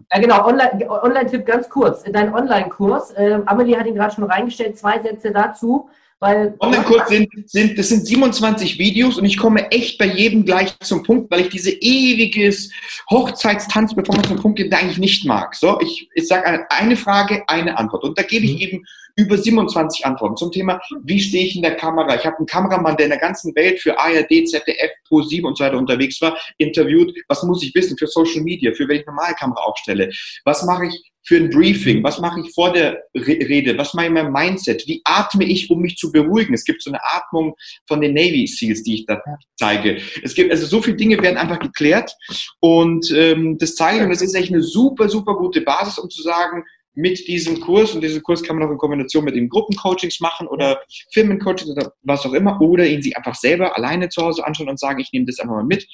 Äh, 0.09 0.21
genau, 0.21 0.45
Online-Tipp 0.47 0.89
Online 0.89 1.43
ganz 1.43 1.69
kurz. 1.69 2.03
Dein 2.03 2.33
Online-Kurs, 2.33 3.11
äh, 3.11 3.39
Amelie 3.45 3.77
hat 3.77 3.85
ihn 3.85 3.95
gerade 3.95 4.15
schon 4.15 4.23
reingestellt, 4.23 4.77
zwei 4.77 4.99
Sätze 4.99 5.31
dazu. 5.31 5.89
Weil 6.19 6.55
Online-Kurs 6.59 7.09
sind, 7.09 7.29
sind, 7.45 7.77
das 7.77 7.89
sind 7.89 8.07
27 8.07 8.79
Videos 8.79 9.17
und 9.17 9.25
ich 9.25 9.37
komme 9.37 9.69
echt 9.71 9.99
bei 9.99 10.07
jedem 10.07 10.45
gleich 10.45 10.77
zum 10.79 11.03
Punkt, 11.03 11.29
weil 11.29 11.41
ich 11.41 11.49
diese 11.49 11.69
ewiges 11.69 12.71
Hochzeitstanz, 13.11 13.93
bevor 13.93 14.15
man 14.15 14.25
zum 14.25 14.37
Punkt 14.37 14.57
geht, 14.57 14.73
eigentlich 14.73 14.97
nicht 14.97 15.25
mag. 15.25 15.53
So, 15.53 15.79
ich, 15.79 16.09
ich 16.15 16.27
sage 16.27 16.65
eine 16.71 16.97
Frage, 16.97 17.43
eine 17.47 17.77
Antwort. 17.77 18.03
Und 18.03 18.17
da 18.17 18.23
gebe 18.23 18.45
ich 18.45 18.53
mhm. 18.53 18.61
eben 18.61 18.85
über 19.17 19.37
27 19.37 20.05
Antworten 20.05 20.37
zum 20.37 20.51
Thema, 20.51 20.79
wie 21.03 21.19
stehe 21.19 21.45
ich 21.45 21.55
in 21.55 21.63
der 21.63 21.75
Kamera? 21.75 22.15
Ich 22.15 22.25
habe 22.25 22.37
einen 22.37 22.45
Kameramann, 22.45 22.95
der 22.97 23.07
in 23.07 23.11
der 23.11 23.19
ganzen 23.19 23.53
Welt 23.55 23.79
für 23.79 23.97
ARD, 23.97 24.47
ZDF, 24.47 24.91
Pro7 25.09 25.43
und 25.43 25.57
so 25.57 25.63
weiter 25.63 25.77
unterwegs 25.77 26.21
war, 26.21 26.37
interviewt. 26.57 27.13
Was 27.27 27.43
muss 27.43 27.63
ich 27.63 27.73
wissen 27.73 27.97
für 27.97 28.07
Social 28.07 28.41
Media, 28.41 28.71
für 28.73 28.87
wenn 28.87 28.99
ich 28.99 29.05
normale 29.05 29.33
Kamera 29.33 29.61
aufstelle? 29.61 30.09
Was 30.45 30.63
mache 30.63 30.85
ich 30.85 31.11
für 31.27 31.37
ein 31.37 31.49
Briefing? 31.49 32.03
Was 32.03 32.19
mache 32.19 32.39
ich 32.39 32.53
vor 32.53 32.71
der 32.71 33.03
Rede? 33.15 33.77
Was 33.77 33.93
mache 33.93 34.05
ich 34.05 34.09
in 34.09 34.13
meinem 34.13 34.31
Mindset? 34.31 34.87
Wie 34.87 35.01
atme 35.03 35.45
ich, 35.45 35.69
um 35.69 35.81
mich 35.81 35.97
zu 35.97 36.11
beruhigen? 36.11 36.53
Es 36.53 36.63
gibt 36.63 36.81
so 36.81 36.89
eine 36.89 37.03
Atmung 37.03 37.55
von 37.85 37.99
den 37.99 38.13
Navy 38.13 38.47
Seals, 38.47 38.83
die 38.83 38.95
ich 38.95 39.05
da 39.05 39.21
zeige. 39.57 39.99
Es 40.23 40.35
gibt 40.35 40.51
also 40.51 40.65
so 40.65 40.81
viele 40.81 40.95
Dinge 40.95 41.21
werden 41.21 41.37
einfach 41.37 41.59
geklärt 41.59 42.13
und 42.61 43.11
ähm, 43.13 43.57
das 43.57 43.75
zeige 43.75 43.97
ich 43.97 44.03
und 44.03 44.09
das 44.09 44.21
ist 44.21 44.35
echt 44.35 44.53
eine 44.53 44.61
super, 44.61 45.09
super 45.09 45.35
gute 45.35 45.61
Basis, 45.61 45.97
um 45.97 46.09
zu 46.09 46.21
sagen, 46.21 46.63
mit 46.97 47.27
diesem 47.27 47.61
Kurs 47.61 47.93
und 47.93 48.01
diesen 48.01 48.23
Kurs 48.23 48.41
kann 48.41 48.57
man 48.57 48.67
auch 48.67 48.71
in 48.71 48.77
Kombination 48.79 49.23
mit 49.23 49.35
den 49.35 49.49
Gruppencoachings 49.49 50.19
machen 50.19 50.47
oder 50.47 50.81
Firmencoachings 51.13 51.69
oder 51.69 51.93
was 52.01 52.25
auch 52.25 52.33
immer 52.33 52.59
oder 52.59 52.87
ihn 52.87 53.03
sich 53.03 53.15
einfach 53.15 53.35
selber 53.35 53.77
alleine 53.77 54.09
zu 54.09 54.23
Hause 54.23 54.45
anschauen 54.45 54.67
und 54.67 54.79
sagen, 54.79 54.99
ich 54.99 55.11
nehme 55.13 55.25
das 55.25 55.39
einfach 55.39 55.55
mal 55.55 55.63
mit, 55.63 55.87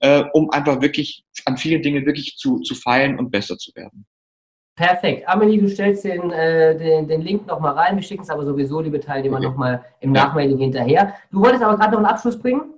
äh, 0.00 0.24
um 0.32 0.50
einfach 0.50 0.80
wirklich 0.80 1.24
an 1.44 1.58
vielen 1.58 1.82
Dingen 1.82 2.06
wirklich 2.06 2.36
zu, 2.38 2.60
zu 2.60 2.74
feilen 2.74 3.18
und 3.18 3.30
besser 3.30 3.58
zu 3.58 3.70
werden. 3.74 4.06
Perfekt. 4.76 5.28
Amelie, 5.28 5.60
du 5.60 5.68
stellst 5.68 6.04
den, 6.04 6.30
äh, 6.30 6.76
den, 6.76 7.06
den 7.06 7.20
Link 7.20 7.46
nochmal 7.46 7.74
rein. 7.74 7.96
Wir 7.96 8.02
schicken 8.02 8.22
es 8.22 8.30
aber 8.30 8.44
sowieso, 8.44 8.80
liebe 8.80 9.00
Teilnehmer, 9.00 9.36
okay. 9.36 9.46
nochmal 9.46 9.84
im 10.00 10.12
Nachmailing 10.12 10.58
hinterher. 10.58 11.14
Du 11.30 11.40
wolltest 11.40 11.62
aber 11.62 11.76
gerade 11.76 11.92
noch 11.92 11.98
einen 11.98 12.06
Abschluss 12.06 12.38
bringen? 12.38 12.74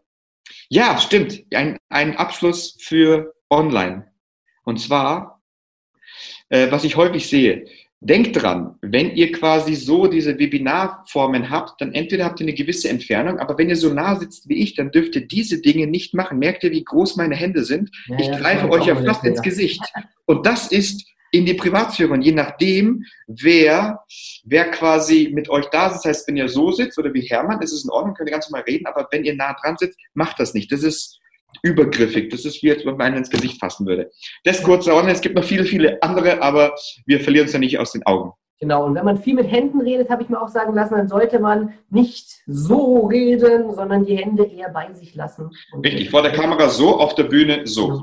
Ja, 0.69 0.99
stimmt. 0.99 1.45
Ein, 1.55 1.79
ein 1.91 2.17
Abschluss 2.17 2.77
für 2.81 3.35
online. 3.51 4.11
Und 4.65 4.81
zwar 4.81 5.38
äh, 6.49 6.71
was 6.71 6.85
ich 6.85 6.97
häufig 6.97 7.27
sehe. 7.27 7.67
Denkt 8.01 8.41
dran, 8.41 8.77
wenn 8.81 9.17
ihr 9.17 9.33
quasi 9.33 9.75
so 9.75 10.07
diese 10.07 10.39
Webinarformen 10.39 11.51
habt, 11.51 11.81
dann 11.81 11.93
entweder 11.93 12.27
habt 12.27 12.39
ihr 12.39 12.45
eine 12.45 12.55
gewisse 12.55 12.89
Entfernung, 12.89 13.41
aber 13.41 13.59
wenn 13.59 13.69
ihr 13.69 13.77
so 13.77 13.93
nah 13.93 14.15
sitzt 14.15 14.49
wie 14.49 14.63
ich, 14.63 14.77
dann 14.77 14.93
dürft 14.93 15.17
ihr 15.17 15.27
diese 15.27 15.61
Dinge 15.61 15.89
nicht 15.89 16.15
machen. 16.15 16.39
Merkt 16.39 16.63
ihr, 16.63 16.71
wie 16.71 16.85
groß 16.85 17.17
meine 17.17 17.35
Hände 17.35 17.65
sind? 17.65 17.91
Ja, 18.07 18.19
ich 18.21 18.31
greife 18.31 18.71
euch 18.71 18.87
ja 18.87 18.95
fast 18.95 19.25
ins 19.25 19.43
Gesicht. 19.43 19.83
Und 20.27 20.47
das 20.47 20.71
ist 20.71 21.09
in 21.31 21.45
die 21.45 21.55
Privatsphäre. 21.55 22.13
Und 22.13 22.23
je 22.23 22.33
nachdem, 22.33 23.05
wer, 23.27 24.05
wer 24.45 24.71
quasi 24.71 25.31
mit 25.33 25.49
euch 25.49 25.67
da 25.67 25.91
sitzt, 25.91 26.05
das 26.05 26.11
heißt, 26.11 26.29
wenn 26.29 26.37
ihr 26.37 26.49
so 26.49 26.71
sitzt 26.71 26.99
oder 26.99 27.13
wie 27.13 27.23
Hermann, 27.23 27.61
ist 27.63 27.73
es 27.73 27.85
in 27.85 27.91
Ordnung, 27.91 28.15
könnt 28.15 28.29
ihr 28.29 28.33
ganz 28.33 28.49
normal 28.49 28.65
reden, 28.67 28.87
aber 28.87 29.09
wenn 29.11 29.25
ihr 29.25 29.35
nah 29.35 29.55
dran 29.61 29.77
sitzt, 29.77 29.99
macht 30.15 30.39
das 30.39 30.55
nicht. 30.55 30.71
Das 30.73 30.83
ist 30.83 31.18
übergriffig. 31.63 32.31
Das 32.31 32.45
ist 32.45 32.63
wie 32.63 32.69
jetzt, 32.69 32.85
wenn 32.85 32.97
man 32.97 33.07
einen 33.07 33.17
ins 33.19 33.31
Gesicht 33.31 33.61
fassen 33.61 33.87
würde. 33.87 34.11
Das 34.45 34.63
kurze 34.63 34.95
Ordnung. 34.95 35.13
Es 35.13 35.21
gibt 35.21 35.35
noch 35.35 35.45
viele, 35.45 35.65
viele 35.65 36.03
andere, 36.03 36.43
aber 36.43 36.75
wir 37.07 37.21
verlieren 37.21 37.47
uns 37.47 37.53
ja 37.53 37.59
nicht 37.59 37.79
aus 37.79 37.93
den 37.93 38.05
Augen. 38.07 38.33
Genau, 38.61 38.87
und 38.87 38.97
wenn 38.97 39.05
man 39.05 39.19
viel 39.19 39.35
mit 39.35 39.51
Händen 39.51 39.81
redet, 39.81 40.11
habe 40.11 40.23
ich 40.25 40.29
mir 40.29 40.41
auch 40.41 40.49
sagen 40.49 40.75
lassen, 40.75 40.95
dann 40.95 41.09
sollte 41.09 41.39
man 41.39 41.75
nicht 41.91 42.29
so 42.47 43.07
reden, 43.07 43.73
sondern 43.73 44.05
die 44.05 44.17
Hände 44.17 44.45
eher 44.45 44.69
bei 44.69 44.93
sich 44.95 45.15
lassen. 45.15 45.51
Richtig, 45.85 46.11
vor 46.11 46.23
der 46.23 46.33
Kamera 46.33 46.69
so, 46.69 46.99
auf 46.99 47.15
der 47.15 47.25
Bühne 47.25 47.67
so. 47.67 48.03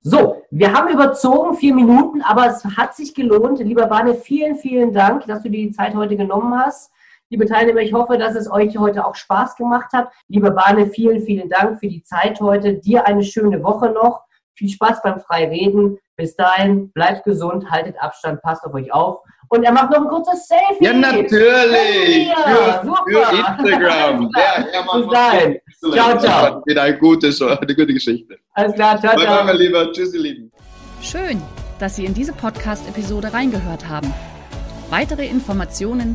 So, 0.00 0.42
wir 0.50 0.72
haben 0.72 0.92
überzogen, 0.92 1.56
vier 1.56 1.72
Minuten, 1.72 2.22
aber 2.22 2.48
es 2.48 2.64
hat 2.64 2.96
sich 2.96 3.14
gelohnt. 3.14 3.60
Lieber 3.60 3.86
Bane, 3.86 4.16
vielen, 4.16 4.56
vielen 4.56 4.92
Dank, 4.92 5.26
dass 5.26 5.44
du 5.44 5.48
dir 5.48 5.68
die 5.68 5.70
Zeit 5.70 5.94
heute 5.94 6.16
genommen 6.16 6.52
hast. 6.58 6.90
Liebe 7.32 7.46
Teilnehmer, 7.46 7.80
ich 7.80 7.94
hoffe, 7.94 8.18
dass 8.18 8.34
es 8.34 8.50
euch 8.50 8.76
heute 8.76 9.06
auch 9.06 9.14
Spaß 9.14 9.56
gemacht 9.56 9.90
hat. 9.94 10.10
Liebe 10.28 10.50
Bahne, 10.50 10.88
vielen, 10.88 11.22
vielen 11.22 11.48
Dank 11.48 11.80
für 11.80 11.88
die 11.88 12.02
Zeit 12.02 12.38
heute. 12.42 12.74
Dir 12.74 13.06
eine 13.06 13.22
schöne 13.22 13.62
Woche 13.62 13.88
noch. 13.88 14.20
Viel 14.54 14.68
Spaß 14.68 15.00
beim 15.02 15.18
Freireden. 15.18 15.96
Bis 16.14 16.36
dahin, 16.36 16.92
bleibt 16.92 17.24
gesund, 17.24 17.70
haltet 17.70 17.96
Abstand, 17.98 18.42
passt 18.42 18.66
auf 18.66 18.74
euch 18.74 18.92
auf. 18.92 19.20
Und 19.48 19.64
er 19.64 19.72
macht 19.72 19.92
noch 19.92 20.02
ein 20.02 20.08
kurzes 20.08 20.46
Selfie. 20.46 20.84
Ja, 20.84 20.92
natürlich. 20.92 22.28
Ja, 22.28 22.82
super. 22.84 23.02
Für 23.08 23.64
Instagram. 23.64 24.30
Ja, 24.36 24.98
Bis 24.98 25.08
dahin. 25.08 25.58
Ciao, 25.90 26.18
ciao. 26.18 26.62
Wieder 26.66 26.82
eine 26.82 26.98
gute, 26.98 27.28
eine 27.28 27.74
gute 27.74 27.94
Geschichte. 27.94 28.36
Alles 28.52 28.74
klar, 28.74 29.00
ciao, 29.00 29.16
ciao. 29.16 29.36
Bye, 29.38 29.44
mein 29.46 29.56
Lieber. 29.56 29.90
Tschüss, 29.90 30.12
ihr 30.12 30.20
Lieben. 30.20 30.52
Schön, 31.00 31.40
dass 31.78 31.96
Sie 31.96 32.04
in 32.04 32.12
diese 32.12 32.34
Podcast-Episode 32.34 33.32
reingehört 33.32 33.88
haben. 33.88 34.12
Weitere 34.90 35.26
Informationen 35.26 36.14